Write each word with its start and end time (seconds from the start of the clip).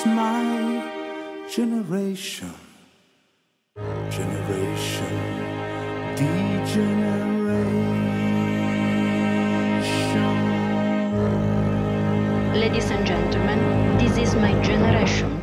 Is 0.00 0.06
my 0.06 0.82
generation. 1.48 2.52
Generation 4.08 5.28
degeneration. 6.16 7.32
Ladies 12.52 12.90
and 12.90 13.06
gentlemen, 13.06 13.96
this 13.98 14.16
is 14.16 14.34
my 14.34 14.58
generation. 14.60 15.38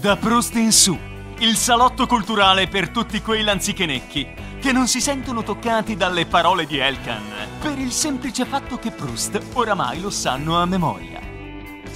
Da 0.00 0.16
Proust 0.16 0.54
in 0.54 0.72
su, 0.72 0.96
il 1.38 1.56
salotto 1.56 2.06
culturale 2.06 2.68
per 2.68 2.90
tutti 2.90 3.20
quei 3.20 3.42
lanzichenecchi 3.42 4.44
che 4.60 4.72
non 4.72 4.86
si 4.88 5.00
sentono 5.00 5.42
toccati 5.42 5.96
dalle 5.96 6.26
parole 6.26 6.66
di 6.66 6.78
Elkan, 6.78 7.22
per 7.60 7.78
il 7.78 7.92
semplice 7.92 8.44
fatto 8.44 8.78
che 8.78 8.90
Proust 8.90 9.40
oramai 9.54 10.00
lo 10.00 10.10
sanno 10.10 10.60
a 10.60 10.66
memoria. 10.66 11.25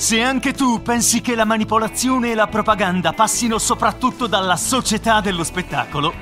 Se 0.01 0.23
anche 0.23 0.55
tu 0.55 0.81
pensi 0.81 1.21
che 1.21 1.35
la 1.35 1.45
manipolazione 1.45 2.31
e 2.31 2.35
la 2.35 2.47
propaganda 2.47 3.13
passino 3.13 3.59
soprattutto 3.59 4.27
dalla 4.27 4.57
società 4.57 5.21
dello 5.21 5.45
spettacolo, 5.45 6.15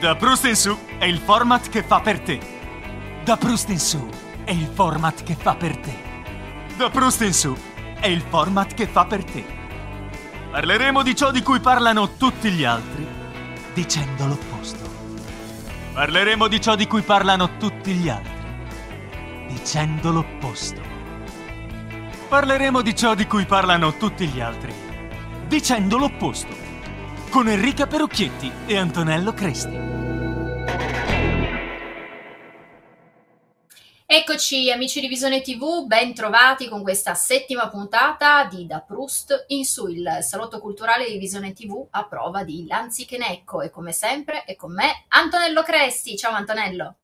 Da 0.00 0.16
Proust 0.16 0.46
in 0.46 0.56
su 0.56 0.74
è 0.96 1.04
il 1.04 1.18
format 1.18 1.68
che 1.68 1.82
fa 1.82 2.00
per 2.00 2.20
te. 2.20 2.40
Da 3.24 3.36
Proust 3.36 3.68
in 3.68 3.78
su 3.78 4.08
è 4.44 4.50
il 4.52 4.70
format 4.72 5.22
che 5.24 5.34
fa 5.34 5.54
per 5.56 5.76
te. 5.76 5.94
Da 6.78 6.88
Proust 6.88 7.20
in 7.20 7.34
su 7.34 7.54
è 8.00 8.06
il 8.06 8.22
format 8.26 8.72
che 8.72 8.86
fa 8.86 9.04
per 9.04 9.22
te. 9.24 9.44
Parleremo 10.50 11.02
di 11.02 11.14
ciò 11.14 11.30
di 11.30 11.42
cui 11.42 11.60
parlano 11.60 12.16
tutti 12.16 12.50
gli 12.50 12.64
altri, 12.64 13.06
dicendo 13.74 14.26
l'opposto. 14.26 14.90
Parleremo 15.92 16.48
di 16.48 16.60
ciò 16.62 16.74
di 16.74 16.86
cui 16.86 17.02
parlano 17.02 17.58
tutti 17.58 17.92
gli 17.92 18.08
altri, 18.08 18.36
dicendo 19.48 20.12
l'opposto. 20.12 20.87
Parleremo 22.28 22.82
di 22.82 22.94
ciò 22.94 23.14
di 23.14 23.26
cui 23.26 23.46
parlano 23.46 23.96
tutti 23.96 24.26
gli 24.26 24.38
altri, 24.38 24.70
dicendo 25.46 25.96
l'opposto. 25.96 26.54
Con 27.30 27.48
Enrica 27.48 27.86
Perucchietti 27.86 28.52
e 28.66 28.76
Antonello 28.76 29.32
Cresti. 29.32 29.74
Eccoci 34.04 34.70
amici 34.70 35.00
di 35.00 35.08
Visione 35.08 35.40
TV, 35.40 35.86
ben 35.86 36.12
trovati 36.12 36.68
con 36.68 36.82
questa 36.82 37.14
settima 37.14 37.70
puntata 37.70 38.44
di 38.44 38.66
Da 38.66 38.80
Proust 38.80 39.46
in 39.48 39.64
su 39.64 39.86
il 39.86 40.18
salotto 40.20 40.60
culturale 40.60 41.08
di 41.10 41.16
Visione 41.16 41.54
TV 41.54 41.86
a 41.92 42.04
prova 42.04 42.44
di 42.44 42.66
Lanzichenecco 42.66 43.62
e 43.62 43.70
come 43.70 43.92
sempre 43.92 44.44
è 44.44 44.54
con 44.54 44.74
me 44.74 45.06
Antonello 45.08 45.62
Cresti. 45.62 46.14
Ciao 46.14 46.32
Antonello. 46.32 46.96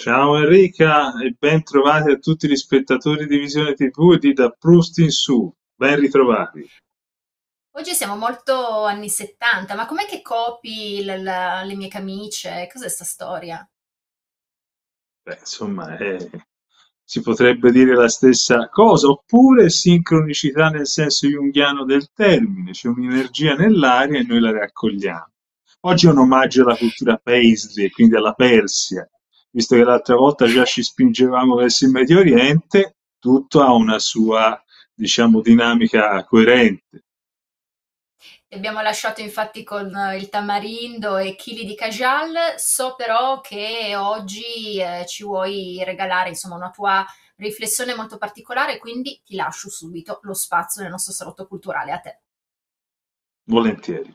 Ciao 0.00 0.38
Enrica 0.38 1.12
e 1.20 1.36
ben 1.38 1.62
trovati 1.62 2.10
a 2.10 2.16
tutti 2.16 2.48
gli 2.48 2.56
spettatori 2.56 3.26
di 3.26 3.36
Visione 3.36 3.74
TV 3.74 4.12
e 4.14 4.18
di 4.18 4.32
Da 4.32 4.48
Proust 4.48 4.96
in 4.96 5.10
su. 5.10 5.52
Ben 5.74 6.00
ritrovati. 6.00 6.66
Oggi 7.72 7.92
siamo 7.92 8.16
molto 8.16 8.84
anni 8.86 9.10
70, 9.10 9.74
ma 9.74 9.84
com'è 9.84 10.06
che 10.06 10.22
copi 10.22 11.04
l- 11.04 11.20
l- 11.20 11.66
le 11.66 11.74
mie 11.74 11.88
camicie? 11.88 12.66
Cos'è 12.72 12.88
sta 12.88 13.04
storia? 13.04 13.70
Beh, 15.22 15.36
insomma, 15.38 15.94
eh, 15.98 16.30
si 17.04 17.20
potrebbe 17.20 17.70
dire 17.70 17.94
la 17.94 18.08
stessa 18.08 18.70
cosa, 18.70 19.08
oppure 19.08 19.68
sincronicità 19.68 20.70
nel 20.70 20.86
senso 20.86 21.28
junghiano 21.28 21.84
del 21.84 22.08
termine, 22.14 22.70
c'è 22.70 22.88
un'energia 22.88 23.54
nell'aria 23.54 24.20
e 24.20 24.22
noi 24.22 24.40
la 24.40 24.50
raccogliamo. 24.50 25.30
Oggi 25.80 26.06
è 26.06 26.10
un 26.10 26.18
omaggio 26.20 26.62
alla 26.62 26.76
cultura 26.76 27.20
Paisley, 27.22 27.90
quindi 27.90 28.16
alla 28.16 28.32
Persia, 28.32 29.06
visto 29.50 29.76
che 29.76 29.84
l'altra 29.84 30.16
volta 30.16 30.46
già 30.46 30.64
ci 30.64 30.82
spingevamo 30.82 31.54
verso 31.54 31.84
il 31.84 31.90
Medio 31.90 32.18
Oriente, 32.18 32.96
tutto 33.18 33.60
ha 33.62 33.72
una 33.72 33.98
sua, 33.98 34.62
diciamo, 34.94 35.40
dinamica 35.40 36.24
coerente. 36.24 37.04
Ti 38.50 38.56
abbiamo 38.56 38.80
lasciato 38.80 39.20
infatti 39.20 39.62
con 39.62 39.94
eh, 39.94 40.16
il 40.16 40.28
tamarindo 40.28 41.18
e 41.18 41.36
chili 41.36 41.64
di 41.64 41.76
cajal. 41.76 42.54
So 42.56 42.96
però 42.96 43.40
che 43.40 43.94
oggi 43.94 44.80
eh, 44.80 45.04
ci 45.06 45.22
vuoi 45.22 45.80
regalare 45.84 46.30
insomma 46.30 46.56
una 46.56 46.70
tua 46.70 47.06
riflessione 47.36 47.94
molto 47.94 48.18
particolare, 48.18 48.78
quindi 48.78 49.22
ti 49.24 49.36
lascio 49.36 49.70
subito 49.70 50.18
lo 50.22 50.34
spazio 50.34 50.82
nel 50.82 50.90
nostro 50.90 51.12
salotto 51.12 51.46
culturale 51.46 51.92
a 51.92 52.00
te. 52.00 52.20
Volentieri. 53.44 54.12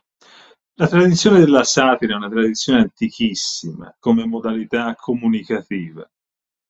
La 0.77 0.89
tradizione 0.89 1.39
della 1.39 1.63
satira 1.63 2.13
è 2.13 2.17
una 2.17 2.27
tradizione 2.27 2.81
antichissima 2.81 3.95
come 3.97 4.25
modalità 4.25 4.93
comunicativa. 4.93 6.05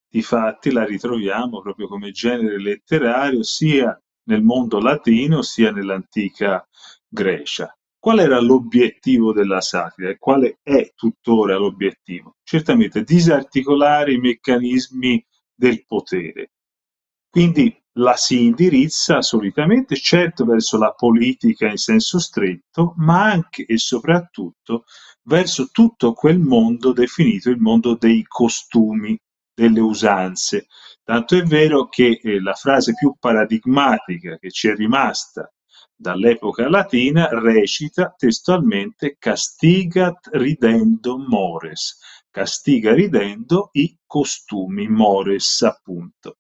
Difatti 0.07 0.71
la 0.71 0.85
ritroviamo 0.85 1.59
proprio 1.59 1.87
come 1.87 2.11
genere 2.11 2.61
letterario 2.61 3.41
sia 3.41 3.99
nel 4.25 4.43
mondo 4.43 4.79
latino 4.79 5.41
sia 5.41 5.71
nell'antica 5.71 6.63
Grecia. 7.07 7.75
Qual 7.97 8.19
era 8.19 8.39
l'obiettivo 8.39 9.33
della 9.33 9.61
satira 9.61 10.09
e 10.09 10.19
quale 10.19 10.59
è 10.61 10.93
tuttora 10.93 11.57
l'obiettivo? 11.57 12.35
Certamente 12.43 13.01
disarticolare 13.01 14.13
i 14.13 14.19
meccanismi 14.19 15.25
del 15.51 15.83
potere. 15.83 16.51
Quindi 17.27 17.75
la 17.97 18.15
si 18.17 18.43
indirizza 18.43 19.21
solitamente 19.21 19.95
certo 19.95 20.43
verso 20.43 20.77
la 20.77 20.91
politica 20.91 21.67
in 21.69 21.77
senso 21.77 22.19
stretto, 22.19 22.93
ma 22.97 23.31
anche 23.31 23.65
e 23.65 23.77
soprattutto 23.77 24.83
verso 25.23 25.69
tutto 25.71 26.13
quel 26.13 26.39
mondo 26.39 26.91
definito 26.91 27.49
il 27.49 27.59
mondo 27.59 27.95
dei 27.95 28.23
costumi, 28.27 29.17
delle 29.53 29.79
usanze. 29.79 30.67
Tanto 31.03 31.37
è 31.37 31.43
vero 31.43 31.87
che 31.87 32.19
eh, 32.21 32.41
la 32.41 32.53
frase 32.53 32.93
più 32.93 33.15
paradigmatica 33.17 34.37
che 34.37 34.51
ci 34.51 34.67
è 34.67 34.75
rimasta 34.75 35.49
dall'epoca 35.97 36.67
latina 36.67 37.29
recita 37.29 38.13
testualmente 38.17 39.15
castigat 39.17 40.29
ridendo 40.33 41.17
mores, 41.17 41.97
castiga 42.29 42.93
ridendo 42.93 43.69
i 43.73 43.97
costumi 44.05 44.89
mores 44.89 45.61
appunto. 45.61 46.39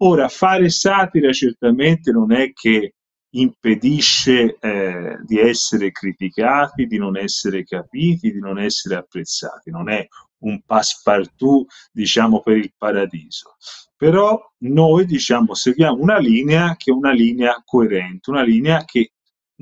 Ora, 0.00 0.28
fare 0.28 0.68
satira 0.68 1.32
certamente 1.32 2.12
non 2.12 2.32
è 2.32 2.52
che 2.52 2.94
impedisce 3.30 4.56
eh, 4.60 5.18
di 5.24 5.38
essere 5.38 5.90
criticati, 5.90 6.86
di 6.86 6.98
non 6.98 7.16
essere 7.16 7.64
capiti, 7.64 8.30
di 8.30 8.38
non 8.38 8.58
essere 8.58 8.94
apprezzati, 8.96 9.70
non 9.70 9.90
è 9.90 10.06
un 10.40 10.62
passepartout, 10.64 11.66
diciamo, 11.92 12.40
per 12.40 12.56
il 12.56 12.72
paradiso. 12.76 13.56
Però 13.96 14.40
noi, 14.58 15.04
diciamo, 15.04 15.54
seguiamo 15.54 16.00
una 16.00 16.18
linea 16.18 16.76
che 16.76 16.92
è 16.92 16.94
una 16.94 17.12
linea 17.12 17.60
coerente, 17.64 18.30
una 18.30 18.42
linea 18.42 18.84
che 18.84 19.12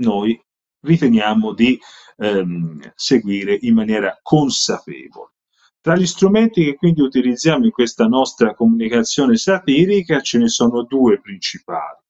noi 0.00 0.38
riteniamo 0.80 1.54
di 1.54 1.78
ehm, 2.18 2.92
seguire 2.94 3.56
in 3.62 3.74
maniera 3.74 4.18
consapevole. 4.22 5.32
Tra 5.86 5.94
gli 5.94 6.04
strumenti 6.04 6.64
che 6.64 6.74
quindi 6.74 7.00
utilizziamo 7.00 7.64
in 7.64 7.70
questa 7.70 8.06
nostra 8.06 8.54
comunicazione 8.54 9.36
satirica 9.36 10.18
ce 10.18 10.38
ne 10.38 10.48
sono 10.48 10.82
due 10.82 11.20
principali. 11.20 12.02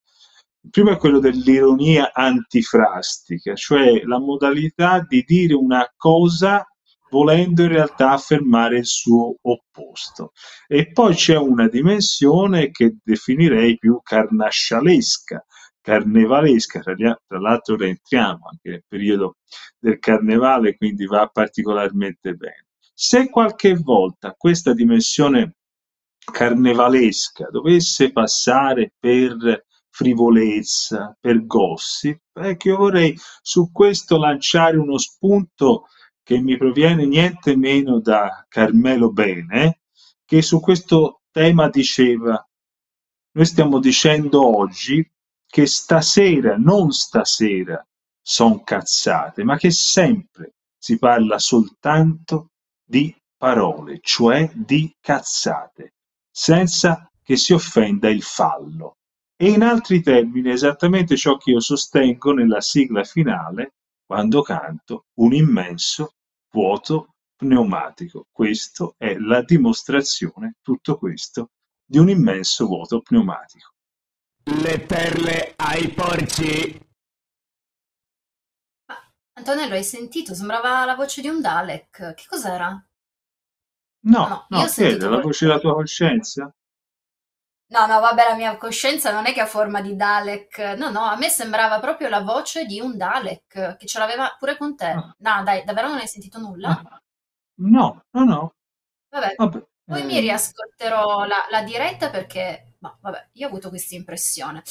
Il 0.62 0.70
primo 0.70 0.92
è 0.92 0.96
quello 0.96 1.18
dell'ironia 1.18 2.10
antifrastica, 2.14 3.54
cioè 3.54 4.02
la 4.04 4.18
modalità 4.18 5.04
di 5.06 5.22
dire 5.26 5.52
una 5.52 5.86
cosa 5.94 6.66
volendo 7.10 7.64
in 7.64 7.68
realtà 7.68 8.12
affermare 8.12 8.78
il 8.78 8.86
suo 8.86 9.36
opposto. 9.42 10.32
E 10.66 10.90
poi 10.90 11.14
c'è 11.14 11.36
una 11.36 11.68
dimensione 11.68 12.70
che 12.70 12.96
definirei 13.04 13.76
più 13.76 14.00
carnascialesca, 14.02 15.44
carnevalesca, 15.82 16.80
tra 16.80 17.38
l'altro 17.38 17.76
rientriamo 17.76 18.48
anche 18.50 18.70
nel 18.70 18.84
periodo 18.88 19.36
del 19.78 19.98
carnevale, 19.98 20.78
quindi 20.78 21.04
va 21.04 21.26
particolarmente 21.26 22.32
bene. 22.32 22.65
Se 22.98 23.28
qualche 23.28 23.74
volta 23.74 24.32
questa 24.32 24.72
dimensione 24.72 25.56
carnevalesca 26.32 27.50
dovesse 27.50 28.10
passare 28.10 28.94
per 28.98 29.66
frivolezza, 29.90 31.14
per 31.20 31.44
gossip, 31.44 32.22
ecco 32.32 32.68
io 32.68 32.76
vorrei 32.78 33.14
su 33.42 33.70
questo 33.70 34.16
lanciare 34.16 34.78
uno 34.78 34.96
spunto 34.96 35.88
che 36.22 36.38
mi 36.38 36.56
proviene 36.56 37.04
niente 37.04 37.54
meno 37.54 38.00
da 38.00 38.46
Carmelo 38.48 39.12
Bene, 39.12 39.82
che 40.24 40.40
su 40.40 40.58
questo 40.60 41.20
tema 41.30 41.68
diceva 41.68 42.42
noi 43.32 43.44
stiamo 43.44 43.78
dicendo 43.78 44.56
oggi 44.56 45.06
che 45.46 45.66
stasera, 45.66 46.56
non 46.56 46.92
stasera, 46.92 47.86
son 48.22 48.64
cazzate, 48.64 49.44
ma 49.44 49.58
che 49.58 49.70
sempre 49.70 50.54
si 50.78 50.98
parla 50.98 51.38
soltanto 51.38 52.52
di 52.86 53.14
parole, 53.36 53.98
cioè 54.00 54.50
di 54.54 54.94
cazzate, 55.00 55.94
senza 56.30 57.10
che 57.22 57.36
si 57.36 57.52
offenda 57.52 58.08
il 58.08 58.22
fallo. 58.22 58.98
E 59.36 59.50
in 59.50 59.62
altri 59.62 60.00
termini, 60.00 60.50
esattamente 60.50 61.16
ciò 61.16 61.36
che 61.36 61.50
io 61.50 61.60
sostengo 61.60 62.32
nella 62.32 62.60
sigla 62.60 63.04
finale, 63.04 63.74
quando 64.06 64.40
canto 64.42 65.06
un 65.14 65.34
immenso 65.34 66.12
vuoto 66.50 67.16
pneumatico. 67.36 68.26
Questo 68.32 68.94
è 68.96 69.16
la 69.18 69.42
dimostrazione, 69.42 70.54
tutto 70.62 70.96
questo, 70.96 71.50
di 71.84 71.98
un 71.98 72.08
immenso 72.08 72.66
vuoto 72.66 73.00
pneumatico. 73.00 73.72
Le 74.44 74.78
perle 74.80 75.54
ai 75.56 75.88
porci. 75.88 76.85
Antonello, 79.38 79.74
hai 79.74 79.82
sentito? 79.84 80.34
Sembrava 80.34 80.84
la 80.84 80.94
voce 80.94 81.22
di 81.22 81.28
un 81.28 81.40
Dalek. 81.40 82.12
Che 82.14 82.24
cos'era? 82.28 82.78
No, 84.04 84.26
no, 84.28 84.46
no 84.48 84.64
che 84.72 84.86
è 84.88 84.96
la 84.96 85.20
voce 85.20 85.44
della 85.44 85.58
tua 85.58 85.74
coscienza? 85.74 86.50
No, 87.68 87.86
no, 87.86 87.98
vabbè, 88.00 88.28
la 88.28 88.34
mia 88.36 88.56
coscienza 88.56 89.10
non 89.10 89.26
è 89.26 89.32
che 89.32 89.40
ha 89.40 89.46
forma 89.46 89.80
di 89.80 89.96
Dalek. 89.96 90.58
No, 90.78 90.90
no, 90.90 91.00
a 91.00 91.16
me 91.16 91.28
sembrava 91.28 91.80
proprio 91.80 92.08
la 92.08 92.20
voce 92.20 92.64
di 92.64 92.80
un 92.80 92.96
Dalek, 92.96 93.76
che 93.76 93.86
ce 93.86 93.98
l'aveva 93.98 94.34
pure 94.38 94.56
con 94.56 94.76
te. 94.76 94.86
Ah. 94.86 95.14
No, 95.18 95.42
dai, 95.42 95.64
davvero 95.64 95.88
non 95.88 95.98
hai 95.98 96.06
sentito 96.06 96.38
nulla? 96.38 96.68
Ah. 96.70 97.00
No, 97.58 98.04
no, 98.12 98.24
no. 98.24 98.54
Vabbè, 99.08 99.34
Vabbè, 99.36 99.66
poi 99.84 100.00
eh, 100.02 100.04
mi 100.04 100.20
riascolterò 100.20 101.24
la, 101.24 101.46
la 101.50 101.62
diretta 101.62 102.10
perché, 102.10 102.65
ma 102.80 102.96
vabbè, 103.00 103.28
io 103.32 103.46
ho 103.46 103.50
avuto 103.50 103.68
questa 103.68 103.94
impressione. 103.94 104.62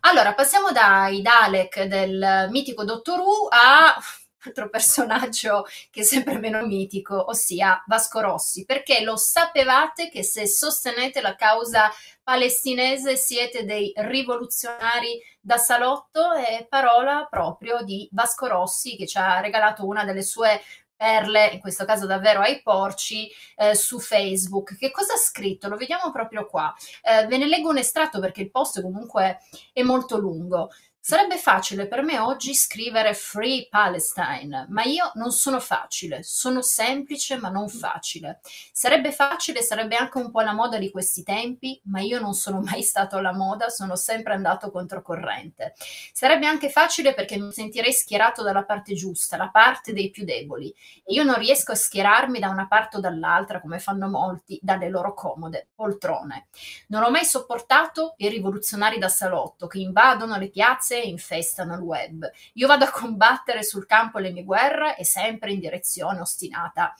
Allora, 0.00 0.34
passiamo 0.34 0.72
dai 0.72 1.22
Dalek 1.22 1.84
del 1.84 2.48
mitico 2.50 2.84
Dottor 2.84 3.20
Who 3.20 3.48
a 3.50 3.96
un 3.96 4.02
altro 4.48 4.70
personaggio 4.70 5.66
che 5.90 6.00
è 6.00 6.04
sempre 6.04 6.38
meno 6.38 6.64
mitico, 6.64 7.28
ossia 7.28 7.82
Vasco 7.86 8.20
Rossi, 8.20 8.64
perché 8.64 9.02
lo 9.02 9.16
sapevate 9.16 10.08
che 10.08 10.22
se 10.22 10.46
sostenete 10.46 11.20
la 11.20 11.34
causa 11.34 11.90
palestinese 12.22 13.16
siete 13.16 13.64
dei 13.64 13.92
rivoluzionari 13.96 15.20
da 15.40 15.56
salotto? 15.56 16.32
È 16.32 16.66
parola 16.68 17.26
proprio 17.28 17.82
di 17.82 18.08
Vasco 18.12 18.46
Rossi 18.46 18.96
che 18.96 19.06
ci 19.06 19.18
ha 19.18 19.40
regalato 19.40 19.86
una 19.86 20.04
delle 20.04 20.22
sue 20.22 20.62
perle, 20.98 21.50
in 21.52 21.60
questo 21.60 21.84
caso 21.84 22.06
davvero 22.06 22.40
ai 22.40 22.60
porci, 22.60 23.30
eh, 23.56 23.74
su 23.76 24.00
Facebook. 24.00 24.76
Che 24.76 24.90
cosa 24.90 25.14
ha 25.14 25.16
scritto? 25.16 25.68
Lo 25.68 25.76
vediamo 25.76 26.10
proprio 26.10 26.44
qua. 26.46 26.74
Eh, 27.02 27.26
ve 27.26 27.38
ne 27.38 27.46
leggo 27.46 27.70
un 27.70 27.78
estratto 27.78 28.18
perché 28.18 28.42
il 28.42 28.50
post 28.50 28.82
comunque 28.82 29.38
è 29.72 29.82
molto 29.82 30.18
lungo. 30.18 30.70
Sarebbe 31.00 31.38
facile 31.38 31.86
per 31.86 32.02
me 32.02 32.18
oggi 32.18 32.54
scrivere 32.54 33.14
Free 33.14 33.68
Palestine, 33.70 34.66
ma 34.68 34.82
io 34.82 35.10
non 35.14 35.30
sono 35.30 35.58
facile, 35.58 36.22
sono 36.22 36.60
semplice 36.60 37.38
ma 37.38 37.48
non 37.48 37.68
facile. 37.70 38.40
Sarebbe 38.72 39.10
facile, 39.10 39.62
sarebbe 39.62 39.96
anche 39.96 40.18
un 40.18 40.30
po' 40.30 40.42
la 40.42 40.52
moda 40.52 40.76
di 40.76 40.90
questi 40.90 41.22
tempi, 41.22 41.80
ma 41.84 42.00
io 42.00 42.20
non 42.20 42.34
sono 42.34 42.60
mai 42.60 42.82
stato 42.82 43.16
alla 43.16 43.32
moda, 43.32 43.70
sono 43.70 43.96
sempre 43.96 44.34
andato 44.34 44.70
controcorrente. 44.70 45.72
Sarebbe 46.12 46.46
anche 46.46 46.68
facile 46.68 47.14
perché 47.14 47.38
mi 47.38 47.52
sentirei 47.52 47.92
schierato 47.92 48.42
dalla 48.42 48.64
parte 48.64 48.92
giusta, 48.92 49.38
la 49.38 49.48
parte 49.48 49.94
dei 49.94 50.10
più 50.10 50.24
deboli. 50.24 50.68
E 51.04 51.14
io 51.14 51.22
non 51.22 51.38
riesco 51.38 51.72
a 51.72 51.76
schierarmi 51.76 52.38
da 52.38 52.50
una 52.50 52.66
parte 52.66 52.98
o 52.98 53.00
dall'altra, 53.00 53.62
come 53.62 53.78
fanno 53.78 54.08
molti, 54.08 54.58
dalle 54.60 54.90
loro 54.90 55.14
comode 55.14 55.68
poltrone. 55.74 56.48
Non 56.88 57.02
ho 57.02 57.08
mai 57.08 57.24
sopportato 57.24 58.12
i 58.18 58.28
rivoluzionari 58.28 58.98
da 58.98 59.08
salotto 59.08 59.66
che 59.66 59.78
invadono 59.78 60.36
le 60.36 60.50
piazze 60.50 60.87
e 60.94 61.08
infestano 61.08 61.74
il 61.74 61.80
web. 61.80 62.30
Io 62.54 62.66
vado 62.66 62.84
a 62.84 62.90
combattere 62.90 63.62
sul 63.62 63.86
campo 63.86 64.18
le 64.18 64.30
mie 64.30 64.44
guerre 64.44 64.96
e 64.96 65.04
sempre 65.04 65.52
in 65.52 65.60
direzione 65.60 66.20
ostinata 66.20 66.94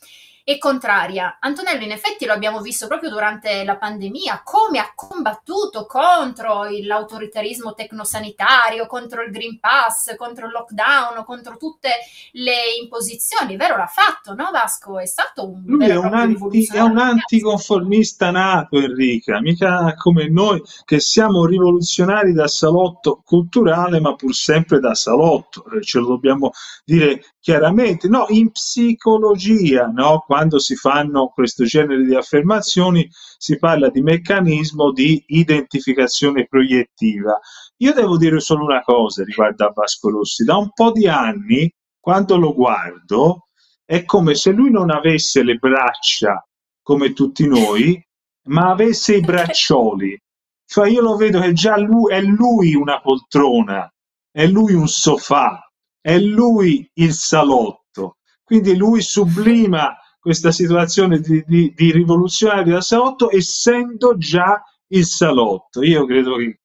e 0.48 0.56
contraria. 0.56 1.36
Antonello, 1.40 1.84
in 1.84 1.90
effetti 1.90 2.24
lo 2.24 2.32
abbiamo 2.32 2.62
visto 2.62 2.86
proprio 2.86 3.10
durante 3.10 3.64
la 3.64 3.76
pandemia, 3.76 4.40
come 4.42 4.78
ha 4.78 4.90
combattuto 4.94 5.84
contro 5.84 6.64
l'autoritarismo 6.70 7.74
tecnosanitario, 7.74 8.86
contro 8.86 9.22
il 9.22 9.30
Green 9.30 9.60
Pass, 9.60 10.16
contro 10.16 10.46
il 10.46 10.52
lockdown, 10.52 11.22
contro 11.26 11.58
tutte 11.58 11.90
le 12.32 12.76
imposizioni. 12.80 13.56
Vero 13.56 13.76
l'ha 13.76 13.88
fatto, 13.88 14.32
no 14.32 14.48
Vasco? 14.50 14.98
È 14.98 15.04
stato 15.04 15.46
un 15.46 15.64
Lui 15.66 15.84
è 15.84 15.88
vero 15.88 16.00
un, 16.00 16.14
anti, 16.14 16.66
è 16.72 16.80
un 16.80 16.96
anticonformista 16.96 18.30
nato, 18.30 18.78
Enrica, 18.78 19.42
mica 19.42 19.92
come 19.96 20.30
noi 20.30 20.62
che 20.86 20.98
siamo 20.98 21.44
rivoluzionari 21.44 22.32
da 22.32 22.48
salotto 22.48 23.20
culturale, 23.22 24.00
ma 24.00 24.14
pur 24.14 24.34
sempre 24.34 24.80
da 24.80 24.94
salotto, 24.94 25.66
eh, 25.72 25.82
ce 25.82 25.98
lo 25.98 26.06
dobbiamo 26.06 26.52
dire 26.86 27.22
chiaramente. 27.40 28.08
No, 28.08 28.26
in 28.28 28.50
psicologia, 28.50 29.86
no, 29.86 30.22
quando 30.26 30.58
si 30.58 30.74
fanno 30.74 31.28
questo 31.28 31.64
genere 31.64 32.04
di 32.04 32.14
affermazioni, 32.14 33.08
si 33.36 33.58
parla 33.58 33.88
di 33.90 34.00
meccanismo 34.00 34.92
di 34.92 35.22
identificazione 35.28 36.46
proiettiva. 36.46 37.38
Io 37.78 37.92
devo 37.92 38.16
dire 38.16 38.40
solo 38.40 38.64
una 38.64 38.82
cosa 38.82 39.24
riguardo 39.24 39.66
a 39.66 39.72
Vasco 39.74 40.10
Rossi. 40.10 40.44
Da 40.44 40.56
un 40.56 40.70
po' 40.72 40.92
di 40.92 41.06
anni, 41.06 41.72
quando 42.00 42.36
lo 42.36 42.54
guardo, 42.54 43.48
è 43.84 44.04
come 44.04 44.34
se 44.34 44.50
lui 44.50 44.70
non 44.70 44.90
avesse 44.90 45.42
le 45.42 45.54
braccia 45.54 46.42
come 46.82 47.12
tutti 47.12 47.46
noi, 47.46 48.02
ma 48.48 48.70
avesse 48.70 49.16
i 49.16 49.20
braccioli. 49.20 50.18
Cioè 50.64 50.88
io 50.90 51.00
lo 51.00 51.16
vedo 51.16 51.40
che 51.40 51.52
già 51.52 51.78
lui, 51.78 52.12
è 52.12 52.20
lui 52.20 52.74
una 52.74 53.00
poltrona, 53.00 53.90
è 54.30 54.46
lui 54.46 54.74
un 54.74 54.88
sofà, 54.88 55.67
è 56.00 56.18
lui 56.18 56.88
il 56.94 57.12
salotto. 57.12 58.18
Quindi 58.42 58.76
lui 58.76 59.02
sublima 59.02 59.96
questa 60.18 60.50
situazione 60.50 61.20
di, 61.20 61.42
di, 61.46 61.72
di 61.74 61.92
rivoluzionario 61.92 62.74
da 62.74 62.80
salotto 62.80 63.34
essendo 63.34 64.16
già 64.16 64.62
il 64.88 65.04
salotto. 65.04 65.82
Io 65.82 66.06
credo 66.06 66.36
che 66.36 66.60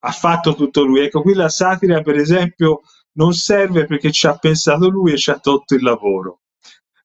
ha 0.00 0.10
fatto 0.10 0.54
tutto 0.54 0.84
lui. 0.84 1.00
Ecco, 1.00 1.22
qui 1.22 1.34
la 1.34 1.48
satira, 1.48 2.02
per 2.02 2.16
esempio, 2.16 2.80
non 3.12 3.32
serve 3.32 3.86
perché 3.86 4.10
ci 4.10 4.26
ha 4.26 4.36
pensato 4.36 4.88
lui 4.88 5.12
e 5.12 5.18
ci 5.18 5.30
ha 5.30 5.38
tolto 5.38 5.74
il 5.74 5.82
lavoro. 5.82 6.40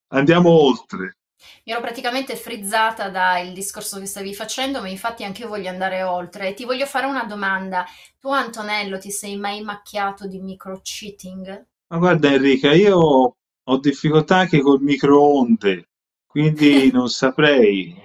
Andiamo 0.07 0.49
oltre. 0.49 1.18
Mi 1.65 1.71
ero 1.71 1.81
praticamente 1.81 2.35
frizzata 2.35 3.09
dal 3.09 3.51
discorso 3.51 3.99
che 3.99 4.05
stavi 4.05 4.33
facendo, 4.33 4.81
ma 4.81 4.89
infatti 4.89 5.23
anche 5.23 5.43
io 5.43 5.47
voglio 5.47 5.69
andare 5.69 6.03
oltre. 6.03 6.49
E 6.49 6.53
ti 6.53 6.65
voglio 6.65 6.85
fare 6.85 7.05
una 7.05 7.23
domanda. 7.23 7.85
Tu, 8.19 8.29
Antonello, 8.29 8.97
ti 8.97 9.11
sei 9.11 9.37
mai 9.37 9.61
macchiato 9.61 10.27
di 10.27 10.39
micro-cheating? 10.39 11.65
Ma 11.87 11.97
guarda 11.97 12.31
Enrica, 12.31 12.73
io 12.73 13.35
ho 13.63 13.77
difficoltà 13.77 14.37
anche 14.37 14.61
col 14.61 14.81
microonde, 14.81 15.89
quindi 16.25 16.89
non 16.93 17.07
saprei. 17.09 17.95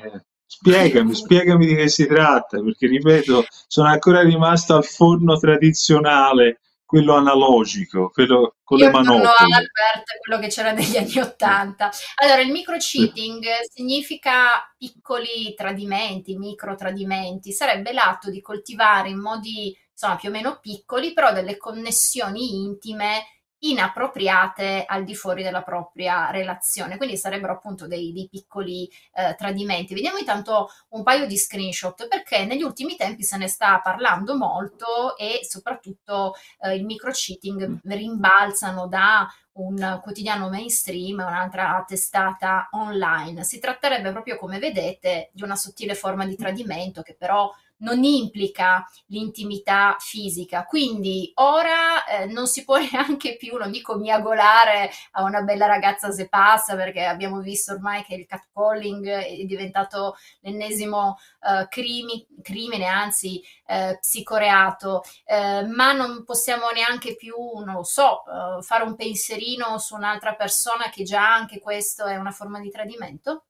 Spiegami, 0.47 1.15
spiegami 1.15 1.67
di 1.67 1.75
che 1.75 1.89
si 1.89 2.07
tratta, 2.07 2.63
perché 2.63 2.87
ripeto, 2.87 3.45
sono 3.67 3.89
ancora 3.89 4.23
rimasto 4.23 4.75
al 4.75 4.85
forno 4.85 5.37
tradizionale, 5.37 6.61
quello 6.85 7.15
analogico, 7.17 8.11
quello 8.11 8.57
con 8.63 8.79
le 8.79 8.85
Io 8.85 8.91
torno 8.91 9.17
manopole. 9.17 9.35
all'Albert, 9.39 10.19
quello 10.21 10.41
che 10.41 10.49
c'era 10.49 10.73
negli 10.73 10.97
anni 10.97 11.19
Ottanta. 11.19 11.91
Allora, 12.17 12.41
il 12.41 12.51
micro-cheating 12.51 13.45
significa 13.73 14.73
piccoli 14.77 15.55
tradimenti, 15.55 16.37
micro 16.37 16.75
tradimenti. 16.75 17.53
Sarebbe 17.53 17.93
l'atto 17.93 18.31
di 18.31 18.41
coltivare 18.41 19.09
in 19.09 19.19
modi, 19.19 19.77
insomma, 19.91 20.17
più 20.17 20.29
o 20.29 20.33
meno 20.33 20.59
piccoli, 20.61 21.13
però 21.13 21.33
delle 21.33 21.57
connessioni 21.57 22.63
intime 22.63 23.25
inappropriate 23.71 24.85
al 24.87 25.05
di 25.05 25.15
fuori 25.15 25.43
della 25.43 25.63
propria 25.63 26.31
relazione. 26.31 26.97
Quindi 26.97 27.17
sarebbero 27.17 27.53
appunto 27.53 27.87
dei, 27.87 28.13
dei 28.13 28.29
piccoli 28.29 28.91
eh, 29.15 29.35
tradimenti. 29.37 29.95
Vediamo 29.95 30.19
intanto 30.19 30.71
un 30.91 31.03
paio 31.03 31.27
di 31.27 31.37
screenshot 31.37 32.07
perché 32.09 32.45
negli 32.45 32.63
ultimi 32.63 32.97
tempi 32.97 33.23
se 33.23 33.37
ne 33.37 33.49
sta 33.49 33.81
parlando 33.81 34.37
molto 34.37 35.17
e 35.17 35.41
soprattutto 35.43 36.35
eh, 36.61 36.75
il 36.75 36.85
microcheating 36.85 37.81
rimbalzano 37.85 38.87
da 38.87 39.29
un 39.55 40.01
quotidiano 40.03 40.49
mainstream 40.49 41.21
e 41.21 41.25
un'altra 41.25 41.85
testata 41.87 42.69
online. 42.73 43.45
Si 43.45 43.61
tratterebbe 43.61 44.11
proprio, 44.11 44.37
come 44.37 44.59
vedete, 44.59 45.31
di 45.33 45.43
una 45.43 45.55
sottile 45.55 45.95
forma 45.95 46.27
di 46.27 46.37
tradimento 46.37 47.03
che 47.03 47.15
però 47.15 47.53
non 47.79 48.03
implica 48.05 48.87
l'intimità 49.07 49.97
fisica. 49.99 50.65
Quindi 50.65 51.31
ora 51.37 52.05
eh, 52.05 52.27
non 52.27 52.47
si 52.47 52.65
può 52.65 52.77
neanche 52.91 53.37
più, 53.37 53.57
non 53.57 53.71
dico 53.71 53.97
miagolare 53.97 54.91
a 55.13 55.23
una 55.23 55.43
bella 55.43 55.67
ragazza 55.67 56.11
se 56.11 56.29
passa, 56.29 56.77
perché 56.77 57.05
abbiamo 57.05 57.41
visto 57.41 57.73
ormai 57.73 58.03
che 58.05 58.15
il 58.15 58.27
catcalling 58.27 59.07
è 59.07 59.45
diventato 59.45 60.17
l'ennesimo 60.41 61.19
eh, 61.41 61.67
crimi, 61.69 62.27
crimine, 62.43 62.87
anzi 62.87 63.43
eh, 63.67 63.99
psicoreato, 64.01 65.03
eh, 65.25 65.65
ma 65.67 65.93
non 65.93 66.25
possiamo 66.25 66.69
neanche 66.71 67.17
più, 67.17 67.35
non 67.65 67.75
lo 67.75 67.85
so, 67.85 68.23
eh, 68.27 68.63
fare 68.63 68.85
un 68.85 68.97
pensierino 68.97 69.79
su 69.79 69.95
un'altra 69.95 70.35
persona 70.35 70.89
che 70.91 71.03
già 71.05 71.33
anche 71.35 71.61
questo 71.61 72.05
è 72.05 72.17
una 72.17 72.31
forma 72.31 72.61
di 72.61 72.71
tradimento? 72.71 73.45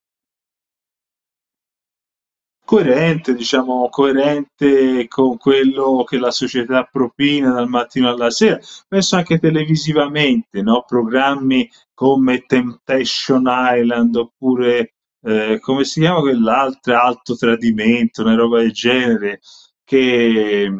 Coerente, 2.64 3.34
diciamo, 3.34 3.88
coerente 3.90 5.06
con 5.08 5.36
quello 5.36 6.04
che 6.04 6.18
la 6.18 6.30
società 6.30 6.88
propina 6.90 7.52
dal 7.52 7.68
mattino 7.68 8.08
alla 8.08 8.30
sera. 8.30 8.58
Penso 8.88 9.16
anche 9.16 9.38
televisivamente, 9.38 10.62
no? 10.62 10.84
programmi 10.86 11.70
come 11.92 12.44
Temptation 12.46 13.44
Island 13.46 14.16
oppure 14.16 14.94
eh, 15.22 15.58
come 15.60 15.84
si 15.84 16.00
chiama 16.00 16.20
quell'altro 16.20 16.98
alto 16.98 17.36
tradimento, 17.36 18.22
una 18.22 18.34
roba 18.34 18.60
del 18.60 18.72
genere 18.72 19.40
che, 19.84 20.70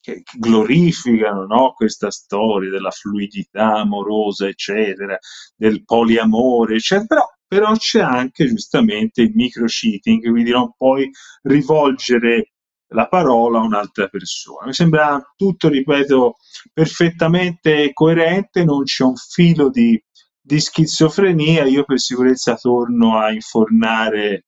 che, 0.00 0.22
che 0.22 0.38
glorificano 0.38 1.44
no? 1.46 1.72
questa 1.74 2.10
storia 2.10 2.70
della 2.70 2.90
fluidità 2.90 3.74
amorosa, 3.76 4.46
eccetera, 4.48 5.18
del 5.56 5.84
poliamore, 5.84 6.76
eccetera. 6.76 7.06
Però 7.06 7.26
però 7.48 7.74
c'è 7.74 8.00
anche 8.00 8.46
giustamente 8.46 9.22
il 9.22 9.32
micro-cheating, 9.34 10.30
quindi 10.30 10.50
non 10.50 10.72
puoi 10.76 11.10
rivolgere 11.42 12.52
la 12.88 13.08
parola 13.08 13.58
a 13.60 13.64
un'altra 13.64 14.08
persona. 14.08 14.66
Mi 14.66 14.74
sembra 14.74 15.20
tutto, 15.36 15.68
ripeto, 15.68 16.36
perfettamente 16.72 17.92
coerente, 17.94 18.64
non 18.64 18.84
c'è 18.84 19.04
un 19.04 19.16
filo 19.16 19.70
di, 19.70 20.00
di 20.40 20.60
schizofrenia. 20.60 21.64
Io 21.64 21.84
per 21.84 21.98
sicurezza 21.98 22.54
torno 22.56 23.18
a 23.18 23.32
infornare 23.32 24.44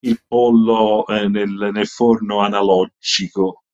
il 0.00 0.20
pollo 0.26 1.06
eh, 1.08 1.28
nel, 1.28 1.70
nel 1.72 1.86
forno 1.86 2.40
analogico 2.40 3.64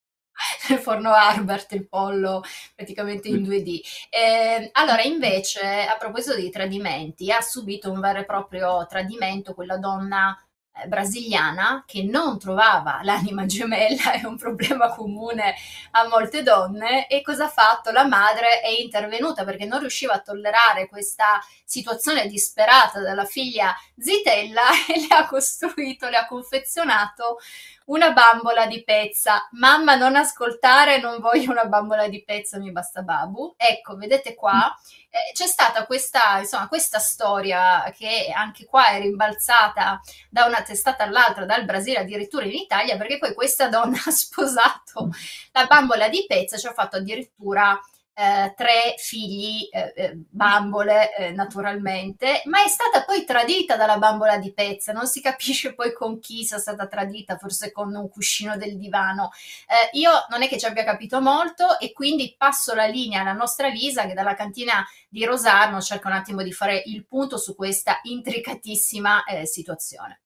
nel 0.69 0.79
forno 0.79 1.13
Harbert 1.13 1.73
il 1.73 1.89
pollo 1.89 2.43
praticamente 2.75 3.29
in 3.29 3.43
2D. 3.43 3.81
Eh, 4.11 4.71
allora, 4.73 5.03
invece, 5.03 5.87
a 5.87 5.97
proposito 5.97 6.37
di 6.37 6.51
tradimenti, 6.51 7.31
ha 7.31 7.41
subito 7.41 7.91
un 7.91 8.01
vero 8.01 8.21
e 8.21 8.25
proprio 8.25 8.87
tradimento 8.87 9.55
quella 9.55 9.79
donna 9.79 10.37
brasiliana 10.87 11.85
che 11.87 12.03
non 12.03 12.39
trovava 12.39 13.01
l'anima 13.03 13.47
gemella, 13.47 14.13
è 14.13 14.25
un 14.25 14.37
problema 14.37 14.89
comune 14.91 15.55
a 15.93 16.07
molte 16.09 16.43
donne, 16.43 17.07
e 17.09 17.23
cosa 17.23 17.45
ha 17.45 17.49
fatto? 17.49 17.91
La 17.91 18.07
madre 18.07 18.61
è 18.61 18.69
intervenuta 18.69 19.45
perché 19.45 19.65
non 19.65 19.81
riusciva 19.81 20.15
a 20.15 20.21
tollerare 20.21 20.89
questa 20.89 21.41
situazione 21.65 22.27
disperata 22.27 23.01
della 23.01 23.25
figlia 23.25 23.75
zitella 23.99 24.63
e 24.89 25.01
le 25.01 25.15
ha 25.15 25.27
costruito, 25.27 26.09
le 26.09 26.17
ha 26.17 26.27
confezionato 26.27 27.39
una 27.87 28.13
bambola 28.13 28.67
di 28.67 28.83
pezza. 28.85 29.49
Mamma, 29.53 29.97
non 29.97 30.17
ascoltare, 30.17 31.01
non 31.01 31.21
voglio 31.21 31.51
una 31.51 31.67
bambola 31.67 32.09
di 32.09 32.23
pezza, 32.23 32.59
mi 32.59 32.71
basta 32.71 33.03
babu. 33.03 33.55
Ecco, 33.57 33.97
vedete 33.97 34.35
qua, 34.35 34.75
eh, 35.15 35.33
c'è 35.35 35.47
stata 35.47 35.85
questa, 35.85 36.39
insomma, 36.39 36.69
questa 36.69 36.99
storia 36.99 37.93
che 37.95 38.33
anche 38.35 38.65
qua 38.65 38.87
è 38.89 38.99
rimbalzata 38.99 40.01
da 40.31 40.47
una 40.47 40.63
testata 40.63 41.05
all'altra, 41.05 41.45
dal 41.45 41.67
Brasile 41.67 41.99
addirittura 41.99 42.47
in 42.47 42.55
Italia, 42.55 42.97
perché 42.97 43.19
poi 43.19 43.35
questa 43.35 43.69
donna 43.69 43.99
ha 44.07 44.11
sposato 44.11 45.11
la 45.53 45.67
bambola 45.67 46.09
di 46.09 46.25
pezza, 46.27 46.57
ci 46.57 46.67
ha 46.67 46.73
fatto 46.73 46.97
addirittura 46.97 47.79
eh, 48.15 48.53
tre 48.55 48.95
figli, 48.99 49.69
eh, 49.71 49.93
eh, 49.97 50.13
bambole 50.29 51.15
eh, 51.17 51.31
naturalmente, 51.33 52.43
ma 52.45 52.63
è 52.63 52.69
stata 52.69 53.05
poi 53.05 53.25
tradita 53.25 53.77
dalla 53.77 53.97
bambola 53.97 54.37
di 54.39 54.53
pezza, 54.53 54.93
non 54.93 55.07
si 55.07 55.21
capisce 55.21 55.75
poi 55.75 55.93
con 55.95 56.19
chi 56.19 56.45
sia 56.45 56.59
stata 56.59 56.87
tradita, 56.87 57.37
forse 57.37 57.73
con 57.73 57.95
un 57.95 58.09
cuscino 58.09 58.57
del 58.57 58.77
divano. 58.77 59.31
Eh, 59.67 59.99
io 59.99 60.11
non 60.31 60.43
è 60.43 60.49
che 60.49 60.59
ci 60.59 60.67
abbia 60.67 60.85
capito 60.85 61.21
molto 61.21 61.79
e 61.79 61.93
quindi 61.93 62.35
passo 62.37 62.75
la 62.75 62.87
linea 62.87 63.21
alla 63.21 63.33
nostra 63.33 63.69
Lisa 63.69 64.07
che 64.07 64.15
dalla 64.15 64.35
cantina 64.35 64.87
di 65.09 65.25
Rosarno 65.25 65.81
cerca 65.81 66.09
un 66.09 66.15
attimo 66.15 66.43
di 66.43 66.53
fare 66.53 66.83
il 66.87 67.07
punto 67.07 67.39
su 67.39 67.55
questa 67.55 68.01
intricatissima 68.03 69.25
situazione. 69.45 70.21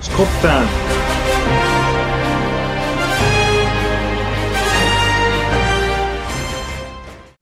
Scottante. 0.00 1.75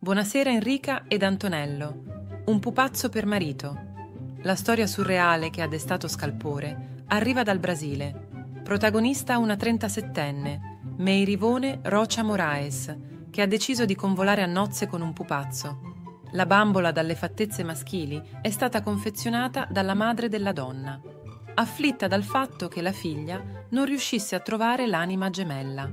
Buonasera 0.04 0.50
Enrica 0.50 1.04
ed 1.08 1.22
Antonello. 1.22 2.42
Un 2.44 2.60
pupazzo 2.60 3.08
per 3.08 3.24
marito. 3.24 3.74
La 4.42 4.54
storia 4.54 4.86
surreale 4.86 5.48
che 5.48 5.62
ha 5.62 5.66
destato 5.66 6.08
scalpore 6.08 7.04
arriva 7.06 7.42
dal 7.42 7.58
Brasile. 7.58 8.28
Protagonista 8.62 9.38
una 9.38 9.54
37enne, 9.54 10.58
Meirivone 10.98 11.78
Rocha 11.84 12.22
Moraes, 12.22 12.94
che 13.30 13.40
ha 13.40 13.46
deciso 13.46 13.86
di 13.86 13.94
convolare 13.94 14.42
a 14.42 14.46
nozze 14.46 14.86
con 14.88 15.00
un 15.00 15.14
pupazzo. 15.14 15.80
La 16.32 16.44
bambola 16.44 16.92
dalle 16.92 17.14
fattezze 17.14 17.62
maschili 17.62 18.22
è 18.42 18.50
stata 18.50 18.82
confezionata 18.82 19.66
dalla 19.70 19.94
madre 19.94 20.28
della 20.28 20.52
donna, 20.52 21.00
afflitta 21.54 22.08
dal 22.08 22.24
fatto 22.24 22.68
che 22.68 22.82
la 22.82 22.92
figlia 22.92 23.42
non 23.70 23.86
riuscisse 23.86 24.34
a 24.34 24.40
trovare 24.40 24.86
l'anima 24.86 25.30
gemella. 25.30 25.90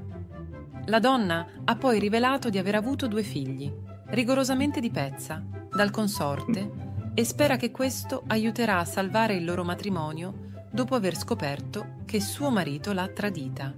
La 0.87 0.99
donna 0.99 1.47
ha 1.63 1.75
poi 1.77 1.97
rivelato 1.97 2.49
di 2.49 2.57
aver 2.57 2.75
avuto 2.75 3.07
due 3.07 3.23
figli, 3.23 3.71
rigorosamente 4.11 4.79
di 4.79 4.89
pezza, 4.89 5.43
dal 5.73 5.89
consorte 5.89 6.89
e 7.13 7.23
spera 7.25 7.57
che 7.57 7.71
questo 7.71 8.23
aiuterà 8.27 8.79
a 8.79 8.85
salvare 8.85 9.35
il 9.35 9.45
loro 9.45 9.63
matrimonio 9.63 10.49
dopo 10.69 10.95
aver 10.95 11.17
scoperto 11.17 11.97
che 12.05 12.21
suo 12.21 12.49
marito 12.49 12.93
l'ha 12.93 13.07
tradita. 13.07 13.73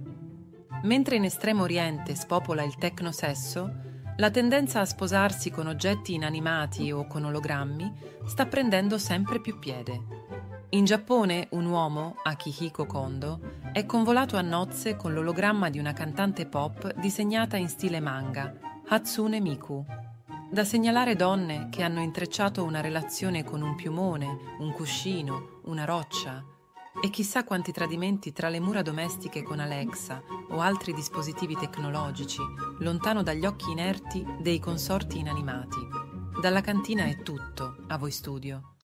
Mentre 0.82 1.16
in 1.16 1.24
Estremo 1.24 1.62
Oriente 1.62 2.14
spopola 2.14 2.62
il 2.62 2.76
tecnosesso, 2.76 3.82
la 4.16 4.30
tendenza 4.30 4.80
a 4.80 4.84
sposarsi 4.84 5.50
con 5.50 5.66
oggetti 5.66 6.14
inanimati 6.14 6.92
o 6.92 7.06
con 7.06 7.24
ologrammi 7.24 7.92
sta 8.26 8.46
prendendo 8.46 8.98
sempre 8.98 9.40
più 9.40 9.58
piede. 9.58 10.22
In 10.70 10.84
Giappone 10.84 11.48
un 11.50 11.66
uomo, 11.66 12.16
Akihiko 12.22 12.86
Kondo, 12.86 13.40
è 13.72 13.86
convolato 13.86 14.36
a 14.36 14.42
nozze 14.42 14.96
con 14.96 15.12
l'ologramma 15.12 15.70
di 15.70 15.78
una 15.78 15.92
cantante 15.92 16.46
pop 16.46 16.92
disegnata 16.94 17.56
in 17.56 17.68
stile 17.68 18.00
manga, 18.00 18.52
Hatsune 18.86 19.40
Miku, 19.40 19.84
da 20.54 20.64
segnalare 20.64 21.16
donne 21.16 21.66
che 21.68 21.82
hanno 21.82 22.00
intrecciato 22.00 22.62
una 22.62 22.80
relazione 22.80 23.42
con 23.42 23.60
un 23.60 23.74
piumone, 23.74 24.54
un 24.60 24.70
cuscino, 24.72 25.58
una 25.64 25.84
roccia 25.84 26.44
e 27.02 27.10
chissà 27.10 27.42
quanti 27.42 27.72
tradimenti 27.72 28.32
tra 28.32 28.48
le 28.48 28.60
mura 28.60 28.80
domestiche 28.80 29.42
con 29.42 29.58
Alexa 29.58 30.22
o 30.50 30.60
altri 30.60 30.94
dispositivi 30.94 31.56
tecnologici, 31.56 32.40
lontano 32.78 33.24
dagli 33.24 33.44
occhi 33.44 33.72
inerti 33.72 34.24
dei 34.38 34.60
consorti 34.60 35.18
inanimati. 35.18 35.88
Dalla 36.40 36.60
cantina 36.60 37.06
è 37.06 37.20
tutto, 37.20 37.78
a 37.88 37.98
voi 37.98 38.12
studio. 38.12 38.76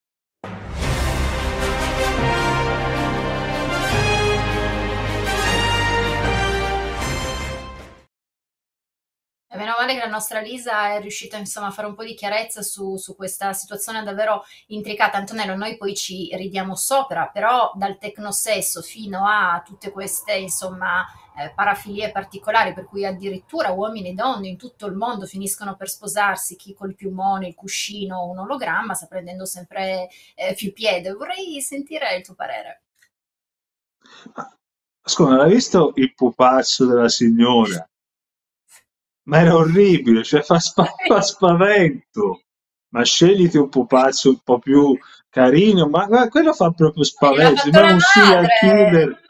Meno 9.61 9.75
male 9.79 9.93
che 9.95 10.01
la 10.01 10.11
nostra 10.11 10.41
Lisa 10.41 10.95
è 10.95 11.01
riuscita 11.01 11.37
insomma, 11.37 11.67
a 11.67 11.71
fare 11.71 11.87
un 11.87 11.95
po' 11.95 12.05
di 12.05 12.15
chiarezza 12.15 12.63
su, 12.63 12.97
su, 12.97 13.15
questa 13.15 13.53
situazione 13.53 14.03
davvero 14.03 14.45
intricata. 14.69 15.19
Antonello, 15.19 15.55
noi 15.55 15.77
poi 15.77 15.95
ci 15.95 16.35
ridiamo 16.35 16.75
sopra, 16.75 17.29
però 17.29 17.71
dal 17.75 17.99
tecnosesso 17.99 18.81
fino 18.81 19.27
a 19.27 19.63
tutte 19.65 19.91
queste 19.91 20.35
insomma, 20.35 21.05
eh, 21.37 21.53
parafilie 21.55 22.11
particolari, 22.11 22.73
per 22.73 22.87
cui 22.87 23.05
addirittura 23.05 23.71
uomini 23.71 24.09
e 24.09 24.15
donne 24.15 24.49
in 24.49 24.57
tutto 24.57 24.87
il 24.87 24.95
mondo 24.95 25.27
finiscono 25.27 25.77
per 25.77 25.91
sposarsi, 25.91 26.57
chi 26.57 26.73
col 26.73 26.95
piumone, 26.95 27.49
il 27.49 27.55
cuscino, 27.55 28.25
un 28.25 28.39
ologramma, 28.39 28.95
sta 28.95 29.07
prendendo 29.07 29.45
sempre 29.45 30.09
eh, 30.35 30.55
più 30.55 30.73
piede. 30.73 31.13
Vorrei 31.13 31.61
sentire 31.61 32.17
il 32.17 32.25
tuo 32.25 32.35
parere. 32.35 32.83
Ascolta, 35.03 35.37
l'hai 35.37 35.51
visto 35.51 35.93
il 35.97 36.15
pupazzo 36.15 36.87
della 36.87 37.09
signora? 37.09 37.89
Ma 39.31 39.39
era 39.39 39.55
orribile, 39.55 40.25
cioè 40.25 40.43
fa, 40.43 40.59
spa- 40.59 40.93
fa 41.07 41.21
spavento. 41.23 42.43
Ma 42.93 43.05
scegliti 43.05 43.57
un 43.57 43.69
pupazzo 43.69 44.31
un 44.31 44.39
po' 44.43 44.59
più 44.59 44.99
carino, 45.29 45.87
ma, 45.87 46.09
ma 46.09 46.29
quello 46.29 46.53
fa 46.53 46.73
proprio 46.73 47.05
spavento. 47.05 47.71
la 47.71 47.93
un 47.93 48.01
serial 48.01 48.47
killer. 48.59 49.21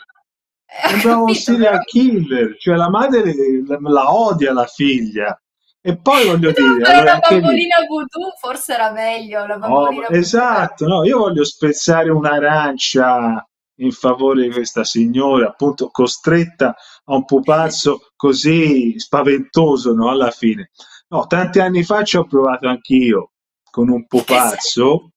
Ho 0.83 0.89
Sembrava 0.89 1.23
un 1.23 1.35
serial 1.35 1.85
killer, 1.85 2.57
cioè 2.57 2.77
la 2.77 2.89
madre 2.89 3.35
la, 3.67 3.79
la 3.81 4.15
odia 4.15 4.53
la 4.53 4.67
figlia. 4.67 5.39
E 5.83 5.97
poi 5.99 6.27
voglio 6.27 6.53
dire, 6.53 6.85
fare 6.85 6.99
allora 6.99 7.15
lì, 7.15 7.21
bambolina 7.21 7.77
voodoo, 7.87 8.33
forse 8.39 8.75
era 8.75 8.93
meglio 8.93 9.47
la 9.47 9.55
Oh, 9.55 9.59
bambolina 9.59 10.07
voodoo. 10.07 10.17
esatto, 10.19 10.87
no, 10.87 11.05
io 11.05 11.19
voglio 11.19 11.45
spezzare 11.45 12.11
un'arancia 12.11 13.45
in 13.81 13.93
favore 13.93 14.43
di 14.43 14.51
questa 14.51 14.85
signora, 14.85 15.49
appunto 15.49 15.89
costretta 15.91 16.75
a 17.05 17.15
un 17.15 17.25
pupazzo 17.25 18.11
così 18.17 18.99
spaventoso, 18.99 19.95
no, 19.95 20.11
alla 20.11 20.31
fine. 20.31 20.71
No, 21.09 21.27
tanti 21.27 21.61
anni 21.61 21.83
fa 21.83 22.05
ci 22.05 22.17
ho 22.17 22.27
provato 22.27 22.69
anch'io 22.69 23.33
con 23.71 23.89
un 23.89 24.07
pupazzo 24.07 25.13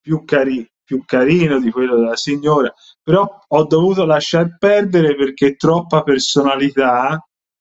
più, 0.00 0.24
cari- 0.24 0.68
più 0.84 1.04
carino 1.04 1.58
di 1.58 1.70
quello 1.70 1.96
della 1.96 2.16
signora, 2.16 2.72
però 3.02 3.28
ho 3.48 3.64
dovuto 3.64 4.04
lasciar 4.04 4.56
perdere 4.58 5.14
perché 5.16 5.56
troppa 5.56 6.02
personalità 6.02 7.20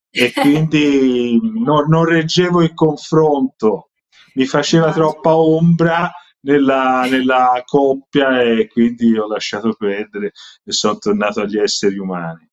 e 0.09 0.31
quindi 0.31 1.39
non, 1.63 1.87
non 1.87 2.05
reggevo 2.05 2.61
il 2.61 2.73
confronto, 2.73 3.89
mi 4.35 4.45
faceva 4.45 4.91
troppa 4.91 5.35
ombra 5.35 6.11
nella, 6.45 7.05
nella 7.09 7.61
coppia 7.65 8.41
e 8.41 8.67
quindi 8.67 9.17
ho 9.17 9.27
lasciato 9.27 9.73
perdere 9.73 10.31
e 10.63 10.71
sono 10.71 10.97
tornato 10.97 11.41
agli 11.41 11.57
esseri 11.57 11.97
umani. 11.97 12.47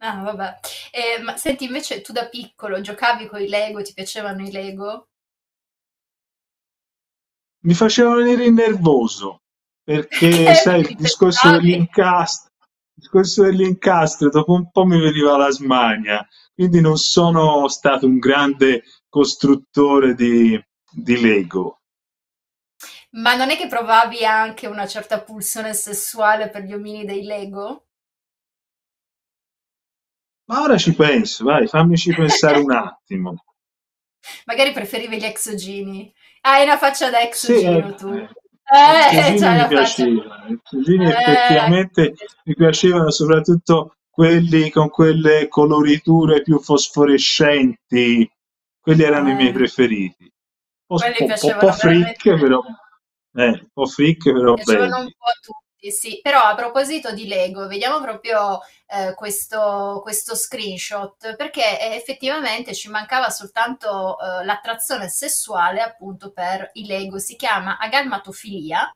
Ah, 0.00 0.22
vabbè. 0.22 0.58
Eh, 0.92 1.22
ma 1.22 1.36
senti, 1.36 1.64
invece 1.64 2.00
tu 2.02 2.12
da 2.12 2.28
piccolo 2.28 2.80
giocavi 2.80 3.26
con 3.26 3.40
i 3.40 3.48
Lego, 3.48 3.82
ti 3.82 3.92
piacevano 3.94 4.42
i 4.42 4.50
Lego? 4.50 5.08
Mi 7.60 7.74
faceva 7.74 8.14
venire 8.14 8.48
nervoso 8.50 9.42
perché, 9.82 10.54
sai, 10.54 10.80
il 10.80 10.96
discorso 10.96 11.50
dell'incastro, 11.50 12.52
il 12.60 12.94
discorso 12.94 13.42
dell'incastro, 13.42 14.28
dopo 14.30 14.52
un 14.52 14.70
po' 14.70 14.84
mi 14.84 15.00
veniva 15.00 15.36
la 15.36 15.50
smania, 15.50 16.26
quindi 16.54 16.80
non 16.80 16.96
sono 16.96 17.66
stato 17.68 18.06
un 18.06 18.18
grande 18.18 18.84
costruttore 19.08 20.14
di, 20.14 20.60
di 20.90 21.20
Lego. 21.20 21.77
Ma 23.18 23.34
non 23.34 23.50
è 23.50 23.56
che 23.58 23.66
provavi 23.66 24.24
anche 24.24 24.66
una 24.66 24.86
certa 24.86 25.20
pulsione 25.20 25.74
sessuale 25.74 26.48
per 26.48 26.62
gli 26.62 26.72
omini 26.72 27.04
dei 27.04 27.22
Lego? 27.22 27.88
Ma 30.48 30.62
ora 30.62 30.76
ci 30.76 30.94
penso, 30.94 31.44
vai, 31.44 31.68
fammici 31.68 32.12
pensare 32.12 32.58
un 32.58 32.72
attimo. 32.74 33.36
Magari 34.46 34.72
preferivi 34.72 35.18
gli 35.18 35.24
exogini. 35.24 36.12
Hai 36.40 36.64
una 36.64 36.76
faccia 36.76 37.10
da 37.10 37.20
Sì, 37.20 37.52
exogino 37.52 37.88
eh, 37.88 37.94
tu. 37.94 38.08
eh, 38.12 38.28
Eh, 38.68 39.40
mi 39.40 39.66
piacevano, 39.66 40.46
i 40.48 40.58
cugini 40.62 41.04
Eh, 41.06 41.08
effettivamente 41.08 42.14
mi 42.44 42.54
piacevano 42.54 43.10
soprattutto 43.10 43.94
quelli 44.10 44.70
con 44.70 44.88
quelle 44.88 45.48
coloriture 45.48 46.42
più 46.42 46.58
fosforescenti, 46.60 48.28
quelli 48.80 49.02
erano 49.02 49.30
i 49.30 49.34
miei 49.34 49.50
Eh. 49.50 49.52
preferiti. 49.52 50.30
Un 50.90 50.98
po', 50.98 51.26
po', 51.26 51.34
po', 51.40 51.54
po' 51.58 51.72
freak, 51.72 52.22
però, 52.22 52.62
eh, 53.38 53.48
un 53.48 53.68
po' 53.72 53.86
freak, 53.86 54.32
però 54.32 54.54
Piacevano 54.54 54.98
un 54.98 55.12
po' 55.16 55.30
tutti, 55.40 55.92
sì. 55.92 56.18
Però 56.20 56.40
a 56.40 56.54
proposito 56.56 57.12
di 57.12 57.28
Lego, 57.28 57.68
vediamo 57.68 58.00
proprio 58.00 58.60
eh, 58.86 59.14
questo, 59.14 60.00
questo 60.02 60.34
screenshot, 60.34 61.36
perché 61.36 61.80
eh, 61.80 61.94
effettivamente 61.94 62.74
ci 62.74 62.88
mancava 62.88 63.30
soltanto 63.30 64.18
eh, 64.18 64.44
l'attrazione 64.44 65.08
sessuale 65.08 65.80
appunto 65.80 66.32
per 66.32 66.70
i 66.74 66.86
Lego. 66.86 67.18
Si 67.18 67.36
chiama 67.36 67.78
agalmatofilia 67.78 68.92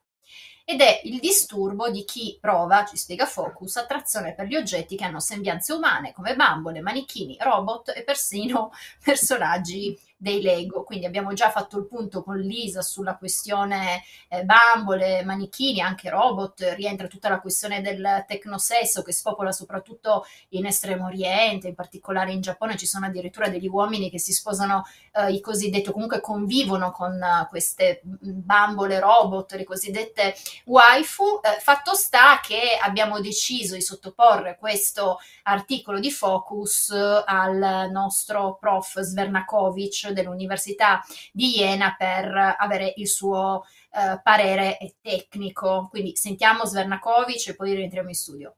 ed 0.64 0.80
è 0.80 1.00
il 1.04 1.18
disturbo 1.20 1.90
di 1.90 2.04
chi 2.04 2.38
prova, 2.40 2.84
ci 2.84 2.96
spiega 2.96 3.26
Focus, 3.26 3.76
attrazione 3.76 4.34
per 4.34 4.46
gli 4.46 4.56
oggetti 4.56 4.96
che 4.96 5.04
hanno 5.04 5.20
sembianze 5.20 5.72
umane, 5.72 6.12
come 6.12 6.34
bambole, 6.34 6.80
manichini, 6.80 7.36
robot 7.40 7.92
e 7.94 8.02
persino 8.04 8.72
personaggi 9.02 9.96
dei 10.22 10.40
Lego. 10.40 10.84
Quindi 10.84 11.04
abbiamo 11.04 11.32
già 11.32 11.50
fatto 11.50 11.76
il 11.78 11.86
punto 11.86 12.22
con 12.22 12.38
Lisa 12.38 12.80
sulla 12.80 13.16
questione 13.16 14.04
eh, 14.28 14.44
bambole, 14.44 15.24
manichini, 15.24 15.80
anche 15.80 16.08
robot, 16.08 16.74
rientra 16.76 17.08
tutta 17.08 17.28
la 17.28 17.40
questione 17.40 17.80
del 17.80 18.24
tecnosesso 18.28 19.02
che 19.02 19.12
spopola 19.12 19.50
soprattutto 19.50 20.24
in 20.50 20.66
Estremo 20.66 21.06
Oriente, 21.06 21.66
in 21.66 21.74
particolare 21.74 22.30
in 22.30 22.40
Giappone 22.40 22.76
ci 22.76 22.86
sono 22.86 23.06
addirittura 23.06 23.48
degli 23.48 23.66
uomini 23.66 24.10
che 24.10 24.20
si 24.20 24.32
sposano 24.32 24.84
eh, 25.12 25.32
i 25.32 25.40
cosiddetti, 25.40 25.90
comunque 25.90 26.20
convivono 26.20 26.92
con 26.92 27.20
eh, 27.20 27.48
queste 27.50 28.00
bambole 28.04 29.00
robot, 29.00 29.54
le 29.54 29.64
cosiddette 29.64 30.36
waifu. 30.66 31.40
Eh, 31.42 31.60
fatto 31.60 31.94
sta 31.94 32.38
che 32.40 32.78
abbiamo 32.80 33.20
deciso 33.20 33.74
di 33.74 33.82
sottoporre 33.82 34.56
questo 34.56 35.18
articolo 35.42 35.98
di 35.98 36.12
Focus 36.12 36.90
eh, 36.90 37.24
al 37.26 37.90
nostro 37.90 38.56
prof 38.60 39.00
Svernakovic 39.00 40.10
dell'Università 40.12 41.04
di 41.32 41.50
Jena 41.50 41.94
per 41.96 42.56
avere 42.58 42.92
il 42.96 43.08
suo 43.08 43.64
eh, 43.90 44.20
parere 44.22 44.78
tecnico. 45.00 45.88
Quindi 45.90 46.16
sentiamo 46.16 46.64
Svernakovic 46.64 47.48
e 47.48 47.54
poi 47.54 47.74
rientriamo 47.74 48.08
in 48.08 48.14
studio. 48.14 48.54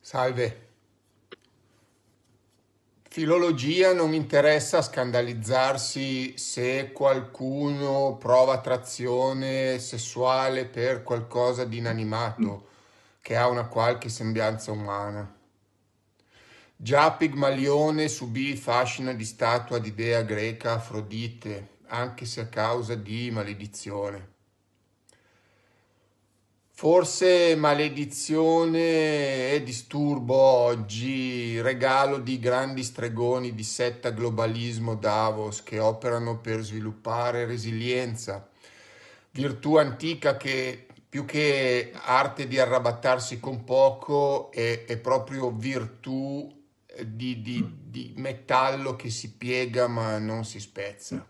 Salve. 0.00 0.66
Filologia 3.10 3.94
non 3.94 4.12
interessa 4.12 4.80
scandalizzarsi 4.80 6.36
se 6.36 6.92
qualcuno 6.92 8.16
prova 8.16 8.54
attrazione 8.54 9.78
sessuale 9.78 10.66
per 10.66 11.02
qualcosa 11.02 11.64
di 11.64 11.78
inanimato 11.78 12.68
che 13.20 13.36
ha 13.36 13.48
una 13.48 13.66
qualche 13.66 14.08
sembianza 14.08 14.72
umana. 14.72 15.37
Già 16.80 17.10
Pigmalione 17.10 18.06
subì 18.06 18.50
il 18.50 18.56
fascino 18.56 19.12
di 19.12 19.24
statua 19.24 19.80
di 19.80 19.94
dea 19.94 20.22
greca 20.22 20.74
Afrodite, 20.74 21.78
anche 21.88 22.24
se 22.24 22.42
a 22.42 22.46
causa 22.46 22.94
di 22.94 23.32
maledizione. 23.32 24.28
Forse 26.70 27.56
maledizione 27.56 29.50
e 29.50 29.62
disturbo 29.64 30.36
oggi, 30.36 31.60
regalo 31.60 32.18
di 32.18 32.38
grandi 32.38 32.84
stregoni 32.84 33.56
di 33.56 33.64
setta 33.64 34.10
globalismo 34.10 34.94
Davos 34.94 35.64
che 35.64 35.80
operano 35.80 36.38
per 36.38 36.60
sviluppare 36.60 37.44
resilienza, 37.44 38.48
virtù 39.32 39.74
antica 39.74 40.36
che 40.36 40.86
più 41.08 41.24
che 41.24 41.90
arte 41.92 42.46
di 42.46 42.60
arrabattarsi 42.60 43.40
con 43.40 43.64
poco 43.64 44.52
è, 44.52 44.84
è 44.84 44.96
proprio 44.98 45.50
virtù 45.50 46.54
di, 47.06 47.42
di, 47.42 47.64
di 47.84 48.12
metallo 48.16 48.96
che 48.96 49.10
si 49.10 49.32
piega 49.32 49.86
ma 49.86 50.18
non 50.18 50.44
si 50.44 50.60
spezza. 50.60 51.26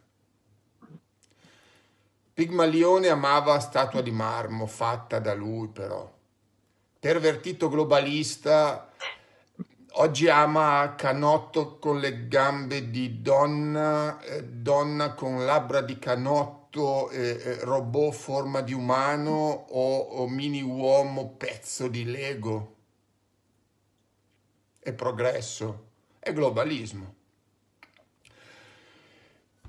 Pigmalione 2.32 3.08
amava 3.08 3.58
statua 3.58 4.00
di 4.00 4.12
marmo 4.12 4.66
fatta 4.66 5.18
da 5.18 5.34
lui 5.34 5.68
però. 5.68 6.08
Pervertito 7.00 7.68
globalista, 7.68 8.92
oggi 9.94 10.28
ama 10.28 10.94
canotto 10.96 11.78
con 11.78 11.98
le 11.98 12.28
gambe 12.28 12.90
di 12.90 13.22
donna, 13.22 14.20
eh, 14.20 14.44
donna 14.44 15.14
con 15.14 15.44
labbra 15.44 15.80
di 15.80 15.98
canotto, 15.98 17.10
eh, 17.10 17.40
eh, 17.42 17.58
robot 17.64 18.12
forma 18.12 18.60
di 18.60 18.72
umano 18.72 19.32
o, 19.70 19.98
o 19.98 20.28
mini 20.28 20.62
uomo 20.62 21.34
pezzo 21.36 21.88
di 21.88 22.04
Lego. 22.04 22.77
È 24.88 24.94
progresso, 24.94 25.88
è 26.18 26.32
globalismo. 26.32 27.14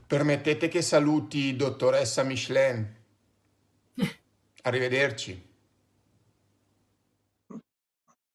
Permettete 0.07 0.69
che 0.69 0.81
saluti 0.81 1.57
dottoressa 1.57 2.23
Michelin. 2.23 2.95
Arrivederci. 4.63 5.47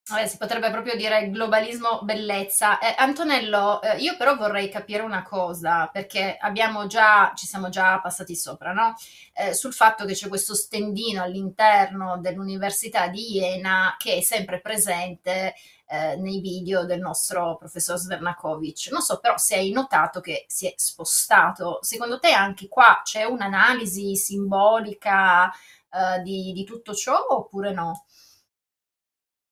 Vabbè, 0.06 0.26
si 0.26 0.36
potrebbe 0.36 0.70
proprio 0.70 0.94
dire 0.94 1.30
globalismo 1.30 2.02
bellezza. 2.02 2.78
Eh, 2.78 2.94
Antonello, 2.98 3.80
eh, 3.80 3.96
io 4.00 4.18
però 4.18 4.36
vorrei 4.36 4.68
capire 4.68 5.02
una 5.02 5.22
cosa, 5.22 5.88
perché 5.90 6.36
abbiamo 6.38 6.86
già, 6.86 7.32
ci 7.34 7.46
siamo 7.46 7.70
già 7.70 7.98
passati 8.02 8.36
sopra, 8.36 8.74
no? 8.74 8.94
Eh, 9.32 9.54
sul 9.54 9.72
fatto 9.72 10.04
che 10.04 10.12
c'è 10.12 10.28
questo 10.28 10.54
stendino 10.54 11.22
all'interno 11.22 12.18
dell'Università 12.18 13.08
di 13.08 13.40
Jena 13.40 13.94
che 13.96 14.16
è 14.16 14.20
sempre 14.20 14.60
presente 14.60 15.54
eh, 15.94 16.16
nei 16.16 16.40
video 16.40 16.84
del 16.84 16.98
nostro 16.98 17.56
professor 17.56 17.96
Svernakovic. 17.96 18.88
Non 18.90 19.00
so 19.00 19.20
però 19.20 19.36
se 19.38 19.54
hai 19.56 19.70
notato 19.70 20.20
che 20.20 20.44
si 20.48 20.66
è 20.66 20.74
spostato. 20.76 21.78
Secondo 21.82 22.18
te 22.18 22.32
anche 22.32 22.66
qua 22.68 23.00
c'è 23.04 23.22
un'analisi 23.22 24.16
simbolica 24.16 25.50
eh, 25.50 26.20
di, 26.22 26.52
di 26.52 26.64
tutto 26.64 26.94
ciò 26.94 27.26
oppure 27.28 27.72
no? 27.72 28.06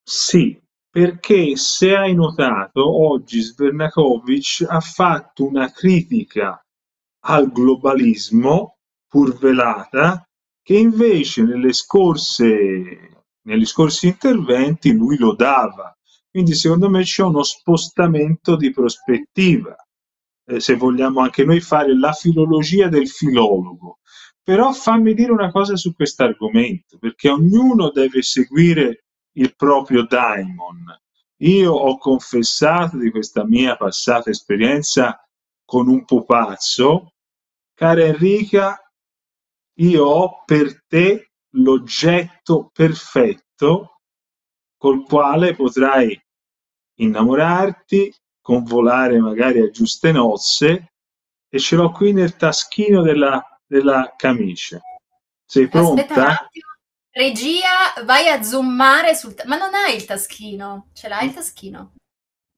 Sì, 0.02 0.60
perché 0.90 1.56
se 1.56 1.94
hai 1.94 2.14
notato, 2.14 2.84
oggi 3.08 3.40
Svernakovic 3.40 4.66
ha 4.68 4.80
fatto 4.80 5.46
una 5.46 5.70
critica 5.70 6.60
al 7.24 7.52
globalismo, 7.52 8.78
pur 9.06 9.38
velata, 9.38 10.26
che 10.60 10.74
invece 10.74 11.44
scorse, 11.72 13.24
negli 13.42 13.64
scorsi 13.64 14.08
interventi 14.08 14.92
lui 14.92 15.16
lo 15.16 15.34
dava. 15.34 15.96
Quindi 16.32 16.54
secondo 16.54 16.88
me 16.88 17.02
c'è 17.02 17.22
uno 17.24 17.42
spostamento 17.42 18.56
di 18.56 18.70
prospettiva, 18.70 19.76
eh, 20.46 20.60
se 20.60 20.76
vogliamo 20.76 21.20
anche 21.20 21.44
noi 21.44 21.60
fare 21.60 21.94
la 21.94 22.12
filologia 22.12 22.88
del 22.88 23.06
filologo. 23.06 23.98
Però 24.42 24.72
fammi 24.72 25.12
dire 25.12 25.30
una 25.30 25.50
cosa 25.50 25.76
su 25.76 25.94
questo 25.94 26.24
argomento, 26.24 26.96
perché 26.96 27.28
ognuno 27.28 27.90
deve 27.90 28.22
seguire 28.22 29.04
il 29.32 29.54
proprio 29.54 30.06
daimon. 30.06 30.98
Io 31.42 31.70
ho 31.74 31.98
confessato 31.98 32.96
di 32.96 33.10
questa 33.10 33.44
mia 33.44 33.76
passata 33.76 34.30
esperienza 34.30 35.22
con 35.66 35.86
un 35.86 36.02
pupazzo. 36.06 37.12
Cara 37.74 38.04
Enrica, 38.04 38.80
io 39.80 40.04
ho 40.06 40.42
per 40.46 40.82
te 40.86 41.32
l'oggetto 41.56 42.70
perfetto 42.72 44.00
col 44.82 45.04
quale 45.04 45.54
potrai 45.54 46.20
innamorarti, 46.98 48.12
convolare 48.40 49.20
magari 49.20 49.60
a 49.60 49.70
giuste 49.70 50.10
nozze 50.10 50.92
e 51.48 51.58
ce 51.60 51.76
l'ho 51.76 51.92
qui 51.92 52.12
nel 52.12 52.34
taschino 52.34 53.00
della, 53.00 53.40
della 53.64 54.12
camicia. 54.16 54.80
Sei 55.44 55.68
pronta? 55.68 56.00
Aspetta 56.02 56.20
un 56.20 56.26
attimo. 56.30 56.66
Regia, 57.14 58.02
vai 58.04 58.26
a 58.28 58.42
zoomare 58.42 59.14
sul... 59.14 59.34
ta- 59.34 59.44
Ma 59.46 59.56
non 59.56 59.72
hai 59.74 59.94
il 59.94 60.04
taschino. 60.04 60.88
Ce 60.94 61.06
l'hai 61.06 61.26
il 61.26 61.34
taschino? 61.34 61.94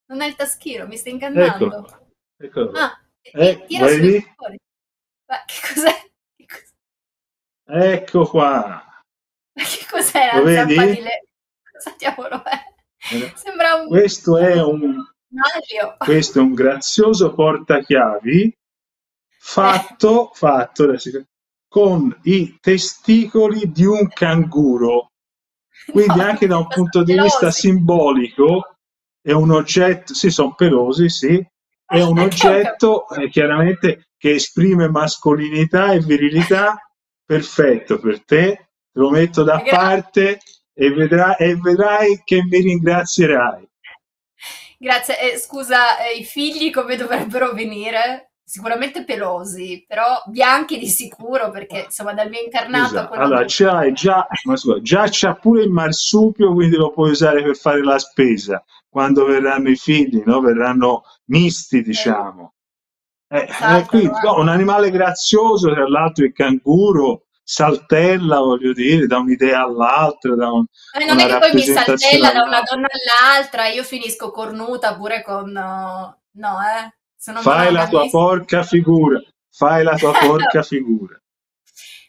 Non 0.07 0.23
hai 0.23 0.29
il 0.29 0.37
taschino, 0.37 0.87
mi 0.87 0.97
stai 0.97 1.13
ingannando. 1.13 1.67
Eccolo. 1.67 2.09
Eccolo. 2.39 2.71
Ah, 2.79 2.99
Eh, 3.21 3.65
tira 3.67 3.85
vai 3.85 3.95
su 3.97 4.01
lì. 4.01 4.21
fuori. 4.35 4.57
Ma 5.27 5.45
che 5.45 5.75
cos'è? 5.75 6.11
Ecco 7.67 8.27
qua. 8.27 9.03
Ma 9.57 9.63
che 9.65 9.87
cos'è 9.91 10.31
la 10.33 10.41
vedi? 10.43 10.75
zampa 10.75 10.93
di 10.93 11.01
le... 11.03 11.27
Cosa 11.85 11.95
diavolo 11.99 12.43
è? 12.45 13.33
Sembra 13.35 13.75
un 13.75 13.89
Questo 13.89 14.39
è 14.39 14.63
un, 14.63 14.97
questo 15.99 16.39
è 16.39 16.43
un 16.43 16.55
grazioso 16.55 17.35
portachiavi 17.35 18.57
fatto, 19.39 20.31
fatto 20.35 20.85
adesso, 20.85 21.11
con 21.69 22.19
i 22.23 22.59
testicoli 22.61 23.71
di 23.71 23.85
un 23.85 24.09
canguro. 24.09 25.11
Quindi 25.91 26.21
anche 26.21 26.47
da 26.47 26.57
un 26.57 26.67
punto 26.67 27.03
di 27.03 27.19
vista 27.19 27.51
simbolico 27.51 28.77
è 29.21 29.33
un 29.33 29.51
oggetto, 29.51 30.15
sì, 30.15 30.31
sono 30.31 30.55
pelosi, 30.55 31.11
sì, 31.11 31.47
è 31.85 32.01
un 32.01 32.17
oggetto 32.21 33.07
eh, 33.11 33.29
chiaramente 33.29 34.09
che 34.17 34.33
esprime 34.33 34.89
mascolinità 34.89 35.93
e 35.93 35.99
virilità, 35.99 36.91
perfetto 37.23 37.99
per 37.99 38.25
te, 38.25 38.37
te 38.37 38.69
lo 38.93 39.11
metto 39.11 39.43
da 39.43 39.61
parte 39.61 40.39
e 40.75 40.91
vedrai, 40.91 41.37
e 41.39 41.57
vedrai 41.57 42.23
che 42.25 42.43
mi 42.43 42.61
ringrazierai. 42.61 43.69
Grazie. 44.79 45.33
Eh, 45.33 45.39
scusa, 45.39 45.99
eh, 45.99 46.19
i 46.19 46.25
figli 46.25 46.71
come 46.71 46.97
dovrebbero 46.97 47.53
venire? 47.53 48.33
Sicuramente 48.47 49.05
pelosi, 49.05 49.85
però 49.89 50.23
bianchi 50.27 50.79
di 50.79 50.87
sicuro, 50.89 51.51
perché 51.51 51.85
insomma 51.87 52.13
dal 52.13 52.29
mio 52.29 52.41
internato 52.41 52.85
a 52.85 52.89
Scusa, 52.89 53.09
quello 53.09 53.25
allora 53.25 53.45
c'hai 53.47 53.93
già, 53.95 54.27
ma 54.45 54.57
scusa, 54.57 54.83
già 54.83 55.07
c'ha 55.11 55.35
pure 55.35 55.63
il 55.63 55.71
marsupio, 55.71 56.53
quindi 56.53 56.77
lo 56.77 56.91
puoi 56.91 57.13
usare 57.13 57.43
per 57.43 57.57
fare 57.57 57.83
la 57.83 57.99
spesa 57.99 58.63
quando 58.87 59.25
verranno 59.25 59.71
i 59.71 59.77
figli, 59.77 60.23
no? 60.27 60.41
Verranno 60.41 61.05
misti, 61.27 61.83
diciamo. 61.83 62.53
Eh, 63.29 63.47
Esatto, 63.49 63.79
eh, 63.79 63.87
quindi, 63.87 64.19
no, 64.23 64.39
un 64.39 64.49
animale 64.49 64.91
grazioso, 64.91 65.73
tra 65.73 65.89
l'altro 65.89 66.27
il 66.27 66.33
canguro 66.33 67.24
saltella, 67.45 68.39
voglio 68.39 68.73
dire, 68.73 69.07
da 69.07 69.19
un'idea 69.19 69.63
all'altra, 69.63 70.35
da 70.35 70.51
un- 70.51 70.65
Eh, 70.99 71.05
non 71.05 71.17
una 71.17 71.25
è 71.25 71.29
che 71.29 71.39
poi 71.39 71.53
mi 71.53 71.63
saltella 71.63 72.33
da 72.33 72.43
una 72.43 72.63
donna 72.63 72.89
all'altra, 72.91 73.67
io 73.69 73.85
finisco 73.85 74.31
cornuta 74.31 74.97
pure 74.97 75.23
con... 75.23 75.53
No, 75.53 76.59
eh? 76.61 76.95
Fai 77.41 77.73
la 77.73 77.89
tua 77.89 78.09
porca 78.11 78.63
figura, 78.65 79.21
fai 79.51 79.83
la 79.85 79.97
tua 79.97 80.13
porca 80.19 80.63
figura. 80.63 81.19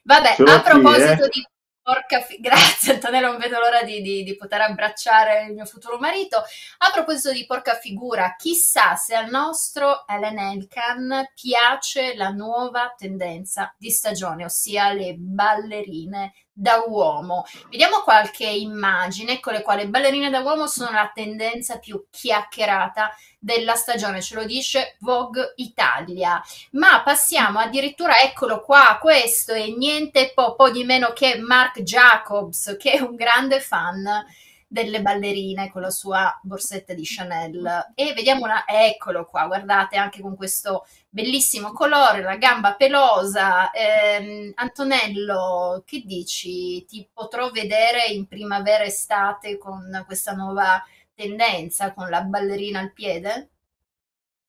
Vabbè, 0.04 0.36
l'ho 0.40 0.52
a 0.52 0.62
qui, 0.62 0.72
proposito 0.72 1.24
eh. 1.24 1.30
di 1.30 1.48
porca 1.86 2.20
fi- 2.22 2.40
grazie 2.40 2.94
Antonella, 2.94 3.28
non 3.28 3.38
vedo 3.38 3.60
l'ora 3.60 3.84
di, 3.84 4.02
di- 4.02 4.24
di 4.24 4.36
poter 4.36 4.62
abbracciare 4.62 5.46
il 5.46 5.54
mio 5.54 5.66
futuro 5.66 6.00
marito. 6.00 6.38
A 6.38 6.90
proposito 6.92 7.32
di 7.32 7.46
porca 7.46 7.76
figura, 7.76 8.34
chissà 8.36 8.96
se 8.96 9.14
al 9.14 9.30
nostro 9.30 10.08
Ellen 10.08 10.40
Elkan 10.40 11.30
piace 11.36 12.16
la 12.16 12.30
nuova 12.30 12.92
tendenza 12.98 13.72
di 13.78 13.92
stagione, 13.92 14.46
ossia 14.46 14.92
le 14.94 15.14
ballerine 15.16 16.34
da 16.58 16.86
uomo. 16.88 17.46
Vediamo 17.70 18.00
qualche 18.00 18.46
immagine 18.46 19.42
con 19.42 19.52
le 19.52 19.62
quali 19.62 19.84
le 19.84 19.90
ballerine 19.90 20.30
da 20.30 20.40
uomo 20.40 20.68
sono 20.68 20.92
la 20.92 21.12
tendenza 21.14 21.80
più 21.80 22.06
chiacchierata 22.10 23.14
della 23.38 23.76
stagione, 23.76 24.22
ce 24.22 24.36
lo 24.36 24.46
dice 24.46 24.96
Vogue 25.00 25.54
Italia. 25.58 26.42
Ma 26.72 27.04
passiamo 27.04 27.60
addirittura, 27.60 28.22
eccolo 28.22 28.62
qua, 28.62 28.98
questo 29.02 29.52
è 29.52 29.68
niente 29.68 30.32
po', 30.34 30.56
po' 30.56 30.72
di 30.72 30.86
meno 30.86 31.12
che 31.12 31.38
Mark 31.38 31.82
Jacobs, 31.82 32.78
che 32.80 32.94
è 32.94 33.02
un 33.02 33.16
grande 33.16 33.60
fan 33.60 34.26
delle 34.68 35.02
ballerine 35.02 35.70
con 35.70 35.82
la 35.82 35.90
sua 35.90 36.40
borsetta 36.42 36.94
di 36.94 37.04
Chanel. 37.04 37.92
E 37.96 38.14
vediamo 38.14 38.46
una, 38.46 38.66
eccolo 38.66 39.26
qua, 39.26 39.46
guardate 39.46 39.98
anche 39.98 40.22
con 40.22 40.36
questo 40.36 40.86
bellissimo 41.16 41.72
colore, 41.72 42.22
la 42.22 42.36
gamba 42.36 42.76
pelosa. 42.76 43.72
Ehm, 43.72 44.52
Antonello, 44.56 45.82
che 45.86 46.04
dici? 46.06 46.84
Ti 46.84 47.08
potrò 47.14 47.50
vedere 47.52 48.08
in 48.12 48.28
primavera-estate 48.28 49.58
con 49.58 50.04
questa 50.06 50.34
nuova 50.34 50.84
tendenza, 51.14 51.94
con 51.94 52.10
la 52.10 52.22
ballerina 52.22 52.82
al 52.82 52.92
piede? 52.92 53.52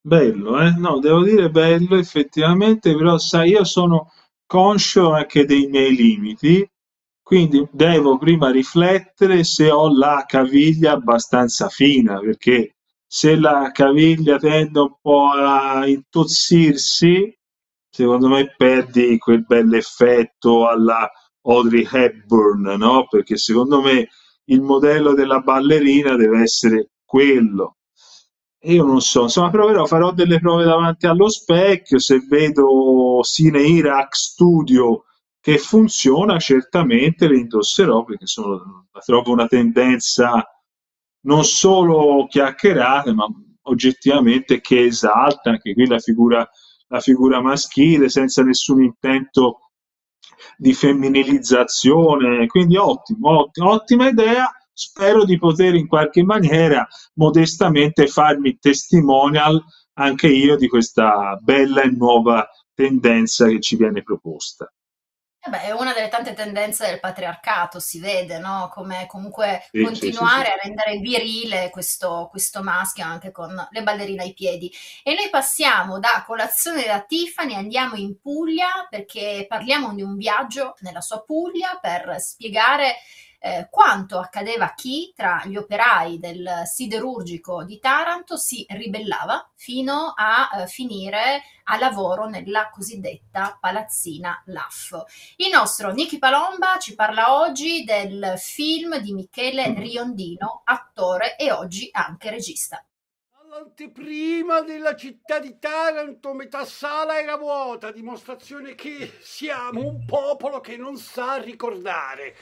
Bello, 0.01 0.61
eh? 0.61 0.71
No, 0.73 0.99
devo 0.99 1.23
dire 1.23 1.51
bello 1.51 1.97
effettivamente, 1.97 2.97
però 2.97 3.17
sai, 3.17 3.51
io 3.51 3.63
sono 3.63 4.11
conscio 4.45 5.13
anche 5.13 5.45
dei 5.45 5.67
miei 5.69 5.95
limiti, 5.95 6.69
quindi 7.23 7.65
devo 7.71 8.19
prima 8.19 8.51
riflettere 8.51 9.45
se 9.45 9.71
ho 9.71 9.89
la 9.97 10.25
caviglia 10.27 10.93
abbastanza 10.93 11.69
fina, 11.69 12.19
perché 12.19 12.76
se 13.07 13.37
la 13.37 13.71
caviglia 13.73 14.39
tende 14.39 14.81
un 14.81 14.95
po' 15.01 15.29
a 15.29 15.87
intozzirsi, 15.87 17.37
secondo 17.89 18.29
me 18.29 18.55
perdi 18.57 19.19
quel 19.19 19.45
bell'effetto 19.45 20.69
alla 20.69 21.09
Audrey 21.43 21.87
Hepburn, 21.91 22.75
no? 22.77 23.07
Perché 23.09 23.37
secondo 23.37 23.81
me 23.81 24.09
il 24.47 24.61
modello 24.61 25.15
della 25.15 25.41
ballerina 25.41 26.17
deve 26.17 26.43
essere 26.43 26.91
quello. 27.05 27.77
Io 28.67 28.85
non 28.85 29.01
so, 29.01 29.23
insomma, 29.23 29.51
proverò, 29.51 29.87
farò 29.87 30.11
delle 30.13 30.41
prove 30.41 30.65
davanti 30.65 31.07
allo 31.07 31.29
specchio, 31.29 32.01
se 32.01 32.25
vedo 32.29 33.21
Cine 33.23 33.63
Iraq 33.63 34.15
Studio 34.17 35.05
che 35.41 35.59
funziona, 35.59 36.41
certamente 36.41 37.29
le 37.29 37.39
indosserò 37.39 38.03
perché 38.03 38.27
sono, 38.27 38.89
la 38.91 39.01
trovo 39.01 39.31
una 39.31 39.47
tendenza 39.47 40.45
non 41.27 41.45
solo 41.45 42.27
chiacchierata, 42.29 43.13
ma 43.13 43.27
oggettivamente 43.63 44.61
che 44.61 44.85
esalta 44.85 45.51
anche 45.51 45.75
qui 45.75 45.87
la 45.87 45.99
figura, 45.99 46.49
la 46.89 47.01
figura 47.01 47.41
maschile 47.41 48.09
senza 48.09 48.43
nessun 48.43 48.83
intento 48.83 49.71
di 50.57 50.73
femminilizzazione. 50.73 52.47
Quindi 52.47 52.77
ottimo, 52.77 53.39
ottimo, 53.41 53.71
ottima 53.71 54.09
idea. 54.09 54.51
Spero 54.73 55.25
di 55.25 55.39
poter 55.39 55.75
in 55.75 55.87
qualche 55.87 56.23
maniera 56.23 56.87
modestamente 57.15 58.07
farmi 58.09 58.59
testimonial 58.59 59.63
anche 59.95 60.29
io 60.29 60.57
di 60.57 60.69
questa 60.69 61.39
bella 61.41 61.81
e 61.81 61.91
nuova 61.91 62.47
tendenza 62.75 63.47
che 63.49 63.61
ci 63.61 63.77
viene 63.77 64.03
proposta. 64.03 64.71
Eh 65.47 65.49
beh, 65.49 65.63
è 65.63 65.71
una 65.71 65.93
delle 65.93 66.09
tante 66.09 66.35
tendenze 66.35 66.87
del 66.87 66.99
patriarcato, 66.99 67.79
si 67.79 68.01
vede, 68.01 68.39
no? 68.41 68.69
Come 68.73 69.07
comunque 69.07 69.65
sì, 69.71 69.81
continuare 69.81 70.47
sì, 70.47 70.51
sì. 70.51 70.59
a 70.59 70.61
rendere 70.65 70.99
virile 70.99 71.71
questo, 71.71 72.27
questo 72.29 72.65
maschio 72.65 73.05
anche 73.05 73.31
con 73.31 73.55
le 73.71 73.83
ballerine 73.85 74.25
ai 74.25 74.35
piedi. 74.35 74.73
E 75.05 75.15
noi 75.15 75.31
passiamo 75.31 76.01
da 76.01 76.25
colazione 76.27 76.85
da 76.85 77.01
Tiffany, 77.01 77.55
andiamo 77.55 77.95
in 77.95 78.19
Puglia 78.19 78.89
perché 78.91 79.47
parliamo 79.49 79.95
di 79.95 80.03
un 80.03 80.17
viaggio 80.17 80.75
nella 80.81 81.01
sua 81.01 81.23
Puglia 81.23 81.79
per 81.81 82.17
spiegare 82.19 82.97
eh, 83.39 83.69
quanto 83.71 84.19
accadeva 84.19 84.67
a 84.67 84.75
chi 84.75 85.13
tra 85.15 85.43
gli 85.45 85.57
operai 85.57 86.19
del 86.19 86.63
siderurgico 86.65 87.65
di 87.65 87.79
Taranto 87.79 88.37
si 88.37 88.65
ribellava 88.69 89.51
fino 89.55 90.13
a 90.17 90.51
eh, 90.63 90.67
finire 90.67 91.43
a 91.65 91.79
lavoro 91.79 92.29
nella 92.29 92.71
cosiddetta 92.71 93.57
palazzina 93.61 94.43
LAF. 94.47 95.05
Il 95.37 95.51
nostro 95.51 95.93
Nicky 95.93 96.19
Palomba 96.19 96.79
ci 96.79 96.95
parla 96.95 97.41
oggi 97.41 97.85
del 97.85 98.35
film 98.37 98.99
di 98.99 99.13
Michele 99.13 99.75
Riondino, 99.75 100.63
attore 100.65 101.37
e 101.37 101.51
oggi 101.51 101.89
anche 101.91 102.31
regista. 102.31 102.85
All'anteprima 103.41 104.61
della 104.61 104.95
città 104.95 105.39
di 105.39 105.59
Taranto 105.59 106.35
metà 106.35 106.65
sala 106.65 107.19
era 107.19 107.37
vuota, 107.37 107.91
dimostrazione 107.91 108.75
che 108.75 109.19
siamo 109.21 109.81
un 109.81 110.05
popolo 110.05 110.61
che 110.61 110.77
non 110.77 110.97
sa 110.97 111.37
ricordare. 111.37 112.37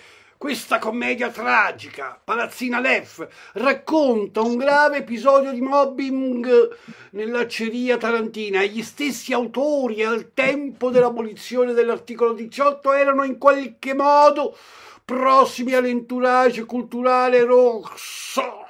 Questa 0.45 0.79
commedia 0.79 1.31
tragica, 1.31 2.21
Palazzina 2.23 2.79
Lef, 2.79 3.27
racconta 3.55 4.43
un 4.43 4.59
grave 4.59 4.99
episodio 4.99 5.51
di 5.53 5.63
mobbing 5.63 6.77
nell'acceria 7.13 7.97
tarantina. 7.97 8.63
Gli 8.63 8.83
stessi 8.83 9.33
autori 9.33 10.05
al 10.05 10.35
tempo 10.35 10.91
dell'abolizione 10.91 11.73
dell'articolo 11.73 12.35
18 12.35 12.93
erano 12.93 13.25
in 13.25 13.39
qualche 13.39 13.95
modo 13.95 14.55
prossimi 15.03 15.73
all'entourage 15.73 16.67
culturale 16.67 17.43
rosso 17.43 18.67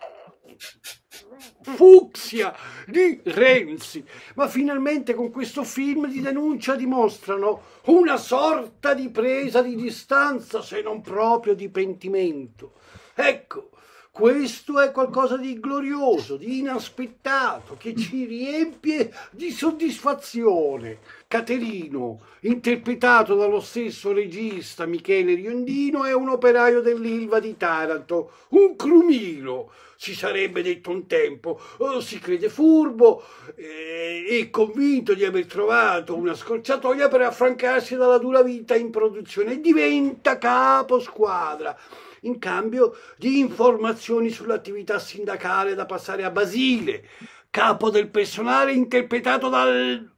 fucsia 1.64 2.55
di 2.87 3.20
Renzi. 3.24 4.05
Ma 4.35 4.46
finalmente 4.46 5.14
con 5.14 5.31
questo 5.31 5.64
film 5.64 6.07
di 6.07 6.20
denuncia 6.20 6.77
dimostrano 6.77 7.62
una 7.87 8.16
sorta 8.16 8.94
di 8.94 9.09
presa 9.09 9.62
di 9.62 9.74
distanza, 9.74 10.62
se 10.62 10.83
non 10.83 11.00
proprio 11.00 11.55
di 11.55 11.68
pentimento. 11.68 12.72
Ecco, 13.14 13.70
questo 14.14 14.79
è 14.79 14.92
qualcosa 14.92 15.37
di 15.37 15.59
glorioso, 15.59 16.37
di 16.37 16.61
inaspettato, 16.61 17.74
che 17.77 17.96
ci 17.96 18.27
riempie 18.27 19.12
di 19.33 19.50
soddisfazione. 19.50 20.98
Caterino, 21.27 22.20
interpretato 22.42 23.35
dallo 23.35 23.59
stesso 23.59 24.12
regista 24.12 24.87
Michele 24.87 25.35
Riondino, 25.35 26.05
è 26.05 26.14
un 26.14 26.29
operaio 26.29 26.81
dell'Ilva 26.81 27.40
di 27.40 27.57
Taranto, 27.57 28.31
un 28.50 28.77
crumiro, 28.77 29.72
si 29.96 30.14
sarebbe 30.14 30.62
detto 30.62 30.90
un 30.90 31.09
tempo, 31.09 31.61
oh, 31.79 32.00
si 32.00 32.20
crede 32.20 32.48
furbo 32.48 33.20
eh, 33.57 34.27
e 34.29 34.48
convinto 34.48 35.14
di 35.14 35.24
aver 35.24 35.46
trovato 35.46 36.14
una 36.14 36.37
scorciatoia 36.37 37.09
per 37.09 37.22
affrancarsi 37.22 37.96
dalla 37.96 38.18
dura 38.18 38.44
vita 38.44 38.77
in 38.77 38.90
produzione. 38.92 39.55
E 39.55 39.61
diventa 39.61 40.38
capo 40.38 41.00
squadra 41.00 41.77
in 42.25 42.39
cambio 42.39 42.97
di 43.17 43.39
informazioni 43.39 44.31
sull'attività 44.31 44.99
sindacale 44.99 45.75
da 45.75 45.87
passare 45.87 46.25
a 46.25 46.31
Basile, 46.31 47.09
capo 47.51 47.91
del 47.91 48.09
personale 48.09 48.73
interpretato 48.73 49.49
dal 49.49 50.13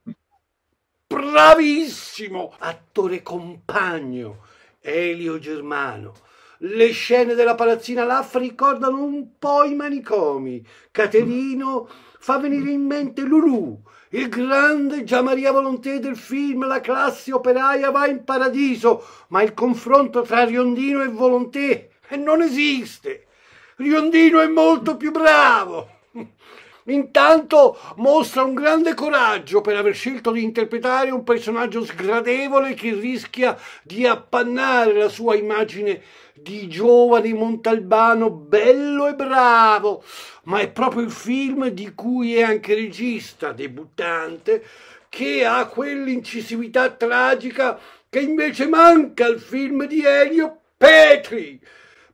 bravissimo 1.06 2.54
attore 2.58 3.22
compagno 3.22 4.44
Elio 4.80 5.38
Germano 5.38 6.24
le 6.60 6.90
scene 6.90 7.34
della 7.34 7.54
palazzina 7.54 8.04
Laffa 8.04 8.38
ricordano 8.38 9.02
un 9.02 9.38
po' 9.38 9.64
i 9.64 9.74
manicomi. 9.74 10.64
Caterino 10.90 11.88
fa 12.18 12.38
venire 12.38 12.70
in 12.70 12.86
mente 12.86 13.22
Lulù, 13.22 13.78
il 14.10 14.28
grande 14.28 15.04
Gian 15.04 15.24
Maria 15.24 15.52
Volonté 15.52 16.00
del 16.00 16.16
film 16.16 16.66
La 16.66 16.80
classe 16.80 17.32
operaia 17.32 17.90
va 17.90 18.06
in 18.06 18.24
paradiso, 18.24 19.04
ma 19.28 19.42
il 19.42 19.52
confronto 19.52 20.22
tra 20.22 20.44
Riondino 20.44 21.02
e 21.02 21.08
Volonté 21.08 21.95
non 22.14 22.42
esiste. 22.42 23.26
Riondino 23.76 24.40
è 24.40 24.46
molto 24.46 24.96
più 24.96 25.10
bravo. 25.10 25.94
Intanto 26.88 27.76
mostra 27.96 28.44
un 28.44 28.54
grande 28.54 28.94
coraggio 28.94 29.60
per 29.60 29.76
aver 29.76 29.92
scelto 29.92 30.30
di 30.30 30.44
interpretare 30.44 31.10
un 31.10 31.24
personaggio 31.24 31.84
sgradevole 31.84 32.74
che 32.74 32.94
rischia 32.94 33.58
di 33.82 34.06
appannare 34.06 34.92
la 34.94 35.08
sua 35.08 35.34
immagine 35.34 36.00
di 36.32 36.68
giovane 36.68 37.34
Montalbano 37.34 38.30
bello 38.30 39.08
e 39.08 39.14
bravo, 39.14 40.04
ma 40.44 40.60
è 40.60 40.70
proprio 40.70 41.02
il 41.02 41.10
film 41.10 41.68
di 41.68 41.92
cui 41.92 42.36
è 42.36 42.42
anche 42.42 42.74
regista, 42.74 43.50
debuttante, 43.50 44.62
che 45.08 45.44
ha 45.44 45.66
quell'incisività 45.66 46.90
tragica 46.90 47.80
che 48.08 48.20
invece 48.20 48.68
manca 48.68 49.26
al 49.26 49.40
film 49.40 49.86
di 49.86 50.04
Elio 50.04 50.60
Petri. 50.76 51.60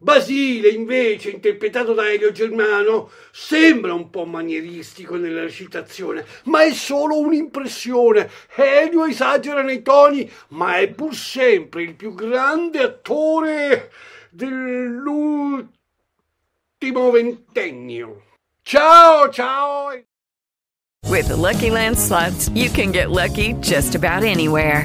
Basile, 0.03 0.71
invece, 0.71 1.31
interpretato 1.31 1.95
da 1.95 2.11
Elio 2.11 2.33
Germano, 2.33 3.09
sembra 3.31 3.95
un 3.95 4.11
po' 4.11 4.25
manieristico 4.25 5.15
nella 5.15 5.43
recitazione, 5.43 6.27
ma 6.47 6.65
è 6.65 6.73
solo 6.73 7.21
un'impressione. 7.21 8.29
Elio 8.57 9.05
esagera 9.05 9.63
nei 9.63 9.83
toni, 9.83 10.29
ma 10.49 10.79
è 10.79 10.89
pur 10.89 11.15
sempre 11.15 11.83
il 11.85 11.95
più 11.95 12.15
grande 12.15 12.81
attore 12.81 13.93
dell'ultimo 14.31 15.71
ventennio. 17.13 18.25
Ciao, 18.63 19.29
ciao! 19.31 20.03
With 21.07 21.29
the 21.29 21.37
Lucky 21.37 21.71
Land 21.71 21.97
slots, 21.97 22.49
you 22.55 22.71
can 22.71 22.91
get 22.91 23.09
lucky 23.09 23.53
just 23.61 23.95
about 23.95 24.25
anywhere. 24.25 24.85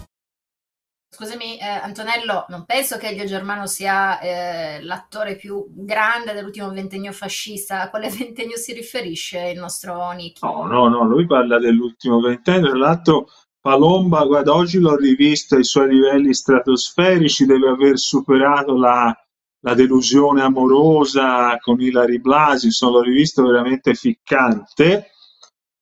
Scusami 1.21 1.59
eh, 1.59 1.67
Antonello, 1.67 2.45
non 2.49 2.65
penso 2.65 2.97
che 2.97 3.09
Elio 3.09 3.25
Germano 3.25 3.67
sia 3.67 4.19
eh, 4.19 4.81
l'attore 4.81 5.35
più 5.35 5.67
grande 5.69 6.33
dell'ultimo 6.33 6.71
ventennio 6.71 7.11
fascista. 7.11 7.81
A 7.81 7.89
quale 7.91 8.09
ventennio 8.17 8.57
si 8.57 8.73
riferisce 8.73 9.51
il 9.53 9.59
nostro 9.59 10.09
Nicky? 10.13 10.39
No, 10.41 10.65
no, 10.65 10.87
no, 10.87 11.03
lui 11.03 11.27
parla 11.27 11.59
dell'ultimo 11.59 12.19
ventennio. 12.19 12.69
Tra 12.69 12.77
l'altro 12.79 13.27
Palomba, 13.59 14.25
guarda, 14.25 14.55
oggi 14.55 14.79
l'ho 14.79 14.95
rivisto 14.95 15.57
ai 15.57 15.63
suoi 15.63 15.89
livelli 15.89 16.33
stratosferici, 16.33 17.45
deve 17.45 17.69
aver 17.69 17.99
superato 17.99 18.75
la 18.75 19.15
la 19.63 19.75
delusione 19.75 20.41
amorosa 20.41 21.55
con 21.59 21.79
Ilari 21.79 22.19
Blasi, 22.19 22.65
insomma, 22.65 22.93
l'ho 22.93 23.03
rivisto 23.03 23.43
veramente 23.43 23.93
ficcante. 23.93 25.11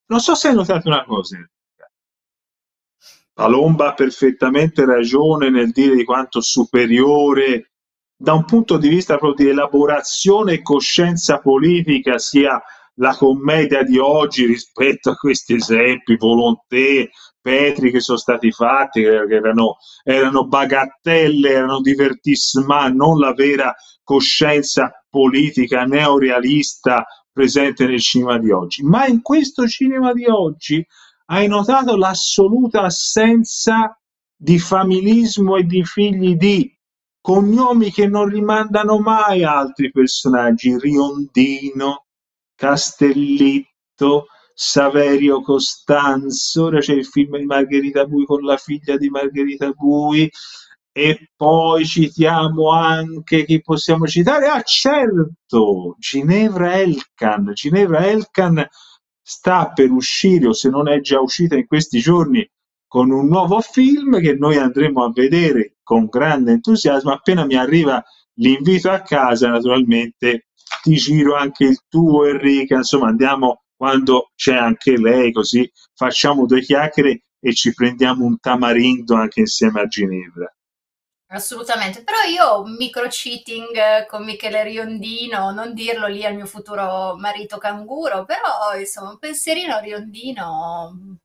Non 0.08 0.20
so 0.20 0.34
se 0.34 0.48
hai 0.48 0.54
notato 0.54 0.86
una 0.86 1.02
cosa, 1.06 1.38
Palomba 3.40 3.88
ha 3.88 3.94
perfettamente 3.94 4.84
ragione 4.84 5.48
nel 5.48 5.70
dire 5.70 5.94
di 5.94 6.04
quanto 6.04 6.42
superiore 6.42 7.70
da 8.14 8.34
un 8.34 8.44
punto 8.44 8.76
di 8.76 8.90
vista 8.90 9.16
proprio 9.16 9.46
di 9.46 9.50
elaborazione 9.52 10.52
e 10.52 10.62
coscienza 10.62 11.38
politica 11.38 12.18
sia 12.18 12.62
la 12.96 13.16
commedia 13.16 13.82
di 13.82 13.96
oggi 13.96 14.44
rispetto 14.44 15.08
a 15.08 15.14
questi 15.14 15.54
esempi, 15.54 16.18
Volonté, 16.18 17.08
Petri 17.40 17.90
che 17.90 18.00
sono 18.00 18.18
stati 18.18 18.52
fatti, 18.52 19.00
che 19.00 19.34
erano, 19.34 19.78
erano 20.04 20.46
bagattelle, 20.46 21.48
erano 21.48 21.80
divertissement, 21.80 22.94
non 22.94 23.18
la 23.18 23.32
vera 23.32 23.74
coscienza 24.04 25.02
politica 25.08 25.84
neorealista 25.84 27.06
presente 27.32 27.86
nel 27.86 28.00
cinema 28.00 28.38
di 28.38 28.50
oggi. 28.50 28.82
Ma 28.82 29.06
in 29.06 29.22
questo 29.22 29.66
cinema 29.66 30.12
di 30.12 30.26
oggi 30.26 30.86
hai 31.30 31.46
notato 31.46 31.96
l'assoluta 31.96 32.82
assenza 32.82 33.96
di 34.36 34.58
familismo 34.58 35.56
e 35.56 35.64
di 35.64 35.84
figli 35.84 36.34
di 36.34 36.76
cognomi 37.20 37.92
che 37.92 38.08
non 38.08 38.28
rimandano 38.28 38.98
mai 38.98 39.44
altri 39.44 39.92
personaggi, 39.92 40.76
Riondino, 40.76 42.06
Castellitto, 42.56 44.26
Saverio 44.54 45.40
Costanzo, 45.40 46.64
ora 46.64 46.80
c'è 46.80 46.94
il 46.94 47.06
film 47.06 47.38
di 47.38 47.44
Margherita 47.44 48.06
Bui 48.06 48.24
con 48.24 48.42
la 48.42 48.56
figlia 48.56 48.96
di 48.96 49.08
Margherita 49.08 49.70
Bui 49.70 50.28
e 50.92 51.30
poi 51.36 51.86
citiamo 51.86 52.72
anche 52.72 53.44
chi 53.44 53.60
possiamo 53.60 54.06
citare? 54.06 54.48
Ah 54.48 54.62
certo, 54.62 55.94
Ginevra 55.98 56.74
Elkan. 56.80 57.52
Ginevra 57.54 58.04
Elkan 58.08 58.66
sta 59.30 59.70
per 59.72 59.92
uscire 59.92 60.48
o 60.48 60.52
se 60.52 60.68
non 60.70 60.88
è 60.88 61.00
già 61.00 61.20
uscita 61.20 61.54
in 61.54 61.66
questi 61.68 62.00
giorni 62.00 62.44
con 62.88 63.12
un 63.12 63.28
nuovo 63.28 63.60
film 63.60 64.20
che 64.20 64.34
noi 64.34 64.56
andremo 64.56 65.04
a 65.04 65.12
vedere 65.12 65.76
con 65.84 66.06
grande 66.06 66.50
entusiasmo 66.50 67.12
appena 67.12 67.44
mi 67.44 67.54
arriva 67.54 68.02
l'invito 68.34 68.90
a 68.90 69.02
casa 69.02 69.48
naturalmente 69.48 70.46
ti 70.82 70.96
giro 70.96 71.36
anche 71.36 71.64
il 71.64 71.78
tuo 71.88 72.26
Enrica, 72.26 72.76
insomma 72.76 73.06
andiamo 73.08 73.62
quando 73.76 74.32
c'è 74.34 74.56
anche 74.56 74.98
lei, 74.98 75.30
così 75.30 75.70
facciamo 75.94 76.46
due 76.46 76.60
chiacchiere 76.60 77.22
e 77.38 77.54
ci 77.54 77.72
prendiamo 77.72 78.24
un 78.24 78.36
tamarindo 78.40 79.14
anche 79.14 79.40
insieme 79.40 79.80
a 79.80 79.86
Ginevra. 79.86 80.52
Assolutamente, 81.32 82.02
però 82.02 82.22
io 82.22 82.64
micro 82.64 83.06
cheating 83.06 84.04
con 84.06 84.24
Michele 84.24 84.64
Riondino, 84.64 85.52
non 85.52 85.74
dirlo 85.74 86.08
lì 86.08 86.24
al 86.24 86.34
mio 86.34 86.46
futuro 86.46 87.16
marito 87.16 87.56
canguro, 87.56 88.24
però 88.24 88.76
insomma 88.76 89.10
un 89.10 89.18
pensierino 89.18 89.78
riondino 89.78 91.18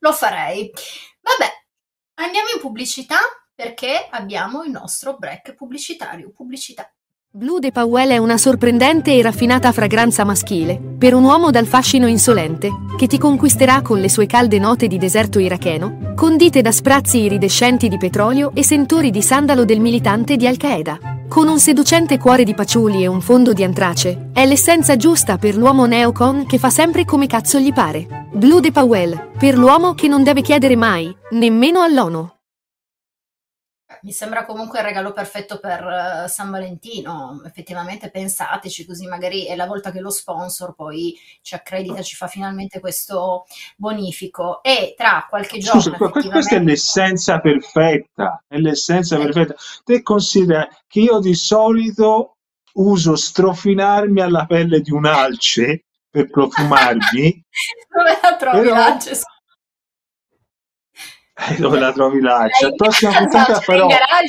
lo 0.00 0.12
farei. 0.12 0.70
Vabbè, 1.22 1.50
andiamo 2.16 2.48
in 2.54 2.60
pubblicità 2.60 3.18
perché 3.54 4.08
abbiamo 4.10 4.64
il 4.64 4.70
nostro 4.70 5.16
break 5.16 5.54
pubblicitario. 5.54 6.30
Pubblicità. 6.30 6.90
Blue 7.30 7.60
de 7.60 7.72
Powell 7.72 8.08
è 8.08 8.16
una 8.16 8.38
sorprendente 8.38 9.14
e 9.14 9.20
raffinata 9.20 9.70
fragranza 9.70 10.24
maschile 10.24 10.80
per 10.96 11.12
un 11.12 11.24
uomo 11.24 11.50
dal 11.50 11.66
fascino 11.66 12.06
insolente 12.06 12.70
che 12.96 13.06
ti 13.06 13.18
conquisterà 13.18 13.82
con 13.82 14.00
le 14.00 14.08
sue 14.08 14.24
calde 14.24 14.58
note 14.58 14.86
di 14.86 14.96
deserto 14.96 15.38
iracheno, 15.38 16.14
condite 16.16 16.62
da 16.62 16.72
sprazzi 16.72 17.20
iridescenti 17.20 17.88
di 17.88 17.98
petrolio 17.98 18.52
e 18.54 18.64
sentori 18.64 19.10
di 19.10 19.20
sandalo 19.20 19.66
del 19.66 19.78
militante 19.78 20.36
di 20.36 20.46
Al-Qaeda. 20.46 20.98
Con 21.28 21.48
un 21.48 21.60
seducente 21.60 22.16
cuore 22.16 22.44
di 22.44 22.54
paciuli 22.54 23.02
e 23.02 23.06
un 23.06 23.20
fondo 23.20 23.52
di 23.52 23.62
antrace, 23.62 24.30
è 24.32 24.46
l'essenza 24.46 24.96
giusta 24.96 25.36
per 25.36 25.54
l'uomo 25.54 25.84
neocon 25.84 26.46
che 26.46 26.56
fa 26.56 26.70
sempre 26.70 27.04
come 27.04 27.26
cazzo 27.26 27.58
gli 27.58 27.74
pare. 27.74 28.26
Blue 28.32 28.62
de 28.62 28.72
Powell, 28.72 29.32
per 29.38 29.58
l'uomo 29.58 29.92
che 29.92 30.08
non 30.08 30.22
deve 30.22 30.40
chiedere 30.40 30.76
mai, 30.76 31.14
nemmeno 31.32 31.82
all'ONU. 31.82 32.37
Mi 34.08 34.14
sembra 34.14 34.46
comunque 34.46 34.78
il 34.78 34.86
regalo 34.86 35.12
perfetto 35.12 35.58
per 35.60 35.84
uh, 35.84 36.28
San 36.28 36.50
Valentino. 36.50 37.42
Effettivamente 37.44 38.10
pensateci, 38.10 38.86
così 38.86 39.06
magari 39.06 39.44
è 39.44 39.54
la 39.54 39.66
volta 39.66 39.90
che 39.90 40.00
lo 40.00 40.08
sponsor 40.08 40.74
poi 40.74 41.14
ci 41.42 41.54
accredita, 41.54 42.00
ci 42.00 42.16
fa 42.16 42.26
finalmente 42.26 42.80
questo 42.80 43.44
bonifico. 43.76 44.62
E 44.62 44.94
tra 44.96 45.26
qualche 45.28 45.58
giorno. 45.58 45.82
Scusa, 45.82 45.90
effettivamente... 45.90 46.30
questa 46.30 46.56
è 46.56 46.60
l'essenza 46.60 47.38
perfetta. 47.38 48.42
È 48.48 48.56
l'essenza 48.56 49.16
eh. 49.16 49.24
perfetta. 49.24 49.54
Te 49.84 50.02
considera 50.02 50.66
che 50.86 51.00
io 51.00 51.18
di 51.18 51.34
solito 51.34 52.38
uso 52.76 53.14
strofinarmi 53.14 54.22
alla 54.22 54.46
pelle 54.46 54.80
di 54.80 54.90
un 54.90 55.04
alce 55.04 55.84
per 56.08 56.30
profumarmi. 56.30 57.44
Dove 57.92 58.18
la 58.22 58.36
trovi 58.36 58.58
però... 58.60 58.74
l'alce? 58.74 59.20
Eh, 61.38 61.56
dove 61.56 61.78
la 61.78 61.92
trovi? 61.92 62.20
Cioè, 62.20 62.70
la 62.70 62.74
prossima 62.76 63.12
puntata 63.18 63.60
farò 63.60 63.86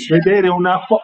vedere 0.10 0.48
una 0.48 0.84
foto. 0.86 1.04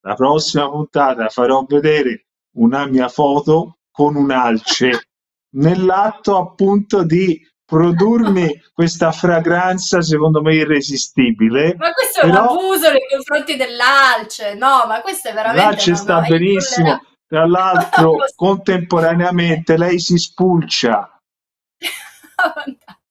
La 0.00 0.14
prossima 0.14 0.70
puntata 0.70 1.28
farò 1.28 1.64
vedere 1.66 2.26
una 2.56 2.86
mia 2.86 3.08
foto 3.08 3.78
con 3.90 4.14
un 4.14 4.30
alce 4.30 5.08
nell'atto 5.50 6.36
appunto 6.36 7.02
di 7.04 7.40
produrmi 7.64 8.60
questa 8.72 9.12
fragranza 9.12 10.02
secondo 10.02 10.42
me 10.42 10.54
irresistibile. 10.54 11.74
Ma 11.76 11.92
questo 11.92 12.20
è 12.20 12.26
un 12.26 12.34
abuso 12.34 12.90
nei 12.90 13.06
confronti 13.10 13.56
dell'alce, 13.56 14.54
no? 14.54 14.84
Ma 14.86 15.00
questo 15.00 15.28
è 15.28 15.32
veramente. 15.32 15.64
L'alce 15.64 15.94
sta 15.94 16.20
benissimo. 16.20 17.02
Tra 17.26 17.46
l'altro, 17.46 18.16
contemporaneamente 18.34 19.76
lei 19.76 19.98
si 19.98 20.16
spulcia. 20.16 21.20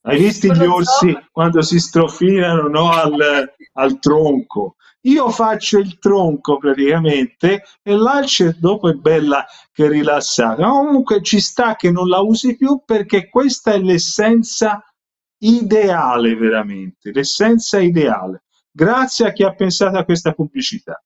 Hai 0.07 0.17
visto 0.19 0.47
gli 0.53 0.63
orsi 0.63 1.11
so. 1.11 1.27
quando 1.33 1.61
si 1.61 1.79
strofinano 1.79 2.69
no, 2.69 2.91
al, 2.91 3.53
al, 3.73 3.99
tronco? 3.99 4.77
Io 5.01 5.29
faccio 5.29 5.79
il 5.79 5.99
tronco 5.99 6.57
praticamente 6.57 7.63
e 7.83 7.93
l'alce 7.93 8.55
dopo 8.57 8.87
è 8.89 8.93
bella 8.93 9.45
che 9.73 9.89
rilassata. 9.89 10.65
Comunque 10.65 11.21
ci 11.21 11.41
sta 11.41 11.75
che 11.75 11.91
non 11.91 12.07
la 12.07 12.21
usi 12.21 12.55
più 12.55 12.83
perché 12.85 13.27
questa 13.27 13.73
è 13.73 13.79
l'essenza 13.79 14.81
ideale 15.39 16.35
veramente, 16.35 17.11
l'essenza 17.11 17.77
ideale. 17.79 18.43
Grazie 18.71 19.27
a 19.27 19.33
chi 19.33 19.43
ha 19.43 19.53
pensato 19.53 19.97
a 19.97 20.05
questa 20.05 20.31
pubblicità. 20.31 21.01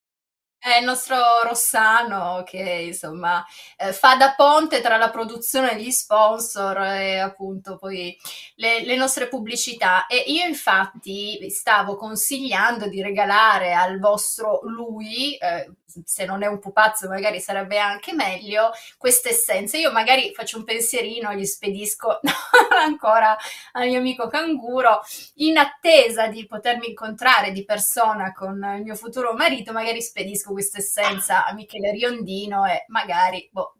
È 0.63 0.77
il 0.77 0.85
nostro 0.85 1.17
Rossano 1.41 2.43
che 2.45 2.59
insomma 2.59 3.43
eh, 3.75 3.93
fa 3.93 4.15
da 4.15 4.35
ponte 4.35 4.79
tra 4.79 4.95
la 4.97 5.09
produzione 5.09 5.81
gli 5.81 5.89
sponsor 5.89 6.77
e 6.83 7.17
appunto 7.17 7.77
poi 7.77 8.15
le, 8.57 8.85
le, 8.85 8.95
nostre 8.95 9.27
pubblicità. 9.27 10.05
E 10.05 10.17
io 10.27 10.45
infatti 10.45 11.49
stavo 11.49 11.95
consigliando 11.95 12.87
di 12.89 13.01
regalare 13.01 13.73
al 13.73 13.97
vostro 13.97 14.59
lui, 14.65 15.35
eh, 15.35 15.67
se 16.05 16.25
non 16.25 16.43
è 16.43 16.47
un 16.47 16.59
pupazzo 16.59 17.07
magari 17.07 17.39
sarebbe 17.39 17.77
anche 17.79 18.13
meglio, 18.13 18.71
queste 18.97 19.29
essenze. 19.29 19.77
Io 19.77 19.91
magari 19.91 20.33
faccio 20.33 20.57
un 20.57 20.63
pensierino, 20.63 21.33
gli 21.33 21.45
spedisco 21.45 22.19
ancora 22.77 23.35
al 23.73 23.87
mio 23.87 23.99
amico 23.99 24.27
canguro, 24.27 25.01
in 25.35 25.57
attesa 25.57 26.27
di 26.27 26.45
potermi 26.45 26.89
incontrare 26.89 27.51
di 27.51 27.63
persona 27.65 28.31
con 28.33 28.55
il 28.77 28.83
mio 28.83 28.95
futuro 28.95 29.33
marito, 29.33 29.71
magari 29.71 30.01
spedisco 30.01 30.51
questa 30.51 30.79
essenza 30.79 31.45
a 31.45 31.53
Michele 31.53 31.91
Riondino 31.91 32.65
e 32.65 32.85
magari 32.87 33.49
boh, 33.51 33.75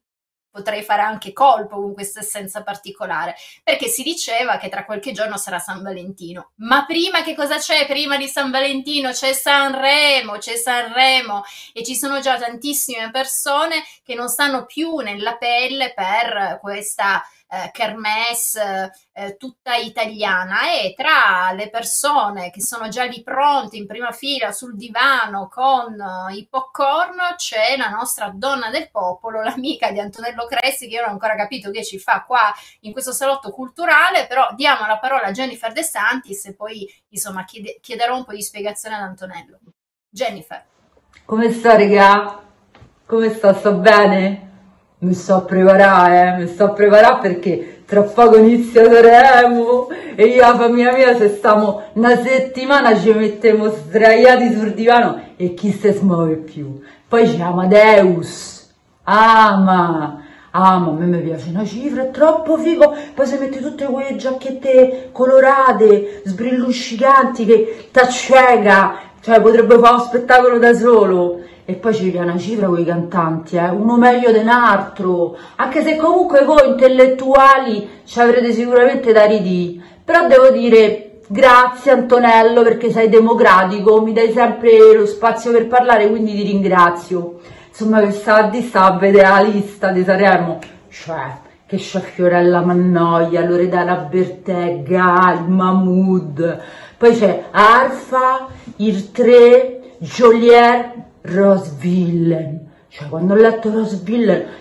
potrei 0.51 0.83
fare 0.83 1.01
anche 1.01 1.33
colpo 1.33 1.77
con 1.77 1.93
questa 1.93 2.19
essenza 2.19 2.61
particolare, 2.61 3.35
perché 3.63 3.87
si 3.87 4.03
diceva 4.03 4.57
che 4.57 4.69
tra 4.69 4.85
qualche 4.85 5.11
giorno 5.13 5.37
sarà 5.37 5.59
San 5.59 5.81
Valentino. 5.81 6.51
Ma 6.57 6.85
prima 6.85 7.23
che 7.23 7.33
cosa 7.35 7.57
c'è? 7.57 7.87
Prima 7.87 8.17
di 8.17 8.27
San 8.27 8.51
Valentino 8.51 9.11
c'è 9.11 9.33
Sanremo, 9.33 10.37
c'è 10.37 10.55
Sanremo 10.55 11.43
e 11.73 11.83
ci 11.83 11.95
sono 11.95 12.19
già 12.19 12.37
tantissime 12.37 13.09
persone 13.11 13.83
che 14.03 14.13
non 14.13 14.27
stanno 14.27 14.65
più 14.65 14.97
nella 14.97 15.37
pelle 15.37 15.93
per 15.93 16.59
questa 16.61 17.23
eh, 17.53 17.69
kermesse 17.71 18.93
eh, 19.11 19.35
tutta 19.35 19.75
italiana 19.75 20.71
e 20.71 20.93
tra 20.95 21.51
le 21.51 21.69
persone 21.69 22.49
che 22.49 22.61
sono 22.61 22.87
già 22.87 23.03
lì 23.03 23.21
pronte 23.23 23.75
in 23.75 23.85
prima 23.85 24.11
fila 24.11 24.53
sul 24.53 24.77
divano 24.77 25.49
con 25.49 25.93
uh, 25.99 26.33
i 26.33 26.47
popcorn 26.49 27.17
c'è 27.35 27.75
la 27.75 27.89
nostra 27.89 28.31
donna 28.33 28.69
del 28.69 28.89
popolo, 28.89 29.41
l'amica 29.41 29.91
di 29.91 29.99
Antonello 29.99 30.45
Cressi 30.45 30.87
che 30.87 30.95
io 30.95 31.01
non 31.01 31.09
ho 31.09 31.13
ancora 31.13 31.35
capito 31.35 31.71
che 31.71 31.83
ci 31.83 31.99
fa 31.99 32.23
qua 32.25 32.53
in 32.81 32.93
questo 32.93 33.11
salotto 33.11 33.51
culturale, 33.51 34.27
però 34.27 34.47
diamo 34.55 34.87
la 34.87 34.97
parola 34.97 35.27
a 35.27 35.31
Jennifer 35.31 35.73
De 35.73 35.83
Santis 35.83 36.45
e 36.45 36.55
poi 36.55 36.89
insomma 37.09 37.43
chiede, 37.43 37.79
chiederò 37.81 38.15
un 38.15 38.23
po' 38.23 38.31
di 38.31 38.41
spiegazione 38.41 38.95
ad 38.95 39.01
Antonello. 39.01 39.59
Jennifer. 40.09 40.63
Come 41.25 41.51
sta 41.51 41.75
regà? 41.75 42.41
Come 43.05 43.29
sta? 43.29 43.53
Sto 43.53 43.73
bene? 43.73 44.50
Mi 45.03 45.13
sto 45.15 45.35
a 45.35 45.41
preparare, 45.41 46.35
eh? 46.35 46.41
mi 46.41 46.47
sto 46.47 46.65
a 46.65 46.69
preparare 46.69 47.19
perché 47.21 47.83
tra 47.85 48.03
poco 48.03 48.37
inizia 48.37 48.83
Sanremo 48.83 49.87
e 50.15 50.25
io 50.25 50.41
la 50.41 50.55
famiglia 50.55 50.93
mia 50.93 51.15
se 51.17 51.29
stiamo 51.29 51.81
una 51.93 52.15
settimana 52.17 52.95
ci 52.95 53.11
mettiamo 53.11 53.69
sdraiati 53.69 54.53
sul 54.53 54.73
divano 54.73 55.19
e 55.37 55.55
chi 55.55 55.71
si 55.71 55.91
smuove 55.91 56.35
più. 56.35 56.79
Poi 57.07 57.23
c'è 57.25 57.41
Amadeus, 57.41 58.69
ama, 59.03 60.21
ama, 60.51 60.87
a 60.87 60.93
me 60.93 61.05
mi 61.05 61.21
piace 61.21 61.49
una 61.49 61.65
cifra, 61.65 62.03
è 62.03 62.11
troppo 62.11 62.57
figo, 62.57 62.95
poi 63.15 63.25
si 63.25 63.37
mette 63.39 63.59
tutte 63.59 63.85
quelle 63.85 64.15
giacchette 64.15 65.09
colorate, 65.11 66.21
sbrilluscicanti 66.25 67.45
che 67.45 67.87
t'acciega, 67.91 68.99
cioè 69.19 69.41
potrebbe 69.41 69.79
fare 69.79 69.95
uno 69.95 70.03
spettacolo 70.03 70.59
da 70.59 70.73
solo 70.75 71.40
e 71.71 71.75
poi 71.75 71.93
ci 71.93 72.10
viene 72.10 72.25
una 72.25 72.38
cifra 72.38 72.67
con 72.67 72.79
i 72.79 72.84
cantanti, 72.84 73.55
eh? 73.55 73.69
uno 73.69 73.97
meglio 73.97 74.31
di 74.31 74.39
un 74.39 74.49
altro, 74.49 75.38
anche 75.55 75.81
se 75.84 75.95
comunque 75.95 76.43
voi 76.43 76.67
intellettuali 76.67 78.01
ci 78.03 78.19
avrete 78.19 78.51
sicuramente 78.51 79.13
da 79.13 79.23
ridì, 79.23 79.81
però 80.03 80.27
devo 80.27 80.49
dire 80.49 81.21
grazie 81.27 81.91
Antonello 81.91 82.62
perché 82.62 82.91
sei 82.91 83.07
democratico, 83.07 84.01
mi 84.01 84.12
dai 84.12 84.34
sempre 84.34 84.93
lo 84.93 85.05
spazio 85.05 85.51
per 85.51 85.67
parlare, 85.67 86.10
quindi 86.10 86.36
ti 86.36 86.43
ringrazio. 86.43 87.39
Insomma, 87.69 88.01
questa 88.01 88.41
di 88.43 88.62
sta 88.62 88.84
a 88.84 88.97
vedere 88.97 89.29
la 89.29 89.39
lista 89.39 89.91
di 89.91 90.03
Saremo, 90.03 90.60
cioè 90.89 91.38
che 91.65 91.77
c'è 91.77 92.01
Mannoia, 92.19 93.45
Loredana 93.45 93.95
Bertegga, 93.95 95.39
il 95.39 95.49
Mahmood, 95.49 96.62
poi 96.97 97.17
c'è 97.17 97.45
Arfa, 97.49 98.49
il 98.75 99.12
3, 99.12 99.79
Joliet, 99.99 101.10
Rose. 101.21 102.60
Cioè, 102.88 103.07
quando 103.07 103.34
ho 103.34 103.38
letto 103.38 103.71
Rose 103.71 104.01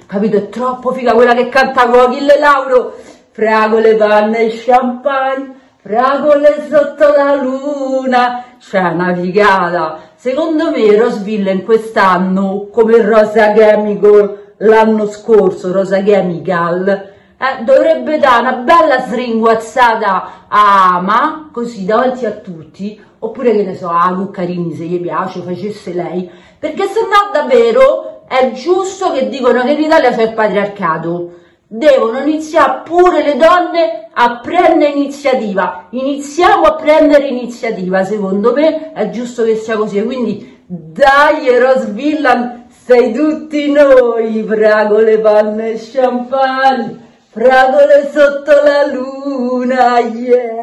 capito, 0.07 0.37
è 0.37 0.49
troppo 0.49 0.93
figa 0.93 1.15
quella 1.15 1.35
che 1.35 1.49
canta 1.49 1.89
con 1.89 2.01
Achille 2.01 2.39
Lauro. 2.39 2.97
Fragole, 3.33 3.97
panne 3.97 4.39
e 4.41 4.63
champagne, 4.65 5.55
fragole 5.77 6.67
sotto 6.69 7.13
la 7.17 7.35
luna. 7.35 8.45
Cioè, 8.59 8.91
una 8.93 9.15
figata. 9.15 9.99
Secondo 10.15 10.71
me 10.71 10.97
Rose 10.97 11.23
Villain 11.23 11.65
quest'anno, 11.65 12.69
come 12.71 13.01
Rosa 13.03 13.53
Chemical 13.53 14.41
l'anno 14.59 15.07
scorso, 15.07 15.73
Rosa 15.73 16.03
Chemical, 16.03 16.89
eh, 16.89 17.65
dovrebbe 17.65 18.19
dare 18.19 18.41
una 18.41 18.57
bella 18.57 19.01
sringuazzata 19.01 20.47
a 20.49 20.97
Ama, 20.97 21.49
così 21.53 21.85
davanti 21.85 22.27
a 22.27 22.33
tutti, 22.33 23.01
oppure 23.21 23.53
che 23.53 23.65
ne 23.65 23.77
so, 23.77 23.89
a 23.89 24.11
Luccarini 24.11 24.75
se 24.75 24.85
gli 24.85 25.01
piace, 25.01 25.41
facesse 25.41 25.93
lei, 25.95 26.31
perché 26.61 26.87
se 26.89 27.01
no 27.01 27.31
davvero 27.33 28.27
è 28.29 28.53
giusto 28.53 29.11
che 29.13 29.29
dicono 29.29 29.65
che 29.65 29.73
in 29.73 29.81
Italia 29.81 30.13
c'è 30.13 30.23
il 30.23 30.35
patriarcato. 30.35 31.39
Devono 31.67 32.19
iniziare 32.19 32.83
pure 32.85 33.23
le 33.23 33.37
donne 33.37 34.09
a 34.13 34.41
prendere 34.41 34.91
iniziativa. 34.91 35.87
Iniziamo 35.91 36.65
a 36.65 36.75
prendere 36.75 37.29
iniziativa, 37.29 38.05
secondo 38.05 38.53
me 38.53 38.93
è 38.93 39.09
giusto 39.09 39.43
che 39.45 39.57
sia 39.57 39.77
così. 39.77 40.03
Quindi 40.03 40.65
dai 40.67 41.59
Rose 41.59 41.93
Villan, 41.93 42.67
sei 42.69 43.13
tutti 43.13 43.73
noi, 43.73 44.45
fragole, 44.47 45.19
panne 45.19 45.73
e 45.73 45.81
champagne, 45.81 47.23
fragole 47.31 48.11
sotto 48.13 48.53
la 48.63 48.87
luna, 48.87 49.99
yeah. 50.01 50.61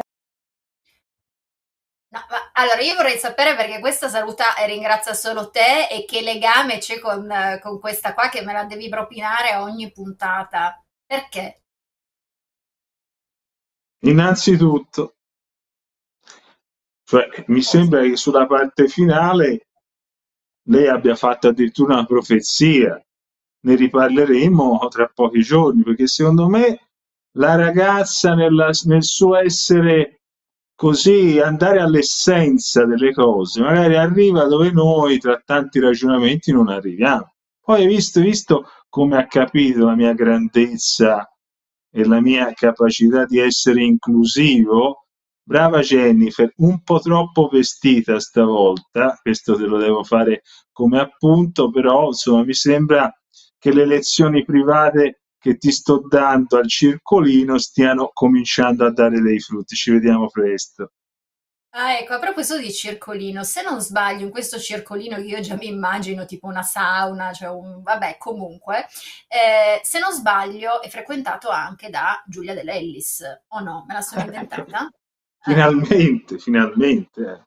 No, 2.10 2.20
ma 2.30 2.47
allora 2.58 2.80
io 2.80 2.96
vorrei 2.96 3.18
sapere 3.18 3.54
perché 3.54 3.78
questa 3.78 4.08
saluta 4.08 4.56
e 4.56 4.66
ringrazia 4.66 5.14
solo 5.14 5.48
te 5.50 5.86
e 5.88 6.04
che 6.04 6.22
legame 6.22 6.78
c'è 6.78 6.98
con, 6.98 7.32
con 7.62 7.78
questa 7.78 8.14
qua 8.14 8.28
che 8.28 8.42
me 8.42 8.52
la 8.52 8.64
devi 8.64 8.88
propinare 8.88 9.50
a 9.50 9.62
ogni 9.62 9.92
puntata. 9.92 10.82
Perché? 11.06 11.62
Innanzitutto, 14.00 15.14
cioè, 17.04 17.26
mi 17.46 17.62
sembra 17.62 18.02
che 18.02 18.16
sulla 18.16 18.46
parte 18.46 18.88
finale 18.88 19.68
lei 20.68 20.88
abbia 20.88 21.14
fatto 21.14 21.48
addirittura 21.48 21.94
una 21.94 22.04
profezia. 22.04 23.00
Ne 23.60 23.74
riparleremo 23.74 24.86
tra 24.88 25.10
pochi 25.12 25.40
giorni, 25.40 25.82
perché 25.82 26.06
secondo 26.06 26.48
me 26.48 26.90
la 27.38 27.54
ragazza 27.56 28.34
nella, 28.34 28.70
nel 28.84 29.02
suo 29.02 29.36
essere 29.36 30.17
così 30.78 31.40
andare 31.40 31.80
all'essenza 31.80 32.84
delle 32.84 33.12
cose, 33.12 33.60
magari 33.60 33.96
arriva 33.96 34.44
dove 34.44 34.70
noi 34.70 35.18
tra 35.18 35.42
tanti 35.44 35.80
ragionamenti 35.80 36.52
non 36.52 36.68
arriviamo. 36.68 37.32
Poi 37.60 37.84
visto, 37.88 38.20
visto 38.20 38.64
come 38.88 39.16
ha 39.16 39.26
capito 39.26 39.86
la 39.86 39.96
mia 39.96 40.12
grandezza 40.12 41.28
e 41.90 42.04
la 42.04 42.20
mia 42.20 42.52
capacità 42.52 43.24
di 43.24 43.40
essere 43.40 43.82
inclusivo, 43.82 45.06
brava 45.42 45.80
Jennifer, 45.80 46.52
un 46.58 46.80
po' 46.84 47.00
troppo 47.00 47.48
vestita 47.50 48.20
stavolta, 48.20 49.18
questo 49.20 49.56
te 49.56 49.64
lo 49.64 49.78
devo 49.78 50.04
fare 50.04 50.42
come 50.70 51.00
appunto, 51.00 51.72
però 51.72 52.06
insomma 52.06 52.44
mi 52.44 52.54
sembra 52.54 53.12
che 53.58 53.72
le 53.74 53.84
lezioni 53.84 54.44
private 54.44 55.22
che 55.38 55.56
ti 55.56 55.70
sto 55.70 56.02
dando 56.08 56.58
al 56.58 56.68
circolino 56.68 57.58
stiano 57.58 58.10
cominciando 58.12 58.84
a 58.84 58.92
dare 58.92 59.20
dei 59.20 59.40
frutti. 59.40 59.74
Ci 59.76 59.92
vediamo 59.92 60.28
presto. 60.28 60.92
Ah, 61.70 61.98
ecco, 61.98 62.14
a 62.14 62.18
proposito 62.18 62.58
di 62.58 62.72
circolino, 62.72 63.44
se 63.44 63.62
non 63.62 63.80
sbaglio, 63.80 64.24
in 64.24 64.30
questo 64.30 64.58
circolino 64.58 65.18
io 65.18 65.38
già 65.40 65.54
mi 65.54 65.68
immagino 65.68 66.24
tipo 66.24 66.46
una 66.46 66.62
sauna, 66.62 67.32
cioè 67.32 67.50
un, 67.50 67.82
vabbè, 67.82 68.16
comunque, 68.18 68.86
eh, 69.28 69.80
se 69.84 69.98
non 69.98 70.12
sbaglio 70.12 70.80
è 70.80 70.88
frequentato 70.88 71.50
anche 71.50 71.90
da 71.90 72.22
Giulia 72.26 72.54
Dell'Ellis, 72.54 73.22
o 73.48 73.60
no? 73.60 73.84
Me 73.86 73.94
la 73.94 74.00
sono 74.00 74.22
inventata? 74.24 74.90
Finalmente, 75.40 76.38
finalmente. 76.38 77.20
eh. 77.20 77.46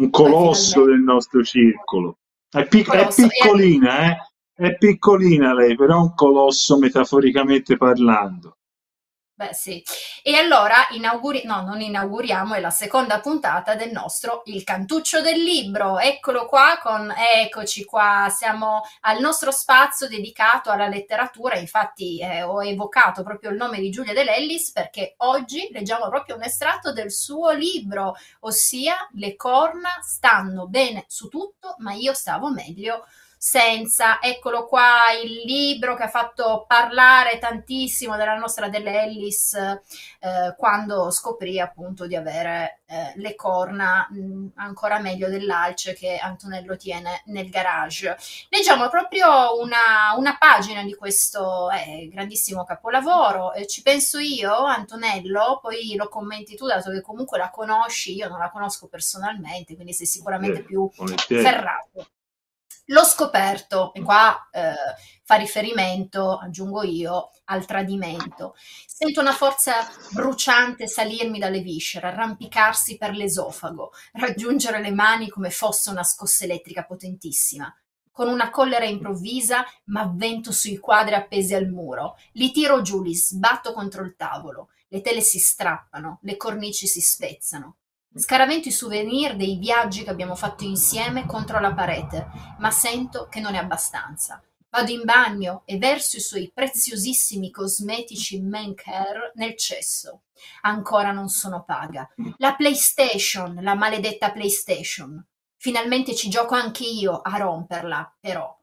Un 0.00 0.10
colosso 0.10 0.86
del 0.86 1.00
nostro 1.00 1.44
circolo. 1.44 2.16
È, 2.48 2.66
pic- 2.66 2.90
è 2.90 3.06
piccolina, 3.14 4.10
eh? 4.10 4.16
È 4.62 4.76
piccolina 4.76 5.52
lei, 5.54 5.74
però 5.74 5.98
un 5.98 6.14
colosso 6.14 6.78
metaforicamente 6.78 7.76
parlando. 7.76 8.58
Beh, 9.34 9.52
sì. 9.54 9.82
E 10.22 10.36
allora 10.36 10.86
inauguri- 10.90 11.42
no, 11.46 11.62
non 11.62 11.80
inauguriamo, 11.80 12.54
è 12.54 12.60
la 12.60 12.70
seconda 12.70 13.18
puntata 13.18 13.74
del 13.74 13.90
nostro 13.90 14.42
Il 14.44 14.62
Cantuccio 14.62 15.20
del 15.20 15.42
Libro. 15.42 15.98
Eccolo 15.98 16.46
qua 16.46 16.78
con 16.80 17.12
eccoci 17.12 17.84
qua, 17.84 18.28
siamo 18.30 18.82
al 19.00 19.18
nostro 19.18 19.50
spazio 19.50 20.06
dedicato 20.06 20.70
alla 20.70 20.86
letteratura. 20.86 21.56
Infatti 21.56 22.20
eh, 22.20 22.44
ho 22.44 22.62
evocato 22.62 23.24
proprio 23.24 23.50
il 23.50 23.56
nome 23.56 23.80
di 23.80 23.90
Giulia 23.90 24.12
De 24.12 24.22
Lellis 24.22 24.70
perché 24.70 25.14
oggi 25.16 25.70
leggiamo 25.72 26.08
proprio 26.08 26.36
un 26.36 26.44
estratto 26.44 26.92
del 26.92 27.10
suo 27.10 27.50
libro, 27.50 28.14
ossia 28.42 29.08
Le 29.14 29.34
corna 29.34 29.98
stanno 30.02 30.68
bene 30.68 31.04
su 31.08 31.26
tutto, 31.26 31.74
ma 31.78 31.94
io 31.94 32.14
stavo 32.14 32.52
meglio 32.52 33.06
senza. 33.44 34.20
Eccolo 34.22 34.66
qua 34.66 35.10
il 35.20 35.42
libro 35.44 35.96
che 35.96 36.04
ha 36.04 36.08
fatto 36.08 36.64
parlare 36.64 37.40
tantissimo 37.40 38.16
della 38.16 38.36
nostra 38.36 38.68
Dell'Ellis 38.68 39.54
eh, 39.54 40.54
quando 40.56 41.10
scoprì 41.10 41.58
appunto 41.58 42.06
di 42.06 42.14
avere 42.14 42.82
eh, 42.86 43.12
le 43.16 43.34
corna 43.34 44.06
mh, 44.08 44.52
ancora 44.54 45.00
meglio 45.00 45.28
dell'alce 45.28 45.92
che 45.92 46.18
Antonello 46.18 46.76
tiene 46.76 47.22
nel 47.26 47.50
garage. 47.50 48.16
Leggiamo 48.48 48.88
proprio 48.88 49.60
una, 49.60 50.14
una 50.16 50.36
pagina 50.38 50.84
di 50.84 50.94
questo 50.94 51.68
eh, 51.70 52.08
grandissimo 52.12 52.62
capolavoro. 52.62 53.54
Ci 53.66 53.82
penso 53.82 54.20
io, 54.20 54.54
Antonello, 54.54 55.58
poi 55.60 55.96
lo 55.96 56.08
commenti 56.08 56.54
tu, 56.54 56.68
dato 56.68 56.92
che 56.92 57.00
comunque 57.00 57.38
la 57.38 57.50
conosci, 57.50 58.14
io 58.14 58.28
non 58.28 58.38
la 58.38 58.50
conosco 58.50 58.86
personalmente, 58.86 59.74
quindi 59.74 59.92
sei 59.92 60.06
sicuramente 60.06 60.60
Eh, 60.60 60.62
più 60.62 60.88
ferrato. 61.26 62.06
L'ho 62.86 63.04
scoperto, 63.04 63.94
e 63.94 64.02
qua 64.02 64.48
eh, 64.50 64.74
fa 65.22 65.36
riferimento, 65.36 66.36
aggiungo 66.36 66.82
io, 66.82 67.30
al 67.44 67.64
tradimento. 67.64 68.54
Sento 68.86 69.20
una 69.20 69.32
forza 69.32 69.88
bruciante 70.10 70.88
salirmi 70.88 71.38
dalle 71.38 71.60
viscere, 71.60 72.08
arrampicarsi 72.08 72.96
per 72.96 73.12
l'esofago, 73.12 73.92
raggiungere 74.14 74.80
le 74.80 74.90
mani 74.90 75.28
come 75.28 75.50
fosse 75.50 75.90
una 75.90 76.02
scossa 76.02 76.44
elettrica 76.44 76.84
potentissima. 76.84 77.72
Con 78.10 78.28
una 78.28 78.50
collera 78.50 78.84
improvvisa 78.84 79.64
m'avvento 79.84 80.52
sui 80.52 80.76
quadri 80.76 81.14
appesi 81.14 81.54
al 81.54 81.68
muro, 81.68 82.16
li 82.32 82.50
tiro 82.50 82.82
giù, 82.82 83.02
li 83.02 83.14
sbatto 83.14 83.72
contro 83.72 84.04
il 84.04 84.16
tavolo, 84.16 84.68
le 84.88 85.00
tele 85.00 85.22
si 85.22 85.38
strappano, 85.38 86.18
le 86.22 86.36
cornici 86.36 86.86
si 86.86 87.00
spezzano. 87.00 87.76
Scaravento 88.14 88.68
i 88.68 88.72
souvenir 88.72 89.36
dei 89.36 89.56
viaggi 89.56 90.04
che 90.04 90.10
abbiamo 90.10 90.34
fatto 90.34 90.64
insieme 90.64 91.24
contro 91.24 91.60
la 91.60 91.72
parete, 91.72 92.28
ma 92.58 92.70
sento 92.70 93.26
che 93.30 93.40
non 93.40 93.54
è 93.54 93.58
abbastanza. 93.58 94.42
Vado 94.68 94.90
in 94.90 95.02
bagno 95.04 95.62
e 95.64 95.78
verso 95.78 96.18
i 96.18 96.20
suoi 96.20 96.50
preziosissimi 96.52 97.50
cosmetici 97.50 98.38
men 98.40 98.74
care 98.74 99.32
nel 99.36 99.56
cesso. 99.56 100.24
Ancora 100.62 101.10
non 101.10 101.28
sono 101.28 101.64
paga. 101.64 102.06
La 102.36 102.54
PlayStation, 102.54 103.58
la 103.62 103.74
maledetta 103.74 104.30
PlayStation. 104.30 105.24
Finalmente 105.56 106.14
ci 106.14 106.28
gioco 106.28 106.54
anche 106.54 106.84
io 106.84 107.18
a 107.18 107.38
romperla, 107.38 108.14
però. 108.20 108.54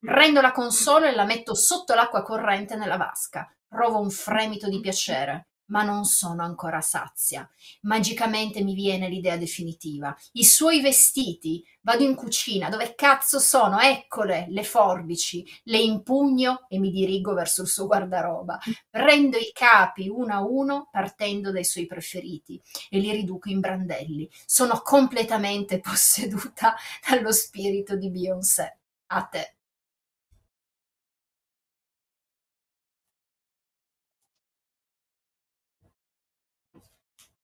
Prendo 0.00 0.40
la 0.40 0.52
console 0.52 1.10
e 1.10 1.14
la 1.14 1.24
metto 1.24 1.54
sotto 1.54 1.94
l'acqua 1.94 2.22
corrente 2.22 2.74
nella 2.74 2.96
vasca. 2.96 3.54
Provo 3.68 4.00
un 4.00 4.10
fremito 4.10 4.68
di 4.68 4.80
piacere, 4.80 5.48
ma 5.66 5.82
non 5.82 6.04
sono 6.04 6.42
ancora 6.42 6.80
sazia. 6.80 7.48
Magicamente 7.82 8.62
mi 8.62 8.74
viene 8.74 9.08
l'idea 9.08 9.36
definitiva. 9.36 10.14
I 10.32 10.44
suoi 10.44 10.80
vestiti. 10.80 11.64
Vado 11.80 12.02
in 12.02 12.14
cucina. 12.14 12.68
Dove 12.68 12.94
cazzo 12.94 13.38
sono? 13.38 13.78
Eccole 13.80 14.46
le 14.48 14.64
forbici. 14.64 15.44
Le 15.64 15.78
impugno 15.78 16.66
e 16.68 16.78
mi 16.78 16.90
dirigo 16.90 17.34
verso 17.34 17.62
il 17.62 17.68
suo 17.68 17.86
guardaroba. 17.86 18.58
Prendo 18.90 19.36
i 19.36 19.50
capi 19.52 20.08
uno 20.08 20.34
a 20.34 20.40
uno 20.40 20.88
partendo 20.90 21.50
dai 21.50 21.64
suoi 21.64 21.86
preferiti 21.86 22.60
e 22.90 22.98
li 22.98 23.12
riduco 23.12 23.50
in 23.50 23.60
brandelli. 23.60 24.28
Sono 24.46 24.80
completamente 24.82 25.80
posseduta 25.80 26.74
dallo 27.08 27.32
spirito 27.32 27.96
di 27.96 28.10
Beyoncé. 28.10 28.78
A 29.08 29.22
te. 29.24 29.53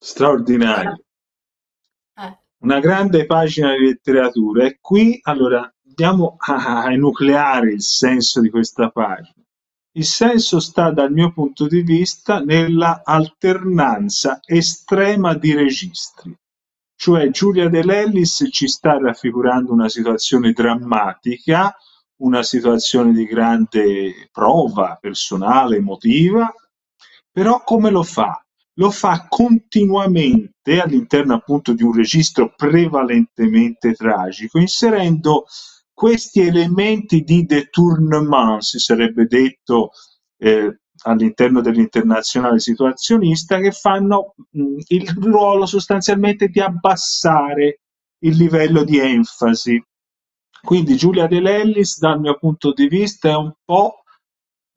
Straordinario. 0.03 1.05
Eh. 2.15 2.39
Una 2.63 2.81
grande 2.81 3.27
pagina 3.27 3.77
di 3.77 3.85
letteratura 3.85 4.65
e 4.65 4.79
qui 4.81 5.19
allora 5.23 5.71
andiamo 5.87 6.37
a, 6.39 6.91
enucleare 6.91 7.73
il 7.73 7.83
senso 7.83 8.41
di 8.41 8.49
questa 8.49 8.89
pagina. 8.89 9.45
Il 9.93 10.05
senso 10.07 10.59
sta 10.59 10.91
dal 10.91 11.13
mio 11.13 11.33
punto 11.33 11.67
di 11.67 11.83
vista 11.83 12.41
nella 12.41 13.03
alternanza 13.05 14.41
estrema 14.43 15.35
di 15.35 15.53
registri. 15.53 16.35
Cioè 16.95 17.29
Giulia 17.29 17.69
De 17.69 17.85
Lellis 17.85 18.49
ci 18.51 18.69
sta 18.69 18.97
raffigurando 18.99 19.71
una 19.71 19.91
situazione 19.91 20.53
drammatica, 20.53 21.77
una 22.23 22.43
situazione 22.43 23.13
di 23.13 23.27
grande 23.27 24.31
prova 24.33 24.97
personale, 24.99 25.77
emotiva, 25.77 26.51
però 27.31 27.63
come 27.63 27.91
lo 27.91 28.03
fa? 28.03 28.43
Lo 28.75 28.91
fa 28.91 29.27
continuamente 29.29 30.81
all'interno 30.81 31.35
appunto 31.35 31.73
di 31.73 31.83
un 31.83 31.93
registro 31.93 32.55
prevalentemente 32.55 33.93
tragico, 33.93 34.59
inserendo 34.59 35.45
questi 35.93 36.41
elementi 36.41 37.23
di 37.23 37.45
détournement, 37.45 38.61
si 38.63 38.79
sarebbe 38.79 39.27
detto 39.27 39.91
eh, 40.39 40.81
all'interno 41.03 41.61
dell'internazionale 41.61 42.59
situazionista, 42.59 43.59
che 43.59 43.73
fanno 43.73 44.35
mh, 44.51 44.77
il 44.89 45.09
ruolo 45.21 45.67
sostanzialmente 45.67 46.49
di 46.49 46.61
abbassare 46.61 47.81
il 48.21 48.37
livello 48.37 48.83
di 48.85 48.99
enfasi. 48.99 49.83
Quindi 50.63 50.97
Giulia 50.97 51.27
De 51.27 51.41
Lellis, 51.41 51.99
dal 51.99 52.21
mio 52.21 52.39
punto 52.39 52.73
di 52.73 52.87
vista, 52.87 53.31
è 53.31 53.37
un 53.37 53.53
po' 53.65 54.03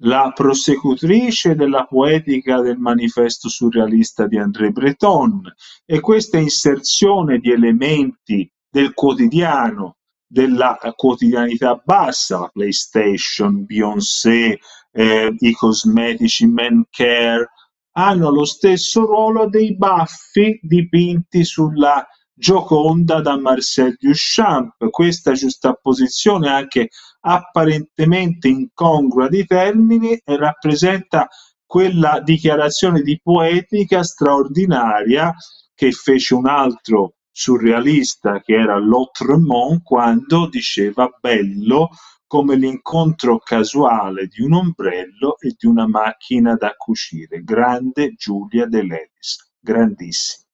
la 0.06 0.32
prosecutrice 0.34 1.56
della 1.56 1.86
poetica 1.86 2.62
del 2.62 2.78
manifesto 2.78 3.49
surrealista 3.49 4.28
di 4.28 4.38
André 4.38 4.72
Breton 4.72 5.41
e 5.86 5.99
questa 5.99 6.38
inserzione 6.38 7.39
di 7.39 7.51
elementi 7.51 8.49
del 8.70 8.93
quotidiano, 8.93 9.97
della 10.26 10.78
quotidianità 10.95 11.82
bassa, 11.84 12.39
la 12.39 12.49
PlayStation, 12.51 13.66
Beyoncé, 13.66 14.60
eh, 14.91 15.36
i 15.38 15.51
cosmetici 15.54 16.47
Men 16.47 16.86
Care, 16.89 17.49
hanno 17.95 18.32
lo 18.32 18.45
stesso 18.45 19.06
ruolo 19.06 19.47
dei 19.47 19.76
baffi 19.78 20.60
dipinti 20.62 21.45
sulla 21.45 22.06
Gioconda 22.36 23.22
da 23.22 23.39
Marcel 23.39 23.95
Duchamp. 23.97 24.89
Questa 24.89 25.34
giustapposizione 25.34 26.49
anche 26.49 26.89
apparentemente 27.26 28.47
incongrua 28.47 29.28
di 29.28 29.45
termini 29.45 30.19
rappresenta 30.26 31.28
quella 31.65 32.19
dichiarazione 32.21 33.01
di 33.01 33.19
poetica 33.21 34.03
straordinaria 34.03 35.34
che 35.74 35.91
fece 35.91 36.36
un 36.36 36.47
altro 36.47 37.15
surrealista 37.32 38.41
che 38.41 38.53
era 38.53 38.78
L'Autremont 38.78 39.82
quando 39.82 40.47
diceva 40.47 41.09
bello 41.19 41.89
come 42.28 42.55
l'incontro 42.55 43.39
casuale 43.39 44.28
di 44.28 44.41
un 44.41 44.53
ombrello 44.53 45.38
e 45.39 45.55
di 45.57 45.67
una 45.67 45.88
macchina 45.88 46.55
da 46.55 46.74
cucire. 46.76 47.41
Grande 47.43 48.13
Giulia 48.15 48.65
De 48.65 48.82
Levis, 48.82 49.53
grandissima. 49.59 50.47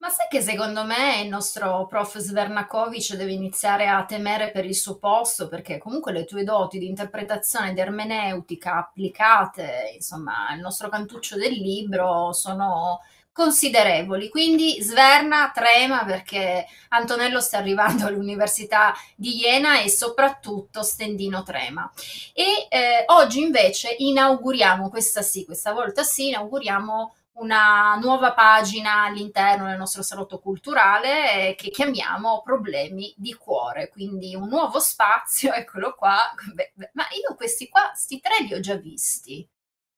Ma 0.00 0.10
sai 0.10 0.26
che 0.28 0.40
secondo 0.40 0.84
me 0.84 1.22
il 1.22 1.28
nostro 1.28 1.86
prof 1.86 2.18
Svernakovic 2.18 3.14
deve 3.14 3.32
iniziare 3.32 3.88
a 3.88 4.04
temere 4.04 4.52
per 4.52 4.64
il 4.64 4.76
suo 4.76 4.96
posto, 4.96 5.48
perché 5.48 5.78
comunque 5.78 6.12
le 6.12 6.24
tue 6.24 6.44
doti 6.44 6.78
di 6.78 6.86
interpretazione 6.86 7.70
ed 7.70 7.78
ermeneutica 7.78 8.76
applicate, 8.76 9.90
insomma, 9.94 10.46
al 10.48 10.60
nostro 10.60 10.88
cantuccio 10.88 11.36
del 11.36 11.52
libro 11.52 12.32
sono 12.32 13.00
considerevoli. 13.32 14.28
Quindi 14.28 14.80
Sverna 14.80 15.50
trema 15.52 16.04
perché 16.04 16.66
Antonello 16.90 17.40
sta 17.40 17.58
arrivando 17.58 18.06
all'Università 18.06 18.94
di 19.16 19.36
Iena 19.38 19.80
e 19.80 19.88
soprattutto 19.88 20.82
Stendino 20.84 21.42
trema. 21.42 21.90
E 22.32 22.68
eh, 22.68 23.02
oggi 23.06 23.40
invece 23.40 23.96
inauguriamo, 23.98 24.90
questa 24.90 25.22
sì, 25.22 25.44
questa 25.44 25.72
volta 25.72 26.04
sì, 26.04 26.28
inauguriamo 26.28 27.14
una 27.38 27.96
nuova 28.00 28.32
pagina 28.32 29.04
all'interno 29.04 29.66
del 29.66 29.76
nostro 29.78 30.02
salotto 30.02 30.38
culturale 30.40 31.50
eh, 31.50 31.54
che 31.54 31.70
chiamiamo 31.70 32.42
problemi 32.42 33.12
di 33.16 33.34
cuore, 33.34 33.88
quindi 33.88 34.34
un 34.34 34.48
nuovo 34.48 34.80
spazio, 34.80 35.52
eccolo 35.54 35.94
qua. 35.94 36.16
Beh, 36.54 36.72
beh, 36.74 36.90
ma 36.94 37.04
io 37.20 37.34
questi 37.36 37.68
qua, 37.68 37.92
sti 37.94 38.20
tre 38.20 38.44
li 38.44 38.54
ho 38.54 38.60
già 38.60 38.74
visti. 38.76 39.48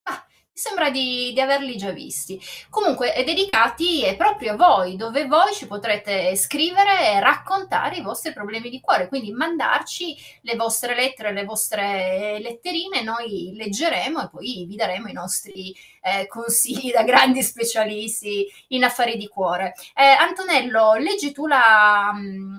Mi 0.08 0.39
sembra 0.60 0.90
di, 0.90 1.32
di, 1.32 1.40
averli 1.40 1.74
già 1.78 1.90
visti. 1.90 2.38
Comunque, 2.68 3.14
è 3.14 3.24
dedicati 3.24 4.14
proprio 4.18 4.52
a 4.52 4.56
voi, 4.56 4.96
dove 4.96 5.26
voi 5.26 5.54
ci 5.54 5.66
potrete 5.66 6.36
scrivere 6.36 7.12
e 7.12 7.20
raccontare 7.20 7.96
i 7.96 8.02
vostri 8.02 8.34
problemi 8.34 8.68
di 8.68 8.80
cuore, 8.80 9.08
quindi 9.08 9.32
mandarci 9.32 10.14
le 10.42 10.56
vostre 10.56 10.94
lettere, 10.94 11.32
le 11.32 11.44
vostre 11.44 12.38
letterine, 12.40 13.02
noi 13.02 13.52
leggeremo 13.54 14.22
e 14.22 14.28
poi 14.28 14.66
vi 14.68 14.76
daremo 14.76 15.08
i 15.08 15.14
nostri 15.14 15.74
eh, 16.02 16.26
consigli 16.26 16.92
da 16.92 17.04
grandi 17.04 17.42
specialisti 17.42 18.46
in 18.68 18.84
affari 18.84 19.16
di 19.16 19.28
cuore. 19.28 19.72
Eh, 19.94 20.04
Antonello, 20.04 20.94
leggi 20.96 21.32
tu 21.32 21.46
la, 21.46 22.12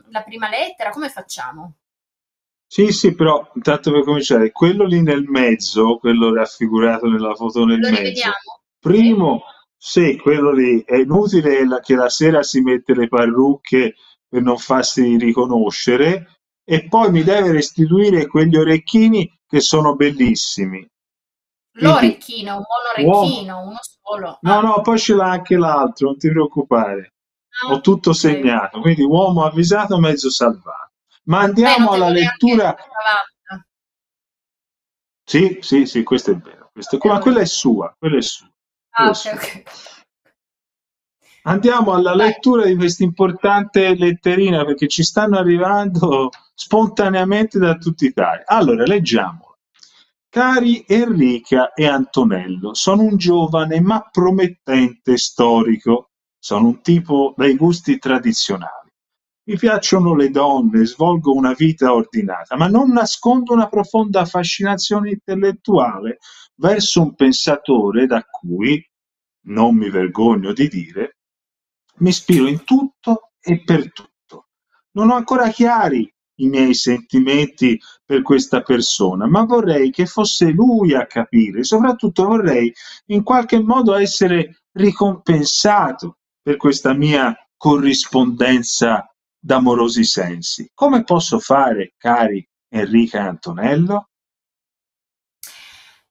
la 0.09 0.23
prima 0.23 0.49
lettera, 0.49 0.89
come 0.89 1.09
facciamo? 1.09 1.75
Sì, 2.73 2.93
sì, 2.93 3.13
però 3.13 3.51
intanto 3.53 3.91
per 3.91 4.05
cominciare, 4.05 4.53
quello 4.53 4.85
lì 4.85 5.01
nel 5.01 5.23
mezzo, 5.23 5.97
quello 5.97 6.33
raffigurato 6.33 7.05
nella 7.09 7.35
foto 7.35 7.65
nel 7.65 7.81
Lo 7.81 7.89
mezzo, 7.89 8.01
rivediamo? 8.01 8.33
primo, 8.79 9.41
sì, 9.75 10.15
quello 10.15 10.53
lì 10.53 10.81
è 10.85 10.95
inutile 10.95 11.67
che 11.83 11.95
la 11.95 12.07
sera 12.07 12.43
si 12.43 12.61
mette 12.61 12.95
le 12.95 13.09
parrucche 13.09 13.95
per 14.25 14.41
non 14.41 14.57
farsi 14.57 15.17
riconoscere 15.17 16.39
e 16.63 16.87
poi 16.87 17.11
mi 17.11 17.23
deve 17.23 17.51
restituire 17.51 18.25
quegli 18.27 18.55
orecchini 18.55 19.29
che 19.45 19.59
sono 19.59 19.97
bellissimi. 19.97 20.87
L'orecchino, 21.73 22.55
un 22.55 22.63
buon 22.63 23.05
uomo, 23.05 23.19
orecchino, 23.19 23.59
uno 23.63 23.79
solo. 23.81 24.37
no, 24.39 24.61
no, 24.61 24.79
poi 24.79 24.97
ce 24.97 25.13
l'ha 25.13 25.29
anche 25.29 25.57
l'altro, 25.57 26.07
non 26.07 26.17
ti 26.17 26.29
preoccupare, 26.29 27.15
ah, 27.65 27.73
ho 27.73 27.81
tutto 27.81 28.13
segnato, 28.13 28.79
quindi 28.79 29.03
uomo 29.03 29.43
avvisato, 29.43 29.99
mezzo 29.99 30.29
salvato. 30.29 30.90
Ma 31.23 31.39
Beh, 31.39 31.45
andiamo 31.45 31.91
alla 31.91 32.07
notevole 32.07 32.21
anche 32.21 32.45
lettura. 32.45 32.75
Sì, 35.23 35.59
sì, 35.61 35.85
sì, 35.85 36.03
questo 36.03 36.31
è 36.31 36.35
vero. 36.35 36.69
Questo, 36.73 36.97
ma 37.03 37.19
quella 37.19 37.39
è 37.41 37.45
sua, 37.45 37.95
quella 37.97 38.17
è 38.17 38.21
sua. 38.21 38.47
Ah, 38.91 39.09
quella 39.09 39.09
è 39.09 39.09
ok, 39.09 39.15
sua. 39.15 39.31
ok. 39.33 39.63
Andiamo 41.43 41.93
alla 41.93 42.15
Vai. 42.15 42.27
lettura 42.27 42.65
di 42.65 42.75
questa 42.75 43.03
importante 43.03 43.95
letterina 43.95 44.63
perché 44.65 44.87
ci 44.87 45.03
stanno 45.03 45.37
arrivando 45.37 46.29
spontaneamente 46.53 47.57
da 47.59 47.75
tutta 47.77 48.05
Italia. 48.05 48.43
Allora, 48.45 48.83
leggiamola. 48.85 49.57
Cari 50.29 50.85
Enrica 50.87 51.73
e 51.73 51.87
Antonello, 51.87 52.73
sono 52.73 53.01
un 53.03 53.17
giovane 53.17 53.81
ma 53.81 54.07
promettente 54.09 55.17
storico. 55.17 56.11
Sono 56.39 56.67
un 56.67 56.81
tipo 56.81 57.33
dai 57.35 57.55
gusti 57.55 57.97
tradizionali. 57.99 58.80
Mi 59.43 59.57
piacciono 59.57 60.13
le 60.13 60.29
donne, 60.29 60.85
svolgo 60.85 61.33
una 61.33 61.53
vita 61.53 61.93
ordinata, 61.93 62.55
ma 62.55 62.67
non 62.67 62.91
nascondo 62.91 63.53
una 63.53 63.67
profonda 63.67 64.25
fascinazione 64.25 65.09
intellettuale 65.09 66.19
verso 66.55 67.01
un 67.01 67.15
pensatore 67.15 68.05
da 68.05 68.23
cui, 68.23 68.87
non 69.45 69.75
mi 69.75 69.89
vergogno 69.89 70.53
di 70.53 70.67
dire, 70.67 71.17
mi 71.97 72.09
ispiro 72.09 72.45
in 72.45 72.63
tutto 72.63 73.31
e 73.41 73.63
per 73.63 73.91
tutto. 73.91 74.47
Non 74.91 75.09
ho 75.09 75.15
ancora 75.15 75.49
chiari 75.49 76.11
i 76.35 76.47
miei 76.47 76.75
sentimenti 76.75 77.79
per 78.05 78.21
questa 78.21 78.61
persona, 78.61 79.27
ma 79.27 79.43
vorrei 79.45 79.89
che 79.89 80.05
fosse 80.05 80.51
lui 80.51 80.93
a 80.93 81.07
capire, 81.07 81.63
soprattutto 81.63 82.25
vorrei 82.25 82.71
in 83.07 83.23
qualche 83.23 83.59
modo 83.59 83.95
essere 83.95 84.61
ricompensato 84.73 86.17
per 86.41 86.57
questa 86.57 86.93
mia 86.93 87.35
corrispondenza 87.57 89.10
d'amorosi 89.41 90.03
sensi. 90.03 90.69
Come 90.73 91.03
posso 91.03 91.39
fare, 91.39 91.93
cari 91.97 92.47
Enrica 92.69 93.17
e 93.17 93.27
Antonello? 93.27 94.05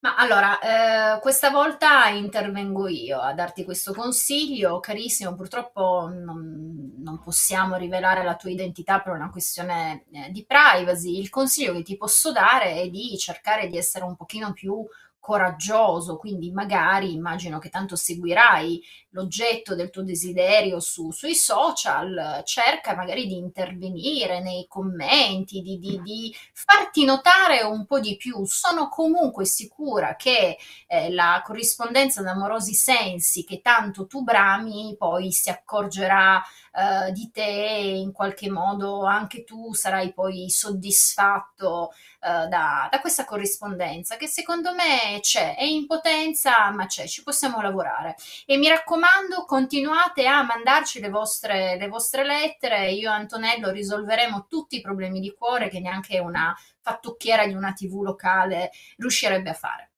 Ma 0.02 0.16
allora, 0.16 1.16
eh, 1.16 1.20
questa 1.20 1.50
volta 1.50 2.08
intervengo 2.08 2.88
io 2.88 3.20
a 3.20 3.34
darti 3.34 3.64
questo 3.64 3.92
consiglio, 3.92 4.80
carissimo. 4.80 5.34
Purtroppo 5.34 6.08
non, 6.10 6.94
non 6.96 7.20
possiamo 7.22 7.76
rivelare 7.76 8.24
la 8.24 8.34
tua 8.34 8.50
identità 8.50 9.00
per 9.00 9.12
una 9.12 9.30
questione 9.30 10.06
eh, 10.10 10.30
di 10.30 10.46
privacy. 10.46 11.18
Il 11.18 11.28
consiglio 11.28 11.74
che 11.74 11.82
ti 11.82 11.98
posso 11.98 12.32
dare 12.32 12.76
è 12.76 12.88
di 12.88 13.14
cercare 13.18 13.68
di 13.68 13.76
essere 13.76 14.04
un 14.06 14.16
pochino 14.16 14.54
più 14.54 14.82
coraggioso, 15.20 16.16
quindi 16.16 16.50
magari 16.50 17.12
immagino 17.12 17.58
che 17.58 17.68
tanto 17.68 17.94
seguirai 17.94 18.82
l'oggetto 19.10 19.74
del 19.74 19.90
tuo 19.90 20.02
desiderio 20.02 20.80
su- 20.80 21.10
sui 21.12 21.34
social, 21.34 22.42
cerca 22.44 22.94
magari 22.94 23.26
di 23.26 23.36
intervenire 23.36 24.40
nei 24.40 24.66
commenti, 24.68 25.60
di, 25.62 25.78
di- 25.78 26.00
di 26.02 26.34
farti 26.52 27.04
notare 27.04 27.62
un 27.62 27.86
po' 27.86 28.00
di 28.00 28.16
più. 28.16 28.44
Sono 28.46 28.88
comunque 28.88 29.44
sicura 29.44 30.16
che 30.16 30.56
eh, 30.86 31.10
la 31.12 31.42
corrispondenza 31.44 32.22
d'amorosi 32.22 32.74
sensi 32.74 33.44
che 33.44 33.60
tanto 33.60 34.06
tu 34.06 34.22
brami 34.22 34.94
poi 34.98 35.32
si 35.32 35.50
accorgerà 35.50 36.42
eh, 36.72 37.12
di 37.12 37.30
te 37.32 37.42
in 37.42 38.12
qualche 38.12 38.50
modo 38.50 39.04
anche 39.04 39.44
tu 39.44 39.74
sarai 39.74 40.12
poi 40.12 40.48
soddisfatto 40.50 41.90
eh, 42.22 42.48
da, 42.48 42.86
da 42.90 43.00
questa 43.00 43.24
corrispondenza 43.24 44.16
che 44.16 44.26
secondo 44.26 44.74
me 44.74 45.20
c'è, 45.20 45.56
è 45.56 45.64
in 45.64 45.86
potenza 45.86 46.70
ma 46.70 46.84
c'è, 46.84 47.06
ci 47.06 47.22
possiamo 47.22 47.62
lavorare. 47.62 48.16
E 48.44 48.58
mi 48.58 48.68
raccomando, 48.68 49.44
continuate 49.46 50.26
a 50.26 50.42
mandarci 50.42 51.00
le 51.00 51.08
vostre, 51.08 51.78
le 51.78 51.88
vostre 51.88 52.24
lettere. 52.24 52.90
Io 52.92 53.10
e 53.10 53.14
Antonello 53.14 53.70
risolveremo 53.70 54.46
tutti 54.48 54.76
i 54.76 54.80
problemi 54.82 55.20
di 55.20 55.32
cuore 55.32 55.68
che 55.68 55.80
neanche 55.80 56.18
una 56.18 56.54
fattucchiera 56.82 57.46
di 57.46 57.54
una 57.54 57.72
TV 57.72 58.02
locale 58.02 58.70
riuscirebbe 58.96 59.50
a 59.50 59.54
fare. 59.54 59.90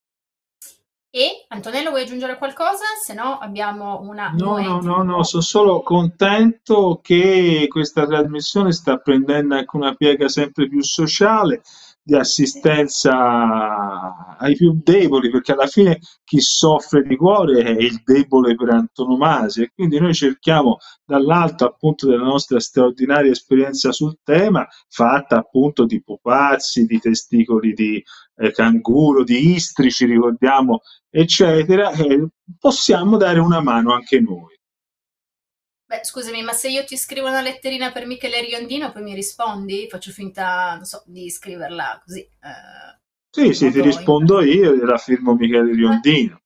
E 1.15 1.45
Antonello, 1.49 1.91
vuoi 1.91 2.01
aggiungere 2.01 2.39
qualcosa? 2.39 2.85
Se 2.99 3.13
no, 3.13 3.37
abbiamo 3.37 3.99
una 4.01 4.31
No, 4.35 4.57
no, 4.57 4.81
no, 4.81 5.03
no, 5.03 5.23
sono 5.23 5.43
solo 5.43 5.83
contento 5.83 7.01
che 7.03 7.67
questa 7.69 8.07
trasmissione 8.07 8.71
sta 8.71 8.97
prendendo 8.97 9.53
anche 9.53 9.77
una 9.77 9.93
piega 9.93 10.27
sempre 10.27 10.67
più 10.67 10.81
sociale, 10.81 11.61
di 12.05 12.15
assistenza 12.15 14.35
ai 14.37 14.55
più 14.55 14.79
deboli, 14.83 15.29
perché 15.29 15.53
alla 15.53 15.67
fine 15.67 15.99
chi 16.23 16.41
soffre 16.41 17.03
di 17.03 17.15
cuore 17.15 17.63
è 17.63 17.81
il 17.81 18.01
debole 18.03 18.55
per 18.55 18.69
antonomasia 18.69 19.67
quindi 19.73 19.99
noi 19.99 20.13
cerchiamo 20.13 20.77
dall'alto 21.05 21.65
appunto 21.65 22.07
della 22.07 22.25
nostra 22.25 22.59
straordinaria 22.59 23.31
esperienza 23.31 23.91
sul 23.91 24.17
tema, 24.23 24.67
fatta 24.89 25.37
appunto 25.37 25.85
di 25.85 26.01
pupazzi, 26.03 26.85
di 26.85 26.99
testicoli 26.99 27.73
di 27.73 28.03
eh, 28.35 28.51
canguro, 28.51 29.23
di 29.23 29.53
istrici, 29.53 30.05
ricordiamo, 30.05 30.81
eccetera, 31.09 31.91
possiamo 32.59 33.17
dare 33.17 33.39
una 33.39 33.61
mano 33.61 33.93
anche 33.93 34.19
noi. 34.19 34.52
Beh, 35.93 36.03
scusami, 36.03 36.41
ma 36.41 36.53
se 36.53 36.69
io 36.69 36.83
ti 36.85 36.97
scrivo 36.97 37.27
una 37.27 37.41
letterina 37.41 37.91
per 37.91 38.07
Michele 38.07 38.41
Riondino, 38.41 38.91
poi 38.91 39.03
mi 39.03 39.13
rispondi? 39.13 39.87
Faccio 39.87 40.09
finta, 40.09 40.73
non 40.73 40.85
so, 40.85 41.03
di 41.05 41.29
scriverla 41.29 42.01
così. 42.03 42.21
Eh, 42.21 42.99
Sì, 43.29 43.53
sì, 43.53 43.69
ti 43.69 43.79
rispondo 43.79 44.41
io 44.41 44.73
e 44.73 44.83
la 44.83 44.97
firmo 44.97 45.35
Michele 45.35 45.71
Riondino. 45.71 46.41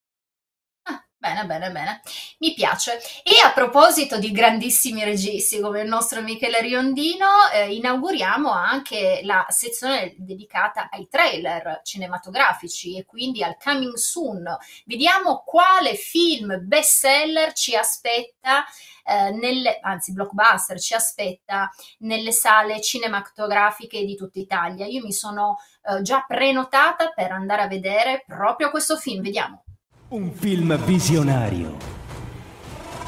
Bene, 1.27 1.45
bene, 1.45 1.71
bene. 1.71 2.01
Mi 2.37 2.53
piace. 2.53 3.01
E 3.21 3.41
a 3.43 3.51
proposito 3.51 4.17
di 4.17 4.31
grandissimi 4.31 5.03
registi 5.03 5.59
come 5.59 5.81
il 5.81 5.87
nostro 5.89 6.21
Michele 6.21 6.61
Riondino, 6.61 7.49
eh, 7.53 7.75
inauguriamo 7.75 8.49
anche 8.49 9.19
la 9.23 9.45
sezione 9.49 10.13
dedicata 10.15 10.87
ai 10.89 11.09
trailer 11.09 11.81
cinematografici 11.83 12.97
e 12.97 13.03
quindi 13.03 13.43
al 13.43 13.57
coming 13.61 13.95
soon. 13.95 14.45
Vediamo 14.85 15.43
quale 15.45 15.95
film 15.95 16.59
bestseller 16.61 17.51
ci 17.51 17.75
aspetta 17.75 18.63
eh, 19.03 19.31
nelle, 19.31 19.79
anzi 19.81 20.13
blockbuster 20.13 20.79
ci 20.79 20.93
aspetta 20.93 21.69
nelle 21.99 22.31
sale 22.31 22.79
cinematografiche 22.79 24.05
di 24.05 24.15
tutta 24.15 24.39
Italia. 24.39 24.85
Io 24.85 25.03
mi 25.03 25.11
sono 25.11 25.59
eh, 25.83 26.01
già 26.03 26.23
prenotata 26.25 27.09
per 27.09 27.31
andare 27.31 27.63
a 27.63 27.67
vedere 27.67 28.23
proprio 28.25 28.69
questo 28.69 28.95
film. 28.95 29.21
Vediamo. 29.21 29.63
Un 30.09 30.31
film 30.31 30.77
visionario. 30.85 31.75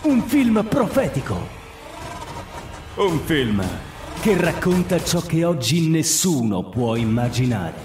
Un 0.01 0.21
film 0.23 0.65
profetico. 0.67 1.47
Un 2.95 3.21
film 3.23 3.63
che 4.19 4.35
racconta 4.35 5.01
ciò 5.01 5.21
che 5.21 5.45
oggi 5.45 5.87
nessuno 5.87 6.67
può 6.67 6.97
immaginare. 6.97 7.75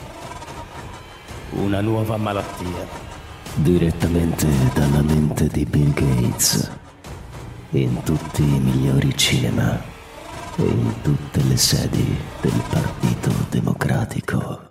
Una 1.50 1.80
nuova 1.80 2.16
malattia. 2.16 2.88
Direttamente 3.54 4.48
dalla 4.74 5.02
mente 5.02 5.46
di 5.46 5.64
Bill 5.64 5.92
Gates. 5.92 6.72
In 7.70 8.02
tutti 8.02 8.42
i 8.42 8.58
migliori 8.58 9.16
cinema. 9.16 9.80
E 10.56 10.62
in 10.62 10.92
tutte 11.02 11.40
le 11.44 11.56
sedi 11.56 12.16
del 12.40 12.62
Partito 12.68 13.30
Democratico. 13.48 14.63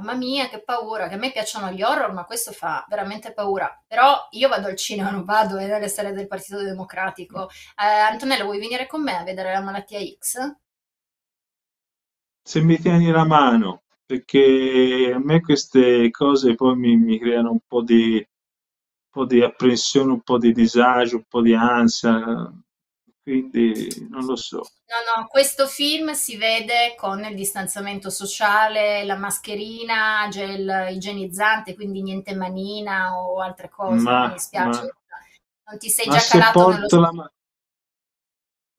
Mamma 0.00 0.14
mia, 0.14 0.48
che 0.48 0.62
paura, 0.62 1.08
che 1.08 1.14
a 1.14 1.18
me 1.18 1.30
piacciono 1.30 1.70
gli 1.70 1.82
horror, 1.82 2.12
ma 2.12 2.24
questo 2.24 2.52
fa 2.52 2.84
veramente 2.88 3.32
paura. 3.34 3.70
Però 3.86 4.28
io 4.30 4.48
vado 4.48 4.66
al 4.66 4.76
cinema, 4.76 5.10
non 5.10 5.24
vado 5.24 5.58
eh, 5.58 5.66
nelle 5.66 5.88
sale 5.88 6.12
del 6.12 6.26
Partito 6.26 6.62
Democratico. 6.62 7.50
Eh, 7.76 7.84
Antonello, 7.84 8.44
vuoi 8.44 8.58
venire 8.58 8.86
con 8.86 9.02
me 9.02 9.16
a 9.18 9.24
vedere 9.24 9.52
la 9.52 9.60
malattia 9.60 9.98
X? 10.00 10.56
Se 12.42 12.60
mi 12.62 12.78
tieni 12.78 13.10
la 13.10 13.24
mano, 13.24 13.82
perché 14.06 15.12
a 15.14 15.18
me 15.18 15.40
queste 15.42 16.10
cose 16.10 16.54
poi 16.54 16.76
mi, 16.76 16.96
mi 16.96 17.18
creano 17.18 17.50
un 17.50 17.60
po' 17.66 17.82
di, 17.82 18.14
un 18.16 19.10
po' 19.10 19.26
di 19.26 19.42
apprensione, 19.42 20.12
un 20.12 20.22
po' 20.22 20.38
di 20.38 20.52
disagio, 20.52 21.16
un 21.16 21.24
po' 21.28 21.42
di 21.42 21.54
ansia, 21.54 22.50
quindi 23.22 24.06
non 24.08 24.24
lo 24.24 24.36
so. 24.36 24.62
No, 24.90 25.22
no, 25.22 25.26
questo 25.28 25.66
film 25.68 26.12
si 26.12 26.36
vede 26.36 26.94
con 26.96 27.24
il 27.24 27.34
distanziamento 27.36 28.10
sociale, 28.10 29.04
la 29.04 29.16
mascherina, 29.16 30.26
gel 30.28 30.88
igienizzante, 30.90 31.74
quindi 31.74 32.02
niente 32.02 32.34
manina 32.34 33.16
o 33.20 33.40
altre 33.40 33.68
cose. 33.68 34.04
Ma- 34.04 34.26
mi 34.26 34.32
dispiace. 34.34 34.68
ma- 34.82 34.88
Non 35.70 35.78
ti 35.78 35.88
sei 35.90 36.08
già 36.08 36.20
calato 36.26 36.66
nello 36.66 36.88
la 36.88 37.12
ma- 37.12 37.32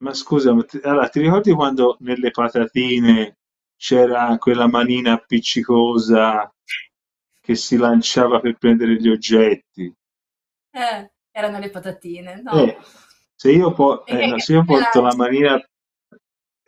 Ma 0.04 0.14
scusa, 0.14 0.54
ma 0.54 0.64
ti, 0.66 0.80
allora, 0.84 1.08
ti 1.08 1.22
ricordi 1.22 1.54
quando 1.54 1.96
nelle 2.02 2.32
patatine 2.32 3.38
c'era 3.78 4.38
quella 4.38 4.68
manina 4.68 5.14
appiccicosa 5.14 6.54
che 7.39 7.56
si 7.56 7.78
lanciava 7.78 8.42
per 8.42 8.58
prendere 8.58 8.96
gli 8.98 9.08
oggetti? 9.08 9.94
Eh, 10.74 11.12
erano 11.32 11.60
le 11.60 11.70
patatine, 11.70 12.42
no? 12.42 12.58
Eh, 12.58 12.78
se 13.42 13.52
io, 13.52 13.72
po- 13.74 14.06
eh, 14.06 14.28
no, 14.28 14.36
che- 14.36 14.42
se 14.46 14.54
io 14.54 14.64
porto 14.64 15.02
la 15.02 15.14
manina, 15.16 15.60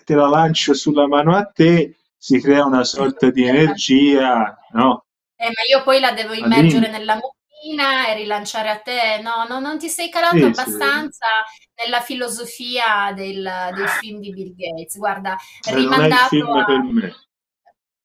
te 0.06 0.16
la 0.16 0.28
lancio 0.28 0.74
sulla 0.74 1.08
mano 1.08 1.36
a 1.36 1.46
te, 1.46 1.96
si 2.18 2.40
crea 2.42 2.66
una 2.66 2.84
sorta 2.84 3.30
di 3.32 3.44
energia, 3.48 4.58
no? 4.74 5.06
Eh, 5.36 5.46
ma 5.48 5.64
io 5.68 5.84
poi 5.84 6.00
la 6.00 6.12
devo 6.14 6.34
immergere 6.34 6.90
nella 6.90 7.16
mucchina 7.16 8.08
e 8.08 8.16
rilanciare 8.16 8.70
a 8.70 8.80
te. 8.80 9.20
No, 9.22 9.46
no, 9.48 9.60
non 9.60 9.78
ti 9.78 9.90
sei 9.90 10.10
calato 10.10 10.46
Sì, 10.46 10.54
sì. 10.54 10.74
abbastanza 10.74 11.28
nella 11.76 12.02
filosofia 12.02 13.12
del, 13.14 13.72
del 13.74 13.90
film 13.90 14.20
di 14.20 14.32
Bill 14.32 14.54
Gates. 14.56 14.98
Guarda, 14.98 15.36
Eh, 15.66 15.72
non 15.82 16.00
è 16.00 16.08
il 16.08 16.16
rimandato 16.16 16.30
film 16.30 16.54
a... 16.54 16.64
per 16.64 16.82
me. 16.84 17.14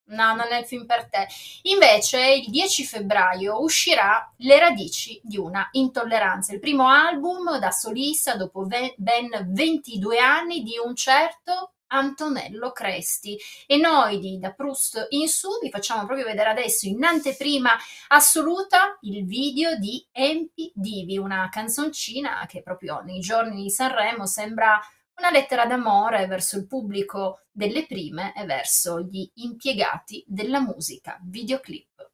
No, 0.08 0.34
non 0.34 0.46
è 0.50 0.60
il 0.60 0.66
film 0.66 0.86
per 0.86 1.08
te. 1.08 1.26
Invece, 1.62 2.34
il 2.34 2.50
10 2.50 2.84
febbraio 2.84 3.60
uscirà 3.60 4.32
Le 4.38 4.58
radici 4.58 5.20
di 5.22 5.36
una 5.36 5.68
intolleranza, 5.72 6.52
il 6.52 6.60
primo 6.60 6.88
album 6.88 7.58
da 7.58 7.70
solista 7.70 8.34
dopo 8.36 8.64
ve- 8.64 8.94
ben 8.96 9.28
22 9.48 10.18
anni 10.18 10.62
di 10.62 10.78
un 10.82 10.94
certo 10.94 11.72
Antonello 11.88 12.72
Cresti. 12.72 13.38
E 13.66 13.76
noi 13.76 14.18
di 14.18 14.38
Da 14.38 14.52
Proust 14.52 15.06
in 15.10 15.28
su 15.28 15.48
vi 15.60 15.70
facciamo 15.70 16.04
proprio 16.06 16.26
vedere 16.26 16.50
adesso 16.50 16.86
in 16.86 17.02
anteprima 17.04 17.70
assoluta 18.08 18.98
il 19.02 19.26
video 19.26 19.76
di 19.76 20.04
Empi 20.12 20.72
Divi, 20.74 21.18
una 21.18 21.48
canzoncina 21.50 22.44
che 22.46 22.62
proprio 22.62 23.00
nei 23.04 23.20
giorni 23.20 23.62
di 23.62 23.70
Sanremo 23.70 24.26
sembra 24.26 24.80
una 25.18 25.30
lettera 25.30 25.66
d'amore 25.66 26.26
verso 26.26 26.56
il 26.56 26.66
pubblico 26.66 27.40
delle 27.50 27.86
prime 27.86 28.32
e 28.36 28.44
verso 28.44 29.00
gli 29.00 29.28
impiegati 29.34 30.24
della 30.26 30.60
musica. 30.60 31.18
Videoclip. 31.22 32.10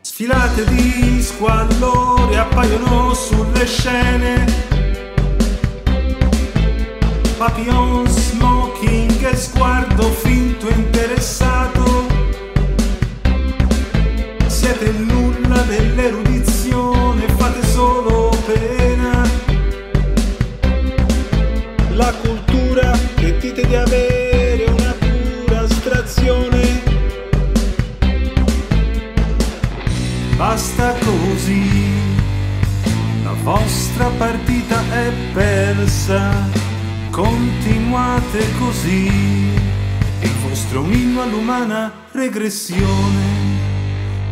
Sfilate 0.00 0.64
di 0.64 1.20
squallori 1.20 2.36
appaiono 2.36 3.12
sulle 3.12 3.66
scene. 3.66 4.44
Papillon, 7.36 8.08
smoking 8.08 9.26
e 9.26 9.36
sguardo 9.36 10.10
finto 10.10 10.68
interessato. 10.70 11.67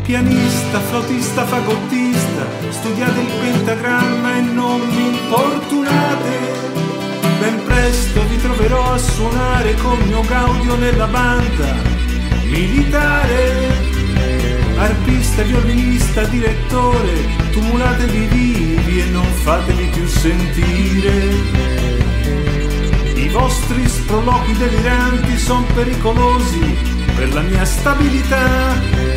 Pianista, 0.07 0.79
flautista, 0.83 1.45
fagottista, 1.45 2.47
studiate 2.71 3.21
il 3.21 3.27
pentagramma 3.41 4.37
e 4.37 4.41
non 4.41 4.81
mi 4.81 5.09
importunate. 5.09 6.39
Ben 7.41 7.65
presto 7.65 8.25
vi 8.29 8.37
troverò 8.41 8.93
a 8.93 8.99
suonare 8.99 9.75
con 9.75 9.99
mio 10.07 10.21
Gaudio 10.21 10.77
nella 10.77 11.09
banda 11.09 11.75
militare. 12.45 13.85
Arpista, 14.77 15.43
violinista, 15.43 16.23
direttore, 16.27 17.27
tumulatevi 17.51 18.27
vivi 18.27 19.01
e 19.01 19.05
non 19.07 19.25
fatevi 19.25 19.87
più 19.87 20.07
sentire. 20.07 21.35
I 23.17 23.29
vostri 23.31 23.89
sproloqui 23.89 24.57
deliranti 24.57 25.37
sono 25.37 25.67
pericolosi 25.75 26.77
per 27.17 27.35
la 27.35 27.41
mia 27.41 27.65
stabilità. 27.65 29.16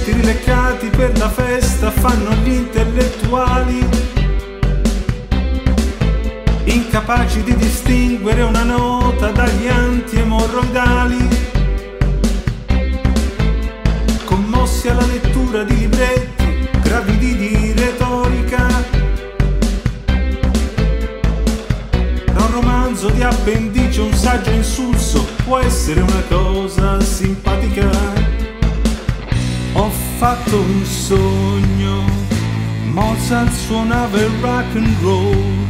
Pezzenti 0.00 0.12
rileccati 0.12 0.88
per 0.88 1.18
la 1.18 1.28
festa 1.28 1.90
fanno 1.90 2.32
gli 2.42 2.52
intellettuali 2.52 3.86
incapaci 6.64 7.42
di 7.42 7.54
distinguere 7.56 8.42
una 8.42 8.62
nota 8.62 9.30
dagli 9.30 9.66
anti-emorroidali, 9.66 11.28
commossi 14.24 14.88
alla 14.88 15.04
lettura 15.04 15.64
di 15.64 15.76
libretti 15.76 16.68
gravidi 16.82 17.36
di 17.36 17.72
retorica. 17.76 18.66
Da 22.24 22.44
un 22.44 22.52
romanzo 22.52 23.10
di 23.10 23.22
appendice, 23.22 24.00
un 24.00 24.14
saggio 24.14 24.50
insulso 24.50 25.26
può 25.44 25.58
essere 25.58 26.00
una 26.00 26.22
cosa 26.28 27.00
simpatica. 27.00 28.29
Ho 30.20 30.22
fatto 30.22 30.60
un 30.60 30.84
sogno, 30.84 32.04
Mozart 32.92 33.50
suonava 33.54 34.18
il 34.18 34.30
rock 34.42 34.76
and 34.76 35.00
roll, 35.00 35.66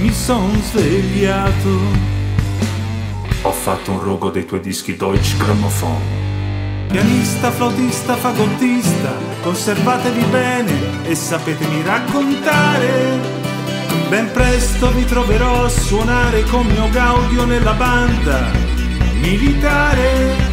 mi 0.00 0.10
son 0.10 0.58
svegliato. 0.62 1.78
Ho 3.42 3.52
fatto 3.52 3.90
un 3.90 4.02
rogo 4.02 4.30
dei 4.30 4.46
tuoi 4.46 4.60
dischi 4.60 4.96
Deutsche 4.96 5.36
Grammophon. 5.36 6.00
Pianista, 6.88 7.50
flautista, 7.50 8.16
fagottista, 8.16 9.12
conservatevi 9.42 10.24
bene 10.30 11.04
e 11.04 11.14
sapetemi 11.14 11.82
raccontare. 11.82 13.20
Ben 14.08 14.30
presto 14.32 14.90
vi 14.90 15.04
troverò 15.04 15.64
a 15.64 15.68
suonare 15.68 16.44
con 16.44 16.64
mio 16.64 16.88
Gaudio 16.88 17.44
nella 17.44 17.74
banda 17.74 18.50
militare. 19.20 20.51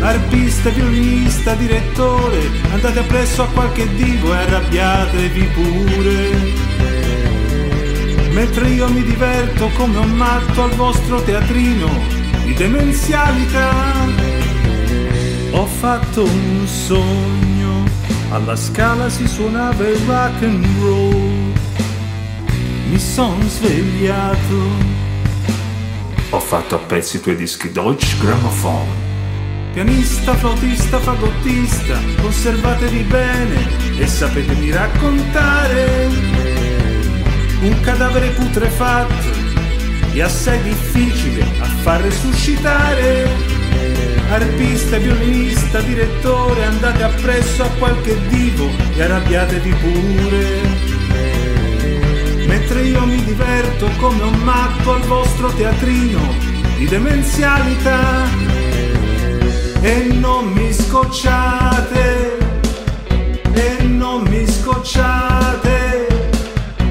Arpista, 0.00 0.70
violinista, 0.70 1.54
direttore, 1.54 2.50
andate 2.72 3.00
appresso 3.00 3.42
a 3.42 3.46
qualche 3.46 3.92
divo 3.94 4.32
e 4.32 4.36
arrabbiatevi 4.36 5.42
pure. 5.54 6.76
Mentre 8.32 8.68
io 8.68 8.88
mi 8.88 9.02
diverto 9.02 9.68
come 9.74 9.98
un 9.98 10.10
matto 10.10 10.62
al 10.62 10.70
vostro 10.70 11.20
teatrino 11.22 11.90
di 12.44 12.54
demenzialità. 12.54 13.72
Ho 15.50 15.66
fatto 15.66 16.22
un 16.22 16.66
sogno, 16.66 17.84
alla 18.30 18.54
scala 18.54 19.08
si 19.08 19.26
suonava 19.26 19.86
il 19.88 19.96
rock 20.06 20.42
and 20.42 20.66
roll. 20.80 21.52
Mi 22.88 22.98
son 22.98 23.42
svegliato. 23.48 24.96
Ho 26.30 26.40
fatto 26.40 26.76
a 26.76 26.78
pezzi 26.78 27.16
i 27.16 27.20
tuoi 27.20 27.36
dischi 27.36 27.72
Deutsche 27.72 28.16
Grammophon. 28.18 29.07
Pianista, 29.78 30.34
flautista, 30.34 30.98
fagottista, 30.98 32.00
conservatevi 32.20 33.02
bene 33.04 33.96
e 33.96 34.08
sapetemi 34.08 34.72
raccontare. 34.72 36.08
Un 37.60 37.80
cadavere 37.82 38.30
putrefatto 38.30 39.30
e 40.12 40.20
assai 40.20 40.60
difficile 40.64 41.44
a 41.60 41.66
far 41.82 42.00
resuscitare. 42.00 43.28
Arpista, 44.30 44.96
violinista, 44.96 45.80
direttore, 45.80 46.64
andate 46.64 47.04
appresso 47.04 47.62
a 47.62 47.68
qualche 47.78 48.18
divo 48.30 48.68
e 48.96 49.02
arrabbiatevi 49.04 49.74
pure. 49.74 50.60
Mentre 52.48 52.82
io 52.82 53.06
mi 53.06 53.22
diverto 53.22 53.88
come 53.98 54.24
un 54.24 54.38
matto 54.42 54.94
al 54.94 55.02
vostro 55.02 55.52
teatrino 55.52 56.34
di 56.78 56.86
demenzialità. 56.86 58.57
E 59.80 60.08
non 60.12 60.46
mi 60.52 60.72
scocciate, 60.72 62.38
e 63.52 63.82
non 63.84 64.22
mi 64.22 64.46
scocciate. 64.46 66.06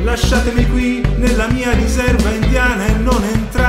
Lasciatemi 0.03 0.67
qui 0.67 1.05
nella 1.17 1.47
mia 1.47 1.73
riserva 1.73 2.29
indiana 2.29 2.85
e 2.85 2.93
non 2.93 3.21
entrate, 3.23 3.66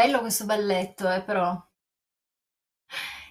Bello 0.00 0.20
questo 0.20 0.46
balletto, 0.46 1.12
eh, 1.12 1.20
però. 1.20 1.54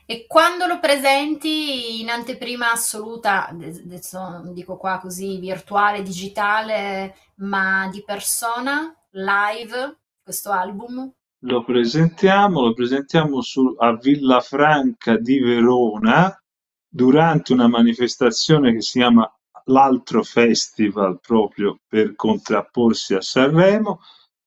E 0.05 0.27
quando 0.27 0.67
lo 0.67 0.79
presenti 0.79 1.99
in 1.99 2.11
anteprima 2.11 2.71
assoluta, 2.71 3.47
ade- 3.47 3.81
adesso 3.85 4.43
dico 4.53 4.77
qua 4.77 4.99
così 4.99 5.39
virtuale, 5.39 6.03
digitale, 6.03 7.15
ma 7.37 7.89
di 7.91 8.03
persona, 8.03 8.95
live, 9.13 9.97
questo 10.21 10.51
album? 10.51 11.11
Lo 11.39 11.63
presentiamo, 11.63 12.61
lo 12.61 12.73
presentiamo 12.75 13.41
su- 13.41 13.75
a 13.79 13.95
Villafranca 13.95 15.17
di 15.17 15.39
Verona 15.39 16.39
durante 16.87 17.51
una 17.51 17.67
manifestazione 17.67 18.73
che 18.73 18.81
si 18.83 18.99
chiama 18.99 19.27
l'Altro 19.65 20.21
Festival 20.21 21.19
proprio 21.19 21.79
per 21.87 22.13
contrapporsi 22.13 23.15
a 23.15 23.21
Sanremo, 23.21 24.01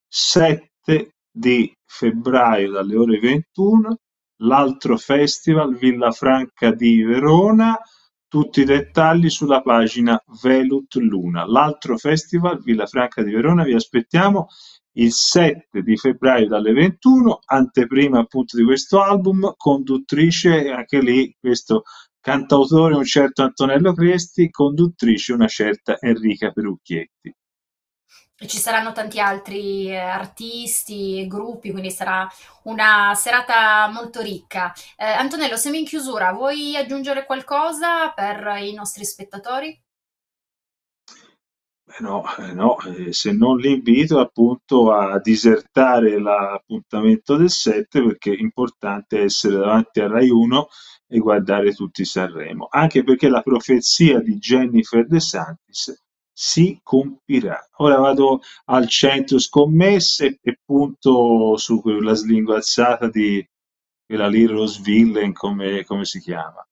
7 0.07 1.15
di 1.29 1.75
febbraio 1.93 2.71
dalle 2.71 2.97
ore 2.97 3.19
21, 3.19 3.99
l'Altro 4.45 4.97
Festival 4.97 5.77
Villafranca 5.77 6.73
di 6.73 7.03
Verona, 7.03 7.79
tutti 8.27 8.63
i 8.63 8.65
dettagli 8.65 9.29
sulla 9.29 9.61
pagina 9.61 10.19
Velut 10.43 10.95
Luna. 10.95 11.45
L'Altro 11.45 11.99
Festival 11.99 12.63
Villafranca 12.63 13.23
di 13.23 13.33
Verona, 13.33 13.63
vi 13.63 13.75
aspettiamo 13.75 14.47
il 14.93 15.13
7 15.13 15.83
di 15.83 15.97
febbraio 15.99 16.49
dalle 16.49 16.73
21, 16.73 17.41
anteprima 17.45 18.21
appunto 18.21 18.57
di 18.57 18.65
questo 18.65 19.03
album, 19.03 19.53
conduttrice 19.55 20.71
anche 20.71 21.01
lì 21.01 21.37
questo 21.39 21.83
cantautore 22.21 22.95
un 22.95 23.05
certo 23.05 23.43
Antonello 23.43 23.93
Cresti, 23.93 24.49
conduttrice 24.51 25.35
una 25.35 25.49
certa 25.49 25.99
Enrica 26.01 26.53
Perucchietti. 26.53 27.35
Ci 28.47 28.59
saranno 28.59 28.93
tanti 28.93 29.21
altri 29.21 29.89
eh, 29.89 29.97
artisti 29.97 31.21
e 31.21 31.27
gruppi, 31.27 31.71
quindi 31.71 31.91
sarà 31.91 32.29
una 32.65 33.15
serata 33.15 33.89
molto 33.89 34.21
ricca. 34.21 34.73
Eh, 34.97 35.05
Antonello, 35.05 35.57
siamo 35.57 35.77
in 35.77 35.85
chiusura, 35.85 36.33
vuoi 36.33 36.77
aggiungere 36.77 37.25
qualcosa 37.25 38.11
per 38.11 38.57
i 38.61 38.73
nostri 38.75 39.05
spettatori? 39.05 39.81
Eh 41.85 42.03
no, 42.03 42.25
eh 42.39 42.53
no, 42.55 42.77
se 43.11 43.33
non 43.33 43.59
l'invito 43.59 44.19
appunto 44.19 44.93
a 44.93 45.21
disertare 45.21 46.19
l'appuntamento 46.19 47.37
del 47.37 47.51
7 47.51 48.03
perché 48.03 48.33
è 48.33 48.41
importante 48.41 49.21
essere 49.21 49.57
davanti 49.57 50.01
a 50.01 50.09
Rai 50.09 50.31
1 50.31 50.69
e 51.09 51.19
guardare 51.19 51.75
tutti 51.75 52.05
Sanremo, 52.05 52.67
anche 52.71 53.05
perché 53.05 53.29
la 53.29 53.43
profezia 53.43 54.21
di 54.21 54.39
Jennifer 54.39 55.07
De 55.07 55.21
Santis 55.21 56.02
si 56.33 56.81
compirà. 56.83 57.69
Ora 57.77 57.99
vado 57.99 58.41
al 58.67 58.89
centro 58.89 59.39
scommesse 59.39 60.39
e 60.41 60.59
punto 60.65 61.57
su 61.57 61.81
quella 61.81 62.15
slinguazzata 62.15 63.09
di 63.09 63.47
quella 64.07 64.29
lì 64.29 64.47
Rose 64.47 64.81
Villain, 64.83 65.33
come, 65.33 65.85
come 65.85 66.05
si 66.05 66.21
chiama. 66.21 66.67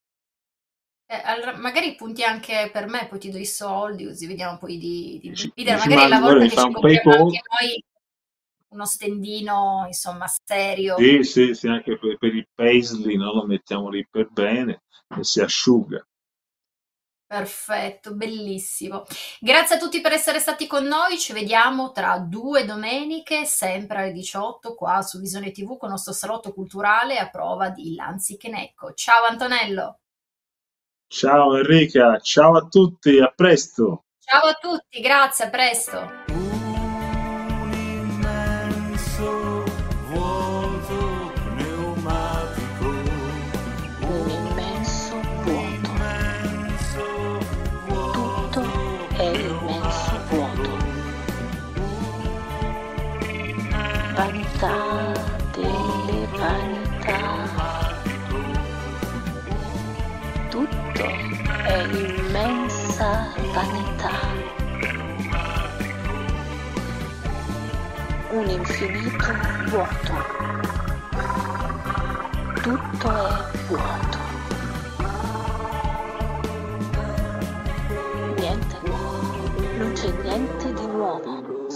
Eh, 1.06 1.22
allora, 1.24 1.56
magari 1.56 1.96
punti 1.96 2.22
anche 2.22 2.70
per 2.72 2.86
me, 2.86 3.08
poi 3.08 3.18
ti 3.18 3.30
do 3.30 3.38
i 3.38 3.46
soldi, 3.46 4.04
così 4.04 4.26
vediamo 4.26 4.58
poi 4.58 4.78
di, 4.78 5.18
di 5.20 5.30
dici, 5.30 5.52
Magari 5.56 5.94
ma 5.94 6.06
la 6.06 6.16
allora 6.16 6.38
volta 6.38 6.44
mi 6.44 6.48
che 6.48 6.56
ci 6.56 6.72
compriamo 6.72 7.10
anche 7.10 7.42
noi 7.60 7.84
uno 8.68 8.86
stendino, 8.86 9.84
insomma, 9.86 10.26
serio. 10.44 10.96
Sì, 10.98 11.24
sì, 11.24 11.54
sì, 11.54 11.66
anche 11.66 11.98
per, 11.98 12.16
per 12.16 12.34
il 12.34 12.46
paisley, 12.54 13.16
no? 13.16 13.32
Lo 13.32 13.46
mettiamo 13.46 13.88
lì 13.88 14.06
per 14.08 14.28
bene 14.30 14.82
e 15.08 15.24
si 15.24 15.40
asciuga. 15.40 16.06
Perfetto, 17.30 18.12
bellissimo. 18.12 19.04
Grazie 19.38 19.76
a 19.76 19.78
tutti 19.78 20.00
per 20.00 20.10
essere 20.10 20.40
stati 20.40 20.66
con 20.66 20.82
noi. 20.82 21.16
Ci 21.16 21.32
vediamo 21.32 21.92
tra 21.92 22.18
due 22.18 22.64
domeniche, 22.64 23.44
sempre 23.44 23.98
alle 23.98 24.10
18, 24.10 24.74
qua 24.74 25.00
su 25.02 25.20
Visione 25.20 25.52
TV 25.52 25.76
con 25.76 25.88
il 25.88 25.94
nostro 25.94 26.12
salotto 26.12 26.52
culturale 26.52 27.18
a 27.18 27.30
prova 27.30 27.68
di 27.68 27.94
Lanzi 27.94 28.36
Chenecco. 28.36 28.94
Ciao 28.94 29.26
Antonello. 29.26 30.00
Ciao 31.06 31.56
Enrica, 31.56 32.18
ciao 32.18 32.56
a 32.56 32.66
tutti, 32.66 33.20
a 33.20 33.32
presto. 33.32 34.06
Ciao 34.18 34.48
a 34.48 34.54
tutti, 34.54 35.00
grazie, 35.00 35.44
a 35.44 35.50
presto. 35.50 36.39
Un 68.40 68.48
infinito 68.48 69.26
vuoto. 69.68 70.12
Tutto 72.62 73.08
è 73.10 73.58
vuoto. 73.68 74.18
Niente, 78.36 78.76
non 79.76 79.92
c'è 79.92 80.10
niente 80.22 80.72
di 80.72 80.86
nuovo. 80.86 81.68